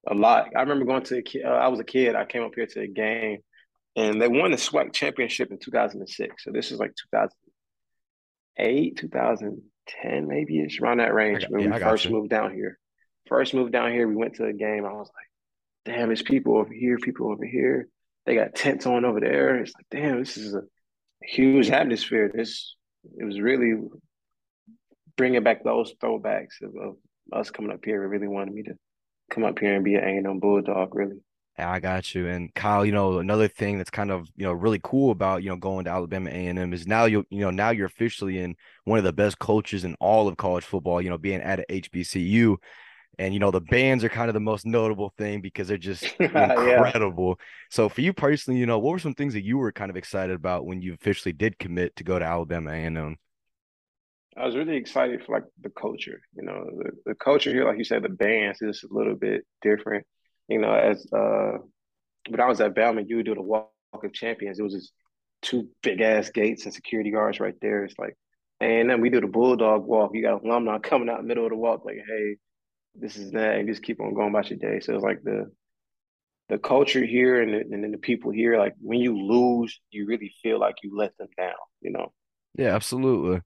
A 0.09 0.15
lot. 0.15 0.49
I 0.55 0.61
remember 0.61 0.85
going 0.85 1.05
to. 1.05 1.23
Uh, 1.43 1.49
I 1.49 1.69
was 1.69 1.81
a 1.81 1.85
kid. 1.85 2.15
I 2.15 2.27
came 2.27 2.43
up 2.43 2.55
here 2.55 2.67
to 2.67 2.81
a 2.81 2.87
game, 2.87 3.39
and 3.97 4.21
they 4.21 4.29
won 4.29 4.51
the 4.51 4.59
SWAC 4.59 4.93
championship 4.93 5.51
in 5.51 5.59
2006. 5.59 6.45
So 6.45 6.51
this 6.53 6.71
is 6.71 6.79
like 6.79 6.93
2008, 7.13 8.97
2010, 9.87 10.29
maybe 10.29 10.59
it's 10.59 10.81
around 10.81 10.99
that 10.99 11.15
range 11.15 11.43
got, 11.43 11.51
when 11.51 11.63
yeah, 11.63 11.75
we 11.75 11.81
first 11.81 12.11
moved 12.11 12.31
down 12.31 12.55
here. 12.55 12.79
First 13.29 13.55
moved 13.55 13.73
down 13.73 13.93
here, 13.93 14.07
we 14.07 14.15
went 14.15 14.35
to 14.37 14.45
a 14.45 14.53
game. 14.53 14.85
I 14.85 14.93
was 14.93 15.11
like 15.15 15.27
damn, 15.87 16.09
there's 16.09 16.23
people 16.23 16.59
over 16.59 16.73
here, 16.73 16.99
people 16.99 17.31
over 17.31 17.47
here. 17.47 17.89
They 18.27 18.35
got 18.35 18.55
tents 18.55 18.87
on 18.87 19.05
over 19.05 19.21
there. 19.21 19.57
It's 19.57 19.73
like, 19.75 19.87
damn, 19.91 20.19
this 20.19 20.37
is 20.37 20.53
a 20.55 20.63
huge 21.23 21.71
atmosphere. 21.71 22.31
This 22.35 22.75
it 23.19 23.25
was 23.25 23.41
really 23.41 23.75
bringing 25.17 25.45
back 25.45 25.63
those 25.63 25.95
throwbacks 25.95 26.61
of, 26.61 26.75
of 26.77 26.97
us 27.33 27.51
coming 27.51 27.71
up 27.71 27.85
here. 27.85 28.03
It 28.03 28.09
really 28.09 28.27
wanted 28.27 28.53
me 28.53 28.65
to 28.65 28.75
come 29.31 29.45
up 29.45 29.59
here 29.61 29.75
and 29.75 29.85
be 29.85 29.95
an 29.95 30.27
A&M 30.27 30.41
Bulldog, 30.41 30.95
really. 30.95 31.21
I 31.59 31.81
got 31.81 32.15
you. 32.15 32.29
And 32.29 32.55
Kyle, 32.55 32.85
you 32.85 32.93
know, 32.93 33.19
another 33.19 33.49
thing 33.49 33.79
that's 33.79 33.91
kind 33.91 34.11
of, 34.11 34.29
you 34.37 34.45
know, 34.45 34.53
really 34.53 34.81
cool 34.83 35.11
about, 35.11 35.43
you 35.43 35.49
know, 35.49 35.57
going 35.57 35.87
to 35.87 35.91
Alabama 35.91 36.31
A&M 36.31 36.73
is 36.73 36.87
now 36.87 37.07
you 37.07 37.25
you 37.31 37.41
know, 37.41 37.51
now 37.51 37.71
you're 37.71 37.87
officially 37.87 38.39
in 38.39 38.57
one 38.85 38.99
of 38.99 39.05
the 39.05 39.13
best 39.13 39.39
coaches 39.39 39.85
in 39.85 39.97
all 40.01 40.29
of 40.29 40.37
college 40.37 40.65
football, 40.65 41.01
you 41.01 41.09
know, 41.09 41.19
being 41.19 41.41
at 41.41 41.61
a 41.61 41.65
HBCU. 41.81 42.57
And 43.19 43.33
you 43.33 43.41
know, 43.41 43.51
the 43.51 43.63
bands 43.63 44.05
are 44.05 44.11
kind 44.11 44.29
of 44.29 44.35
the 44.35 44.41
most 44.41 44.67
notable 44.67 45.15
thing 45.17 45.41
because 45.41 45.69
they're 45.69 45.79
just 45.79 46.05
incredible. 46.21 47.37
yeah. 47.39 47.45
So 47.71 47.89
for 47.89 48.03
you 48.03 48.13
personally, 48.13 48.61
you 48.61 48.67
know, 48.67 48.79
what 48.79 48.93
were 48.93 48.99
some 48.99 49.15
things 49.15 49.33
that 49.33 49.45
you 49.45 49.57
were 49.57 49.73
kind 49.73 49.91
of 49.91 49.97
excited 49.97 50.37
about 50.37 50.67
when 50.67 50.83
you 50.83 50.93
officially 50.93 51.33
did 51.33 51.59
commit 51.59 51.97
to 51.97 52.05
go 52.05 52.19
to 52.19 52.25
Alabama 52.25 52.73
A&M? 52.73 53.17
I 54.37 54.45
was 54.45 54.55
really 54.55 54.77
excited 54.77 55.25
for 55.25 55.33
like 55.33 55.45
the 55.63 55.71
culture. 55.71 56.21
You 56.35 56.43
know, 56.43 56.67
the, 56.77 56.91
the 57.07 57.15
culture 57.15 57.51
here, 57.51 57.65
like 57.67 57.79
you 57.79 57.85
said, 57.85 58.03
the 58.03 58.11
bands 58.11 58.61
is 58.61 58.85
a 58.85 58.93
little 58.93 59.15
bit 59.15 59.47
different. 59.63 60.07
You 60.49 60.59
know, 60.59 60.73
as 60.75 61.07
uh 61.13 61.59
when 62.29 62.41
I 62.41 62.47
was 62.47 62.61
at 62.61 62.75
Bama, 62.75 63.09
you 63.09 63.17
would 63.17 63.27
do 63.27 63.35
the 63.35 63.43
Walk 63.43 63.71
of 63.93 64.13
Champions. 64.13 64.59
It 64.59 64.63
was 64.63 64.75
just 64.75 64.93
two 65.43 65.69
big 65.83 66.01
ass 66.01 66.31
gates 66.31 66.65
and 66.65 66.75
security 66.75 67.11
guards 67.11 67.41
right 67.41 67.55
there. 67.61 67.85
It's 67.85 67.99
like, 67.99 68.17
and 68.61 68.89
then 68.91 69.01
we 69.01 69.11
do 69.11 69.21
the 69.21 69.27
Bulldog 69.27 69.85
Walk. 69.85 70.13
You 70.15 70.23
got 70.23 70.43
alumni 70.45 70.79
coming 70.79 71.09
out 71.09 71.25
middle 71.25 71.45
of 71.45 71.51
the 71.51 71.57
walk, 71.57 71.85
like, 71.85 72.03
hey, 72.07 72.37
this 72.95 73.17
is 73.17 73.33
that, 73.33 73.57
and 73.57 73.69
just 73.69 73.83
keep 73.83 74.01
on 74.01 74.15
going 74.15 74.31
about 74.31 74.51
your 74.51 74.59
day. 74.59 74.81
So 74.81 74.95
it's 74.95 75.05
like 75.05 75.23
the 75.23 75.51
the 76.49 76.59
culture 76.59 77.05
here 77.05 77.43
and 77.43 77.53
the, 77.53 77.59
and 77.59 77.83
then 77.83 77.91
the 77.91 77.99
people 77.99 78.31
here. 78.31 78.59
Like 78.59 78.75
when 78.81 79.01
you 79.01 79.19
lose, 79.19 79.79
you 79.91 80.07
really 80.07 80.33
feel 80.43 80.59
like 80.59 80.77
you 80.83 80.97
let 80.97 81.17
them 81.19 81.29
down. 81.37 81.55
You 81.81 81.93
know. 81.93 82.13
Yeah, 82.57 82.75
absolutely. 82.75 83.41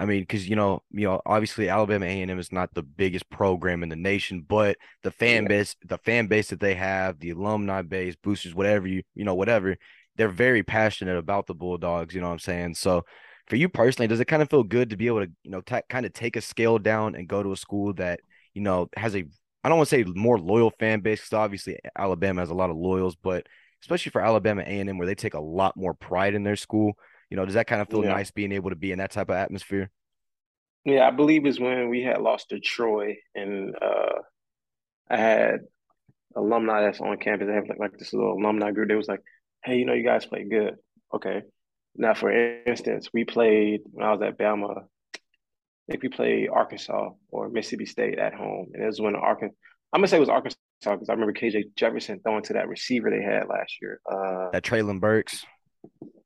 I 0.00 0.06
mean, 0.06 0.22
because 0.22 0.48
you 0.48 0.56
know, 0.56 0.82
you 0.90 1.06
know, 1.06 1.20
obviously 1.26 1.68
Alabama 1.68 2.06
A 2.06 2.22
and 2.22 2.30
M 2.30 2.38
is 2.38 2.52
not 2.52 2.74
the 2.74 2.82
biggest 2.82 3.28
program 3.30 3.82
in 3.82 3.88
the 3.90 3.96
nation, 3.96 4.44
but 4.48 4.76
the 5.02 5.10
fan 5.10 5.46
base, 5.46 5.76
the 5.84 5.98
fan 5.98 6.26
base 6.26 6.48
that 6.48 6.60
they 6.60 6.74
have, 6.74 7.20
the 7.20 7.30
alumni 7.30 7.82
base, 7.82 8.16
boosters, 8.16 8.54
whatever 8.54 8.88
you, 8.88 9.02
you 9.14 9.24
know, 9.24 9.34
whatever, 9.34 9.76
they're 10.16 10.28
very 10.28 10.62
passionate 10.62 11.18
about 11.18 11.46
the 11.46 11.54
Bulldogs. 11.54 12.14
You 12.14 12.22
know 12.22 12.28
what 12.28 12.34
I'm 12.34 12.38
saying? 12.40 12.74
So, 12.74 13.04
for 13.46 13.56
you 13.56 13.68
personally, 13.68 14.08
does 14.08 14.20
it 14.20 14.26
kind 14.26 14.42
of 14.42 14.50
feel 14.50 14.62
good 14.64 14.90
to 14.90 14.96
be 14.96 15.06
able 15.06 15.24
to, 15.24 15.30
you 15.44 15.50
know, 15.50 15.60
t- 15.60 15.76
kind 15.88 16.06
of 16.06 16.12
take 16.14 16.36
a 16.36 16.40
scale 16.40 16.78
down 16.78 17.14
and 17.14 17.28
go 17.28 17.42
to 17.42 17.52
a 17.52 17.56
school 17.56 17.92
that 17.94 18.20
you 18.54 18.62
know, 18.62 18.88
has 18.96 19.14
a 19.14 19.24
I 19.62 19.68
don't 19.68 19.78
want 19.78 19.90
to 19.90 19.96
say 19.96 20.04
more 20.04 20.38
loyal 20.38 20.70
fan 20.70 21.00
base 21.00 21.20
because 21.20 21.34
obviously 21.34 21.78
Alabama 21.96 22.40
has 22.40 22.50
a 22.50 22.54
lot 22.54 22.70
of 22.70 22.76
loyals, 22.76 23.14
but 23.16 23.46
especially 23.82 24.10
for 24.10 24.22
Alabama 24.22 24.62
A 24.62 24.80
and 24.80 24.88
M 24.88 24.98
where 24.98 25.06
they 25.06 25.14
take 25.14 25.34
a 25.34 25.40
lot 25.40 25.76
more 25.76 25.94
pride 25.94 26.34
in 26.34 26.44
their 26.44 26.56
school. 26.56 26.94
You 27.30 27.36
know, 27.36 27.44
does 27.44 27.54
that 27.54 27.66
kind 27.66 27.80
of 27.80 27.88
feel 27.88 28.04
yeah. 28.04 28.12
nice 28.12 28.30
being 28.30 28.52
able 28.52 28.70
to 28.70 28.76
be 28.76 28.92
in 28.92 28.98
that 28.98 29.12
type 29.12 29.30
of 29.30 29.36
atmosphere? 29.36 29.90
Yeah, 30.84 31.06
I 31.06 31.10
believe 31.10 31.46
is 31.46 31.60
when 31.60 31.88
we 31.90 32.02
had 32.02 32.20
lost 32.20 32.48
to 32.50 32.60
Troy, 32.60 33.16
and 33.34 33.74
uh, 33.80 34.20
I 35.10 35.16
had 35.16 35.60
alumni 36.34 36.82
that's 36.82 37.00
on 37.00 37.18
campus. 37.18 37.46
They 37.46 37.54
have 37.54 37.68
like, 37.68 37.78
like 37.78 37.98
this 37.98 38.12
little 38.12 38.32
alumni 38.32 38.72
group. 38.72 38.88
They 38.88 38.94
was 38.94 39.08
like, 39.08 39.22
"Hey, 39.62 39.76
you 39.76 39.84
know, 39.84 39.92
you 39.92 40.04
guys 40.04 40.26
play 40.26 40.44
good. 40.44 40.76
Okay." 41.14 41.42
Now, 41.96 42.14
for 42.14 42.30
instance, 42.66 43.10
we 43.12 43.24
played 43.24 43.82
when 43.92 44.06
I 44.06 44.12
was 44.12 44.22
at 44.22 44.38
Bama 44.38 44.84
think 45.90 46.02
we 46.02 46.08
played 46.08 46.48
Arkansas 46.48 47.10
or 47.30 47.48
Mississippi 47.48 47.86
State 47.86 48.18
at 48.18 48.34
home, 48.34 48.68
and 48.72 48.82
it 48.82 48.86
was 48.86 49.00
when 49.00 49.16
Arkansas. 49.16 49.56
I'm 49.92 50.00
gonna 50.00 50.08
say 50.08 50.16
it 50.16 50.20
was 50.20 50.28
Arkansas 50.28 50.56
because 50.84 51.08
I 51.08 51.12
remember 51.12 51.32
KJ 51.32 51.74
Jefferson 51.76 52.20
throwing 52.20 52.44
to 52.44 52.52
that 52.54 52.68
receiver 52.68 53.10
they 53.10 53.22
had 53.22 53.48
last 53.48 53.74
year. 53.82 54.00
Uh, 54.10 54.50
that 54.52 54.62
Treylon 54.62 55.00
Burks. 55.00 55.44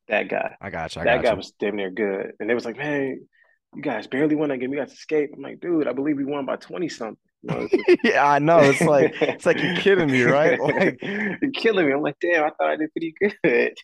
That 0.09 0.29
guy. 0.29 0.57
I 0.61 0.71
got 0.71 0.95
you. 0.95 1.03
I 1.03 1.05
that 1.05 1.17
got 1.17 1.25
guy 1.25 1.31
you. 1.31 1.37
was 1.37 1.53
damn 1.59 1.77
near 1.77 1.91
good, 1.91 2.33
and 2.39 2.49
they 2.49 2.55
was 2.55 2.65
like, 2.65 2.77
"Man, 2.77 3.27
you 3.75 3.83
guys 3.83 4.07
barely 4.07 4.35
won 4.35 4.51
that 4.51 4.59
game. 4.59 4.73
You 4.73 4.79
guys 4.79 4.93
escaped." 4.93 5.35
I'm 5.37 5.43
like, 5.43 5.61
"Dude, 5.61 5.89
I 5.89 5.93
believe 5.93 6.17
we 6.17 6.25
won 6.25 6.47
by 6.47 6.57
twenty 6.57 6.89
something." 6.89 7.19
yeah, 8.05 8.25
I 8.27 8.39
know. 8.39 8.59
It's 8.59 8.81
like 8.81 9.15
it's 9.21 9.47
like 9.47 9.63
you're 9.63 9.77
kidding 9.77 10.11
me, 10.11 10.23
right? 10.23 10.59
Like 10.65 10.99
you're 11.03 11.51
killing 11.55 11.87
me. 11.87 11.93
I'm 11.93 12.01
like, 12.01 12.17
damn, 12.21 12.45
I 12.45 12.51
thought 12.51 12.71
I 12.71 12.77
did 12.77 12.91
pretty 12.93 13.15
good. 13.21 13.75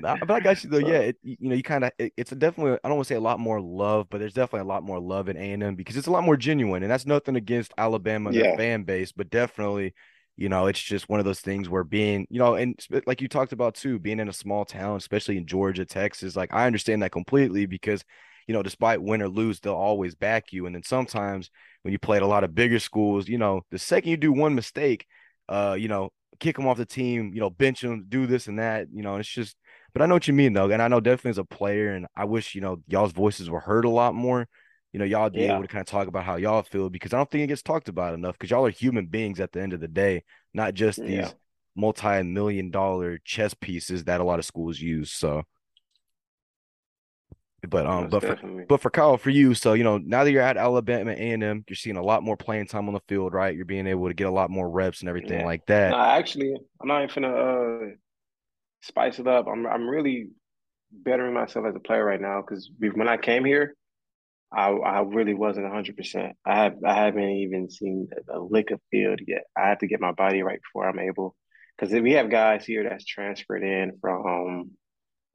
but 0.00 0.30
I 0.30 0.40
got 0.40 0.62
you 0.62 0.70
though. 0.70 0.78
Yeah, 0.78 0.98
it, 0.98 1.16
you 1.22 1.36
know, 1.40 1.54
you 1.54 1.62
kind 1.62 1.84
of 1.84 1.92
it, 1.98 2.12
it's 2.16 2.32
a 2.32 2.36
definitely. 2.36 2.78
I 2.84 2.88
don't 2.88 2.96
want 2.96 3.06
to 3.08 3.14
say 3.14 3.18
a 3.18 3.20
lot 3.20 3.40
more 3.40 3.60
love, 3.60 4.06
but 4.08 4.18
there's 4.18 4.34
definitely 4.34 4.66
a 4.66 4.72
lot 4.72 4.82
more 4.82 5.00
love 5.00 5.28
in 5.28 5.36
A 5.36 5.52
and 5.52 5.62
M 5.62 5.74
because 5.74 5.96
it's 5.96 6.06
a 6.06 6.10
lot 6.10 6.24
more 6.24 6.36
genuine, 6.36 6.82
and 6.82 6.92
that's 6.92 7.06
nothing 7.06 7.36
against 7.36 7.74
Alabama 7.76 8.28
and 8.30 8.36
yeah. 8.36 8.42
their 8.42 8.56
fan 8.56 8.84
base, 8.84 9.12
but 9.12 9.30
definitely. 9.30 9.94
You 10.36 10.48
know, 10.48 10.66
it's 10.66 10.80
just 10.80 11.08
one 11.08 11.20
of 11.20 11.26
those 11.26 11.40
things 11.40 11.68
where 11.68 11.84
being, 11.84 12.26
you 12.30 12.38
know, 12.38 12.54
and 12.54 12.78
like 13.06 13.20
you 13.20 13.28
talked 13.28 13.52
about 13.52 13.74
too, 13.74 13.98
being 13.98 14.18
in 14.18 14.28
a 14.28 14.32
small 14.32 14.64
town, 14.64 14.96
especially 14.96 15.36
in 15.36 15.46
Georgia, 15.46 15.84
Texas, 15.84 16.36
like 16.36 16.52
I 16.54 16.66
understand 16.66 17.02
that 17.02 17.12
completely 17.12 17.66
because 17.66 18.02
you 18.46 18.54
know, 18.54 18.62
despite 18.62 19.02
win 19.02 19.22
or 19.22 19.28
lose, 19.28 19.60
they'll 19.60 19.74
always 19.74 20.14
back 20.14 20.52
you. 20.52 20.66
And 20.66 20.74
then 20.74 20.82
sometimes 20.82 21.50
when 21.82 21.92
you 21.92 21.98
play 21.98 22.16
at 22.16 22.22
a 22.22 22.26
lot 22.26 22.44
of 22.44 22.54
bigger 22.54 22.78
schools, 22.78 23.28
you 23.28 23.38
know, 23.38 23.62
the 23.70 23.78
second 23.78 24.10
you 24.10 24.16
do 24.16 24.32
one 24.32 24.54
mistake, 24.54 25.06
uh, 25.48 25.76
you 25.78 25.88
know, 25.88 26.10
kick 26.40 26.56
them 26.56 26.66
off 26.66 26.76
the 26.76 26.86
team, 26.86 27.32
you 27.34 27.40
know, 27.40 27.50
bench 27.50 27.82
them, 27.82 28.06
do 28.08 28.26
this 28.26 28.48
and 28.48 28.58
that, 28.58 28.88
you 28.92 29.02
know, 29.02 29.16
it's 29.16 29.28
just, 29.28 29.56
but 29.92 30.02
I 30.02 30.06
know 30.06 30.14
what 30.14 30.26
you 30.26 30.34
mean 30.34 30.52
though. 30.54 30.70
And 30.70 30.82
I 30.82 30.88
know 30.88 31.00
definitely 31.00 31.30
as 31.30 31.38
a 31.38 31.44
player, 31.44 31.92
and 31.94 32.06
I 32.16 32.24
wish, 32.24 32.54
you 32.54 32.60
know, 32.60 32.78
y'all's 32.88 33.12
voices 33.12 33.48
were 33.50 33.60
heard 33.60 33.84
a 33.84 33.90
lot 33.90 34.14
more. 34.14 34.48
You 34.92 34.98
know, 34.98 35.04
y'all 35.04 35.30
be 35.30 35.40
yeah. 35.40 35.54
able 35.54 35.62
to 35.62 35.68
kind 35.68 35.80
of 35.80 35.86
talk 35.86 36.06
about 36.06 36.24
how 36.24 36.36
y'all 36.36 36.62
feel 36.62 36.90
because 36.90 37.14
I 37.14 37.16
don't 37.16 37.30
think 37.30 37.44
it 37.44 37.46
gets 37.48 37.62
talked 37.62 37.88
about 37.88 38.14
enough 38.14 38.34
because 38.34 38.50
y'all 38.50 38.66
are 38.66 38.70
human 38.70 39.06
beings 39.06 39.40
at 39.40 39.52
the 39.52 39.60
end 39.60 39.72
of 39.72 39.80
the 39.80 39.88
day, 39.88 40.24
not 40.52 40.74
just 40.74 41.00
these 41.00 41.10
yeah. 41.10 41.30
multi-million 41.74 42.70
dollar 42.70 43.18
chess 43.24 43.54
pieces 43.54 44.04
that 44.04 44.20
a 44.20 44.24
lot 44.24 44.38
of 44.38 44.44
schools 44.44 44.78
use. 44.78 45.10
So 45.10 45.44
but 47.68 47.86
um, 47.86 48.08
but 48.08 48.22
for, 48.22 48.64
but 48.68 48.80
for 48.80 48.90
Kyle, 48.90 49.16
for 49.16 49.30
you, 49.30 49.54
so 49.54 49.74
you 49.74 49.84
know, 49.84 49.96
now 49.98 50.24
that 50.24 50.32
you're 50.32 50.42
at 50.42 50.56
Alabama 50.56 51.12
A 51.12 51.14
and 51.14 51.44
M, 51.44 51.64
you're 51.68 51.76
seeing 51.76 51.96
a 51.96 52.02
lot 52.02 52.24
more 52.24 52.36
playing 52.36 52.66
time 52.66 52.88
on 52.88 52.94
the 52.94 53.00
field, 53.06 53.34
right? 53.34 53.54
You're 53.54 53.64
being 53.64 53.86
able 53.86 54.08
to 54.08 54.14
get 54.14 54.26
a 54.26 54.32
lot 54.32 54.50
more 54.50 54.68
reps 54.68 55.00
and 55.00 55.08
everything 55.08 55.40
yeah. 55.40 55.46
like 55.46 55.64
that. 55.66 55.90
No, 55.90 55.98
actually, 55.98 56.56
I'm 56.80 56.88
not 56.88 57.04
even 57.04 57.22
gonna 57.22 57.34
uh, 57.36 57.78
spice 58.82 59.20
it 59.20 59.28
up. 59.28 59.46
I'm 59.46 59.64
I'm 59.66 59.88
really 59.88 60.30
bettering 60.90 61.34
myself 61.34 61.66
as 61.66 61.76
a 61.76 61.80
player 61.80 62.04
right 62.04 62.20
now 62.20 62.42
because 62.42 62.68
when 62.78 63.08
I 63.08 63.16
came 63.16 63.44
here, 63.44 63.76
I 64.54 64.68
I 64.70 65.00
really 65.02 65.34
wasn't 65.34 65.66
100. 65.66 65.96
percent 65.96 66.36
I 66.44 66.56
have 66.56 66.74
I 66.84 66.94
haven't 66.94 67.30
even 67.30 67.70
seen 67.70 68.08
a 68.32 68.38
lick 68.38 68.70
of 68.70 68.80
field 68.90 69.20
yet. 69.26 69.44
I 69.56 69.68
have 69.68 69.78
to 69.78 69.86
get 69.86 70.00
my 70.00 70.12
body 70.12 70.42
right 70.42 70.60
before 70.60 70.88
I'm 70.88 70.98
able. 70.98 71.34
Because 71.78 71.92
we 72.00 72.12
have 72.12 72.30
guys 72.30 72.64
here 72.64 72.84
that's 72.84 73.04
transferred 73.04 73.64
in 73.64 73.98
from 74.00 74.26
um, 74.26 74.70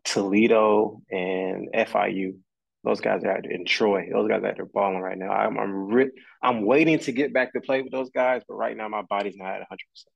Toledo 0.06 1.02
and 1.10 1.70
FIU. 1.74 2.38
Those 2.84 3.02
guys 3.02 3.24
are 3.24 3.40
in 3.40 3.66
Troy. 3.66 4.08
Those 4.14 4.30
guys 4.30 4.44
are 4.44 4.66
balling 4.66 5.02
right 5.02 5.18
now. 5.18 5.32
I'm 5.32 5.58
I'm 5.58 5.88
re- 5.88 6.12
I'm 6.42 6.66
waiting 6.66 7.00
to 7.00 7.12
get 7.12 7.34
back 7.34 7.54
to 7.54 7.62
play 7.62 7.82
with 7.82 7.92
those 7.92 8.10
guys, 8.12 8.44
but 8.48 8.56
right 8.56 8.78
now 8.78 8.88
my 8.88 9.02
body's 9.10 9.36
not 9.36 9.48
at 9.48 9.60
100. 9.60 9.68
percent 9.68 10.14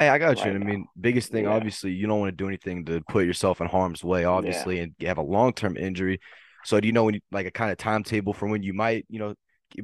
Hey, 0.00 0.08
I 0.08 0.16
got 0.16 0.38
right 0.38 0.46
you. 0.46 0.52
I 0.52 0.58
mean, 0.58 0.86
biggest 0.98 1.30
thing, 1.30 1.44
yeah. 1.44 1.50
obviously, 1.50 1.92
you 1.92 2.06
don't 2.06 2.20
want 2.20 2.30
to 2.30 2.36
do 2.36 2.48
anything 2.48 2.86
to 2.86 3.02
put 3.06 3.26
yourself 3.26 3.60
in 3.60 3.66
harm's 3.66 4.02
way, 4.02 4.24
obviously, 4.24 4.76
yeah. 4.76 4.84
and 4.84 4.94
you 4.98 5.08
have 5.08 5.18
a 5.18 5.22
long 5.22 5.52
term 5.52 5.76
injury. 5.76 6.20
So, 6.64 6.80
do 6.80 6.86
you 6.86 6.92
know 6.92 7.04
when 7.04 7.14
you, 7.14 7.20
like 7.30 7.46
a 7.46 7.50
kind 7.50 7.70
of 7.70 7.78
timetable 7.78 8.32
for 8.32 8.48
when 8.48 8.62
you 8.62 8.72
might, 8.72 9.06
you 9.08 9.18
know, 9.18 9.34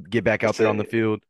get 0.08 0.24
back 0.24 0.44
out 0.44 0.50
it's 0.50 0.58
there 0.58 0.66
a, 0.66 0.70
on 0.70 0.76
the 0.76 0.84
field? 0.84 1.20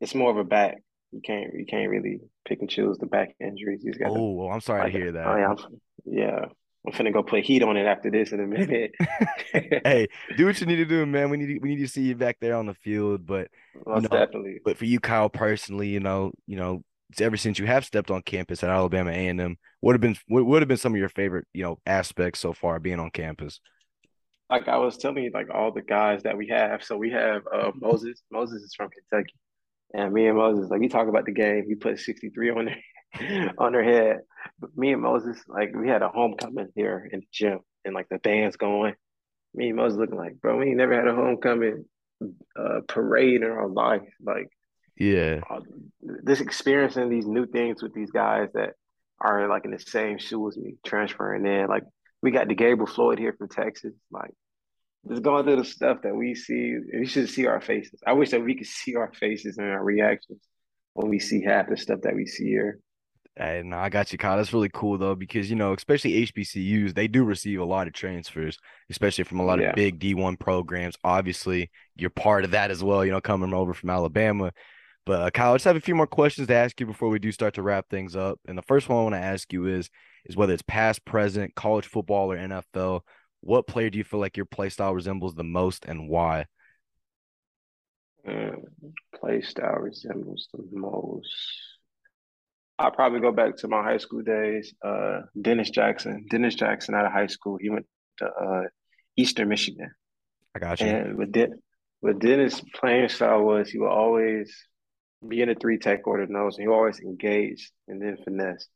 It's 0.00 0.14
more 0.14 0.30
of 0.30 0.36
a 0.36 0.44
back. 0.44 0.82
You 1.12 1.20
can't 1.24 1.52
you 1.54 1.66
can't 1.66 1.90
really 1.90 2.20
pick 2.46 2.60
and 2.60 2.70
choose 2.70 2.98
the 2.98 3.06
back 3.06 3.34
injuries. 3.40 3.80
These 3.82 3.98
guys. 3.98 4.10
Oh, 4.10 4.32
well, 4.32 4.48
I'm 4.48 4.60
sorry 4.60 4.84
like, 4.84 4.92
to 4.92 4.98
hear 4.98 5.12
that. 5.12 5.26
Oh, 5.26 5.30
I, 5.30 5.50
am, 5.50 5.56
yeah, 6.04 6.44
I'm 6.86 6.92
finna 6.92 7.12
go 7.12 7.22
put 7.22 7.44
heat 7.44 7.62
on 7.62 7.76
it 7.76 7.84
after 7.84 8.10
this 8.10 8.32
in 8.32 8.40
a 8.40 8.46
minute. 8.46 8.92
hey, 9.52 10.08
do 10.36 10.46
what 10.46 10.60
you 10.60 10.66
need 10.66 10.76
to 10.76 10.86
do, 10.86 11.04
man. 11.04 11.28
We 11.28 11.36
need 11.36 11.54
to, 11.54 11.58
we 11.58 11.70
need 11.70 11.82
to 11.82 11.88
see 11.88 12.02
you 12.02 12.14
back 12.14 12.38
there 12.40 12.56
on 12.56 12.66
the 12.66 12.74
field, 12.74 13.26
but 13.26 13.48
Most 13.86 14.02
you 14.04 14.08
know, 14.08 14.24
definitely. 14.24 14.60
but 14.64 14.78
for 14.78 14.86
you, 14.86 14.98
Kyle, 14.98 15.28
personally, 15.28 15.88
you 15.88 16.00
know, 16.00 16.32
you 16.46 16.56
know, 16.56 16.82
it's 17.10 17.20
ever 17.20 17.36
since 17.36 17.58
you 17.58 17.66
have 17.66 17.84
stepped 17.84 18.10
on 18.10 18.22
campus 18.22 18.62
at 18.62 18.70
Alabama 18.70 19.10
A 19.10 19.28
and 19.28 19.40
M, 19.40 19.56
what 19.80 19.92
have 19.92 20.00
been 20.00 20.16
what 20.28 20.46
would 20.46 20.62
have 20.62 20.68
been 20.68 20.76
some 20.76 20.94
of 20.94 20.98
your 20.98 21.08
favorite, 21.08 21.46
you 21.52 21.62
know, 21.62 21.78
aspects 21.84 22.40
so 22.40 22.52
far 22.54 22.78
being 22.78 23.00
on 23.00 23.10
campus? 23.10 23.60
Like 24.50 24.68
I 24.68 24.76
was 24.78 24.96
telling 24.96 25.24
you, 25.24 25.30
like 25.32 25.48
all 25.52 25.72
the 25.72 25.82
guys 25.82 26.22
that 26.24 26.36
we 26.36 26.48
have. 26.48 26.82
So 26.82 26.96
we 26.96 27.10
have 27.10 27.42
uh, 27.52 27.70
Moses. 27.74 28.22
Moses 28.30 28.62
is 28.62 28.74
from 28.74 28.90
Kentucky, 28.90 29.34
and 29.94 30.12
me 30.12 30.26
and 30.26 30.36
Moses, 30.36 30.70
like 30.70 30.80
we 30.80 30.88
talk 30.88 31.08
about 31.08 31.26
the 31.26 31.32
game. 31.32 31.64
We 31.68 31.76
put 31.76 31.98
63 31.98 32.50
on 32.50 32.64
their 32.66 33.52
on 33.58 33.72
their 33.72 33.84
head. 33.84 34.20
But 34.58 34.76
me 34.76 34.92
and 34.92 35.02
Moses, 35.02 35.40
like 35.46 35.74
we 35.74 35.88
had 35.88 36.02
a 36.02 36.08
homecoming 36.08 36.68
here 36.74 37.08
in 37.12 37.20
the 37.20 37.26
gym, 37.32 37.60
and 37.84 37.94
like 37.94 38.08
the 38.08 38.18
band's 38.18 38.56
going. 38.56 38.94
Me 39.54 39.68
and 39.68 39.76
Moses 39.76 39.98
looking 39.98 40.16
like, 40.16 40.40
bro, 40.40 40.56
we 40.58 40.68
ain't 40.68 40.76
never 40.76 40.94
had 40.94 41.08
a 41.08 41.14
homecoming 41.14 41.84
uh, 42.56 42.80
parade 42.86 43.42
in 43.42 43.50
our 43.50 43.68
life. 43.68 44.08
Like 44.20 44.48
Yeah, 44.96 45.40
uh, 45.48 45.60
this 46.02 46.40
experiencing 46.40 47.08
these 47.08 47.26
new 47.26 47.46
things 47.46 47.82
with 47.82 47.94
these 47.94 48.10
guys 48.10 48.48
that 48.54 48.74
are 49.20 49.48
like 49.48 49.64
in 49.64 49.70
the 49.70 49.78
same 49.78 50.18
shoe 50.18 50.48
as 50.48 50.56
me, 50.56 50.74
transferring 50.84 51.46
in. 51.46 51.68
Like 51.68 51.84
we 52.22 52.30
got 52.30 52.48
the 52.48 52.54
Gabriel 52.54 52.86
Floyd 52.86 53.18
here 53.18 53.34
from 53.36 53.48
Texas. 53.48 53.94
Like 54.10 54.32
just 55.08 55.22
going 55.22 55.44
through 55.44 55.56
the 55.56 55.64
stuff 55.64 55.98
that 56.02 56.14
we 56.14 56.34
see. 56.34 56.76
We 56.92 57.06
should 57.06 57.28
see 57.28 57.46
our 57.46 57.60
faces. 57.60 58.00
I 58.06 58.12
wish 58.12 58.30
that 58.30 58.44
we 58.44 58.54
could 58.54 58.66
see 58.66 58.96
our 58.96 59.12
faces 59.12 59.58
and 59.58 59.68
our 59.68 59.82
reactions 59.82 60.40
when 60.94 61.08
we 61.08 61.18
see 61.18 61.42
half 61.42 61.68
the 61.68 61.76
stuff 61.76 62.00
that 62.02 62.14
we 62.14 62.26
see 62.26 62.48
here. 62.48 62.80
and 63.36 63.74
I 63.74 63.88
got 63.88 64.12
you, 64.12 64.18
Kyle. 64.18 64.36
That's 64.36 64.52
really 64.52 64.70
cool 64.72 64.98
though, 64.98 65.14
because 65.14 65.48
you 65.48 65.56
know, 65.56 65.72
especially 65.72 66.26
HBCUs, 66.26 66.94
they 66.94 67.08
do 67.08 67.24
receive 67.24 67.60
a 67.60 67.64
lot 67.64 67.86
of 67.86 67.94
transfers, 67.94 68.58
especially 68.90 69.24
from 69.24 69.40
a 69.40 69.44
lot 69.44 69.60
of 69.60 69.74
big 69.74 69.98
D1 69.98 70.38
programs. 70.38 70.96
Obviously, 71.04 71.70
you're 71.96 72.10
part 72.10 72.44
of 72.44 72.50
that 72.50 72.70
as 72.70 72.84
well, 72.84 73.04
you 73.04 73.10
know, 73.10 73.20
coming 73.20 73.54
over 73.54 73.72
from 73.72 73.90
Alabama. 73.90 74.52
But 75.06 75.22
uh, 75.22 75.30
Kyle, 75.30 75.52
I 75.52 75.54
just 75.54 75.64
have 75.64 75.76
a 75.76 75.80
few 75.80 75.94
more 75.94 76.06
questions 76.06 76.48
to 76.48 76.54
ask 76.54 76.78
you 76.78 76.86
before 76.86 77.08
we 77.08 77.18
do 77.18 77.32
start 77.32 77.54
to 77.54 77.62
wrap 77.62 77.88
things 77.88 78.14
up. 78.14 78.38
And 78.46 78.58
the 78.58 78.62
first 78.62 78.88
one 78.88 78.98
I 78.98 79.02
want 79.02 79.14
to 79.14 79.20
ask 79.20 79.50
you 79.52 79.66
is 79.66 79.88
is 80.26 80.36
whether 80.36 80.52
it's 80.52 80.62
past, 80.62 81.04
present, 81.04 81.54
college 81.54 81.86
football, 81.86 82.32
or 82.32 82.36
NFL, 82.36 83.00
what 83.40 83.66
player 83.66 83.90
do 83.90 83.98
you 83.98 84.04
feel 84.04 84.20
like 84.20 84.36
your 84.36 84.46
play 84.46 84.68
style 84.68 84.94
resembles 84.94 85.34
the 85.34 85.44
most 85.44 85.84
and 85.86 86.08
why? 86.08 86.46
Mm, 88.26 88.64
play 89.14 89.40
style 89.40 89.76
resembles 89.76 90.48
the 90.52 90.64
most. 90.72 91.34
I'll 92.78 92.90
probably 92.90 93.20
go 93.20 93.32
back 93.32 93.56
to 93.58 93.68
my 93.68 93.82
high 93.82 93.98
school 93.98 94.22
days. 94.22 94.74
Uh, 94.82 95.20
Dennis 95.40 95.70
Jackson. 95.70 96.26
Dennis 96.30 96.54
Jackson 96.54 96.94
out 96.94 97.04
of 97.04 97.12
high 97.12 97.26
school. 97.26 97.58
He 97.60 97.68
went 97.68 97.86
to 98.18 98.26
uh, 98.26 98.62
Eastern 99.16 99.48
Michigan. 99.48 99.90
I 100.54 100.58
got 100.58 100.80
you. 100.80 100.86
And 100.86 101.16
with 101.16 101.32
Den- 101.32 101.60
with 102.02 102.18
Dennis' 102.18 102.62
playing 102.74 103.10
style 103.10 103.42
was 103.42 103.68
he 103.68 103.78
would 103.78 103.90
always 103.90 104.54
be 105.26 105.42
in 105.42 105.50
a 105.50 105.54
three 105.54 105.78
tech 105.78 106.06
order 106.06 106.26
nose, 106.26 106.56
and 106.56 106.62
he 106.62 106.68
always 106.68 107.00
engage 107.00 107.70
and 107.86 108.00
then 108.00 108.16
finesse. 108.24 108.66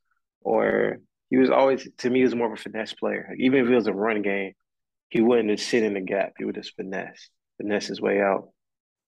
Or 0.43 0.99
he 1.35 1.41
was 1.41 1.51
always 1.51 1.89
to 1.99 2.11
me 2.11 2.21
he 2.21 2.25
was 2.25 2.37
more 2.37 2.47
of 2.47 2.53
a 2.53 2.63
finesse 2.63 2.93
player. 2.93 3.27
Like, 3.29 3.41
even 3.41 3.65
if 3.65 3.69
it 3.69 3.75
was 3.75 3.89
a 3.89 3.93
run 3.93 4.23
game, 4.23 4.53
he 5.09 5.21
wouldn't 5.21 5.51
just 5.51 5.69
sit 5.69 5.83
in 5.83 5.95
the 5.95 6.01
gap. 6.01 6.35
He 6.39 6.45
would 6.45 6.55
just 6.55 6.77
finesse, 6.77 7.29
finesse 7.57 7.89
his 7.89 8.01
way 8.01 8.21
out. 8.21 8.51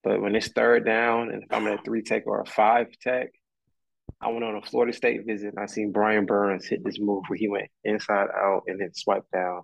But 0.03 0.21
when 0.21 0.35
it's 0.35 0.49
third 0.49 0.85
down, 0.85 1.31
and 1.31 1.45
if 1.45 1.53
I'm 1.53 1.69
in 1.69 1.79
a 1.79 1.83
three 1.83 2.03
tech 2.03 2.25
or 2.27 2.41
a 2.41 2.45
five 2.45 2.89
tech, 3.01 3.29
I 4.21 4.33
went 4.33 4.43
on 4.43 4.57
a 4.57 4.63
Florida 4.63 4.93
State 4.93 5.25
visit 5.25 5.55
and 5.55 5.59
I 5.61 5.67
seen 5.67 5.93
Brian 5.93 6.27
Burns 6.27 6.67
hit 6.67 6.85
this 6.85 6.99
move 6.99 7.23
where 7.29 7.39
he 7.39 7.47
went 7.47 7.69
inside 7.85 8.27
out 8.37 8.63
and 8.67 8.81
then 8.81 8.93
swiped 8.93 9.31
down. 9.31 9.63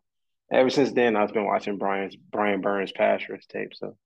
Ever 0.52 0.70
since 0.70 0.92
then, 0.92 1.16
I've 1.16 1.32
been 1.32 1.46
watching 1.46 1.78
Brian's 1.78 2.14
Brian 2.14 2.60
Burns 2.60 2.92
pass 2.92 3.22
rush 3.28 3.44
tape. 3.46 3.72
So 3.74 3.96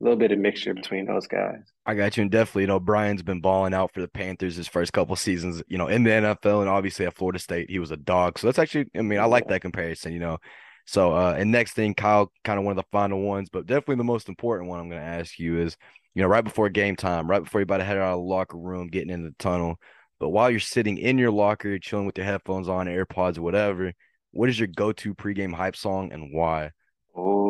a 0.00 0.04
little 0.04 0.18
bit 0.18 0.32
of 0.32 0.38
mixture 0.38 0.74
between 0.74 1.06
those 1.06 1.26
guys. 1.26 1.60
I 1.84 1.94
got 1.94 2.16
you. 2.16 2.22
And 2.22 2.30
definitely, 2.30 2.62
you 2.62 2.68
know, 2.68 2.78
Brian's 2.78 3.22
been 3.22 3.40
balling 3.40 3.74
out 3.74 3.92
for 3.92 4.00
the 4.00 4.08
Panthers 4.08 4.56
his 4.56 4.68
first 4.68 4.92
couple 4.92 5.16
seasons, 5.16 5.62
you 5.66 5.76
know, 5.76 5.88
in 5.88 6.04
the 6.04 6.10
NFL 6.10 6.60
and 6.60 6.68
obviously 6.68 7.06
at 7.06 7.16
Florida 7.16 7.38
State, 7.38 7.70
he 7.70 7.78
was 7.78 7.90
a 7.90 7.96
dog. 7.96 8.38
So 8.38 8.46
that's 8.46 8.58
actually, 8.58 8.86
I 8.96 9.02
mean, 9.02 9.18
I 9.18 9.24
like 9.24 9.48
that 9.48 9.62
comparison, 9.62 10.12
you 10.12 10.20
know. 10.20 10.38
So, 10.86 11.12
uh, 11.12 11.34
and 11.36 11.50
next 11.50 11.74
thing, 11.74 11.94
Kyle, 11.94 12.32
kind 12.44 12.58
of 12.58 12.64
one 12.64 12.78
of 12.78 12.82
the 12.82 12.88
final 12.92 13.20
ones, 13.20 13.50
but 13.50 13.66
definitely 13.66 13.96
the 13.96 14.04
most 14.04 14.28
important 14.28 14.70
one 14.70 14.80
I'm 14.80 14.88
going 14.88 15.02
to 15.02 15.06
ask 15.06 15.38
you 15.38 15.60
is, 15.60 15.76
you 16.14 16.22
know, 16.22 16.28
right 16.28 16.44
before 16.44 16.68
game 16.70 16.96
time, 16.96 17.28
right 17.28 17.42
before 17.42 17.60
you're 17.60 17.64
about 17.64 17.78
to 17.78 17.84
head 17.84 17.98
out 17.98 18.14
of 18.14 18.20
the 18.20 18.24
locker 18.24 18.56
room, 18.56 18.88
getting 18.88 19.10
in 19.10 19.24
the 19.24 19.34
tunnel, 19.38 19.78
but 20.20 20.30
while 20.30 20.50
you're 20.50 20.60
sitting 20.60 20.98
in 20.98 21.18
your 21.18 21.30
locker, 21.30 21.68
you're 21.68 21.78
chilling 21.78 22.06
with 22.06 22.18
your 22.18 22.26
headphones 22.26 22.68
on, 22.68 22.86
AirPods, 22.86 23.38
or 23.38 23.42
whatever, 23.42 23.92
what 24.32 24.48
is 24.48 24.58
your 24.58 24.68
go-to 24.68 25.14
pregame 25.14 25.54
hype 25.54 25.76
song 25.76 26.12
and 26.12 26.32
why? 26.32 26.70
Oh, 27.16 27.47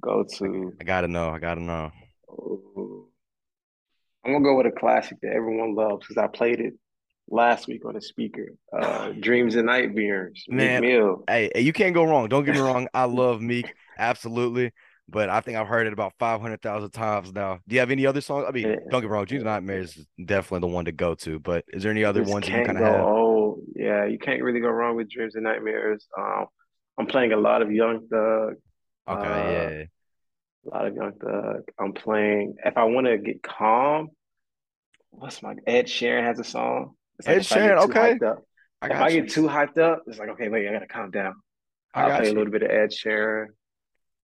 go 0.00 0.24
to. 0.38 0.72
I 0.80 0.84
gotta 0.84 1.08
know. 1.08 1.30
I 1.30 1.38
gotta 1.38 1.60
know. 1.60 1.90
I'm 4.24 4.32
gonna 4.32 4.44
go 4.44 4.56
with 4.56 4.66
a 4.66 4.70
classic 4.72 5.18
that 5.22 5.32
everyone 5.32 5.74
loves 5.74 6.06
because 6.06 6.22
I 6.22 6.26
played 6.26 6.60
it 6.60 6.74
last 7.30 7.66
week 7.66 7.84
on 7.84 7.94
the 7.94 8.00
speaker. 8.00 8.54
Uh, 8.76 9.12
Dreams 9.20 9.54
and 9.56 9.66
Nightmares, 9.66 10.44
Meek 10.48 10.80
Mill. 10.80 11.24
Hey, 11.28 11.50
you 11.56 11.72
can't 11.72 11.94
go 11.94 12.04
wrong. 12.04 12.28
Don't 12.28 12.44
get 12.44 12.54
me 12.54 12.60
wrong. 12.72 12.88
I 12.92 13.04
love 13.04 13.40
Meek, 13.40 13.72
absolutely. 13.98 14.72
But 15.10 15.30
I 15.30 15.40
think 15.40 15.56
I've 15.56 15.66
heard 15.68 15.86
it 15.86 15.94
about 15.94 16.12
500,000 16.18 16.90
times 16.90 17.32
now. 17.32 17.60
Do 17.66 17.74
you 17.74 17.80
have 17.80 17.90
any 17.90 18.04
other 18.04 18.20
songs? 18.20 18.44
I 18.46 18.50
mean, 18.50 18.68
Yeah. 18.68 18.76
don't 18.90 19.00
get 19.00 19.04
me 19.04 19.14
wrong. 19.14 19.24
Dreams 19.24 19.42
and 19.42 19.50
Nightmares 19.50 19.96
is 19.96 20.06
definitely 20.22 20.68
the 20.68 20.74
one 20.74 20.84
to 20.84 20.92
go 20.92 21.14
to. 21.14 21.38
But 21.38 21.64
is 21.68 21.82
there 21.82 21.90
any 21.92 22.04
other 22.04 22.20
Just 22.20 22.30
ones 22.30 22.46
you 22.46 22.52
kind 22.52 22.76
of 22.76 22.84
have? 22.84 23.06
Oh, 23.06 23.58
yeah, 23.74 24.04
you 24.04 24.18
can't 24.18 24.42
really 24.42 24.60
go 24.60 24.68
wrong 24.68 24.96
with 24.96 25.08
Dreams 25.10 25.34
and 25.34 25.44
Nightmares. 25.44 26.06
Um, 26.18 26.44
I'm 26.98 27.06
playing 27.06 27.32
a 27.32 27.38
lot 27.38 27.62
of 27.62 27.72
Young 27.72 28.06
Thug, 28.08 28.56
uh, 29.08 29.14
Okay, 29.14 29.88
a 30.66 30.68
lot 30.70 30.86
of 30.86 30.94
Young 30.94 31.12
Thug. 31.12 31.62
I'm 31.78 31.92
playing. 31.92 32.56
If 32.64 32.76
I 32.76 32.84
want 32.84 33.06
to 33.06 33.18
get 33.18 33.42
calm, 33.42 34.10
what's 35.10 35.42
my 35.42 35.54
Ed 35.66 35.86
Sheeran 35.86 36.24
has 36.24 36.38
a 36.38 36.44
song. 36.44 36.94
It's 37.18 37.28
yeah. 37.28 37.34
like 37.34 37.38
Ed 37.38 37.44
if 37.44 37.52
I 37.52 37.60
get 37.60 37.72
Sheeran, 37.76 37.78
okay. 37.84 38.18
I 38.82 38.88
If 38.90 39.00
I 39.00 39.08
you. 39.08 39.22
get 39.22 39.30
too 39.30 39.44
hyped 39.48 39.78
up, 39.78 40.04
it's 40.06 40.18
like 40.18 40.30
okay, 40.30 40.48
wait, 40.48 40.68
I 40.68 40.72
gotta 40.72 40.86
calm 40.86 41.10
down. 41.10 41.34
I 41.94 42.04
I'll 42.04 42.12
play 42.12 42.28
a 42.28 42.32
little 42.32 42.52
bit 42.52 42.62
of 42.62 42.70
Ed 42.70 42.90
Sheeran, 42.90 43.46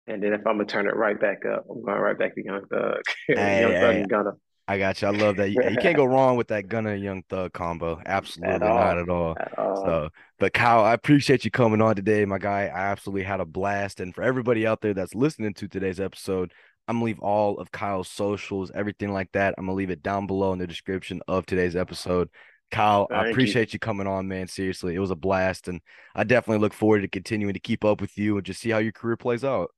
and 0.07 0.21
then 0.23 0.33
if 0.33 0.41
I'm 0.47 0.57
gonna 0.57 0.65
turn 0.65 0.87
it 0.87 0.95
right 0.95 1.19
back 1.19 1.45
up, 1.45 1.65
I'm 1.69 1.83
going 1.83 1.99
right 1.99 2.17
back 2.17 2.35
to 2.35 2.43
Young 2.43 2.65
Thug, 2.67 3.01
Hey, 3.27 3.61
Young 3.61 3.79
Thug 3.79 3.93
hey, 3.93 4.01
and 4.01 4.09
Gunna 4.09 4.31
I 4.67 4.77
got 4.77 5.01
you. 5.01 5.07
I 5.07 5.11
love 5.11 5.37
that. 5.37 5.49
You, 5.49 5.61
you 5.69 5.77
can't 5.77 5.95
go 5.95 6.05
wrong 6.05 6.35
with 6.35 6.49
that 6.49 6.67
Gunna 6.67 6.91
and 6.91 7.01
Young 7.03 7.23
Thug 7.29 7.53
combo. 7.53 8.01
at 8.05 8.07
Absolutely 8.07 8.59
not 8.59 8.97
all, 8.97 8.99
at 8.99 9.09
all. 9.09 9.37
at 9.39 9.57
all. 9.57 9.75
So, 9.85 10.09
but 10.39 10.53
Kyle, 10.53 10.83
I 10.83 10.93
appreciate 10.93 11.45
you 11.45 11.51
coming 11.51 11.81
on 11.81 11.95
today, 11.95 12.25
my 12.25 12.37
guy. 12.37 12.63
I 12.63 12.87
absolutely 12.87 13.23
had 13.23 13.39
a 13.39 13.45
blast. 13.45 13.99
And 14.01 14.13
for 14.13 14.23
everybody 14.23 14.67
out 14.67 14.81
there 14.81 14.93
that's 14.93 15.15
listening 15.15 15.53
to 15.55 15.67
today's 15.69 15.99
episode, 15.99 16.51
I'm 16.87 16.95
gonna 16.97 17.05
leave 17.05 17.19
all 17.19 17.59
of 17.59 17.71
Kyle's 17.71 18.09
socials, 18.09 18.71
everything 18.73 19.13
like 19.13 19.31
that. 19.33 19.55
I'm 19.57 19.65
gonna 19.65 19.75
leave 19.75 19.89
it 19.89 20.03
down 20.03 20.27
below 20.27 20.51
in 20.53 20.59
the 20.59 20.67
description 20.67 21.21
of 21.27 21.45
today's 21.45 21.75
episode. 21.75 22.29
Kyle, 22.71 23.07
I 23.13 23.23
Thank 23.23 23.25
you. 23.27 23.31
appreciate 23.31 23.73
you 23.73 23.79
coming 23.79 24.07
on, 24.07 24.27
man. 24.27 24.47
Seriously, 24.47 24.95
it 24.95 24.99
was 24.99 25.11
a 25.11 25.15
blast, 25.15 25.69
and 25.69 25.81
I 26.15 26.25
definitely 26.25 26.59
look 26.61 26.73
forward 26.73 27.01
to 27.01 27.07
continuing 27.07 27.53
to 27.53 27.59
keep 27.61 27.85
up 27.85 28.01
with 28.01 28.17
you 28.17 28.35
and 28.37 28.45
just 28.45 28.59
see 28.61 28.69
how 28.71 28.79
your 28.79 28.91
career 28.91 29.15
plays 29.17 29.45
out. 29.45 29.71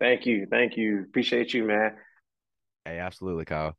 Thank 0.00 0.26
you, 0.26 0.46
thank 0.50 0.76
you. 0.76 1.02
Appreciate 1.02 1.52
you, 1.54 1.64
man. 1.64 1.96
Hey, 2.84 2.98
absolutely, 2.98 3.44
Kyle. 3.44 3.76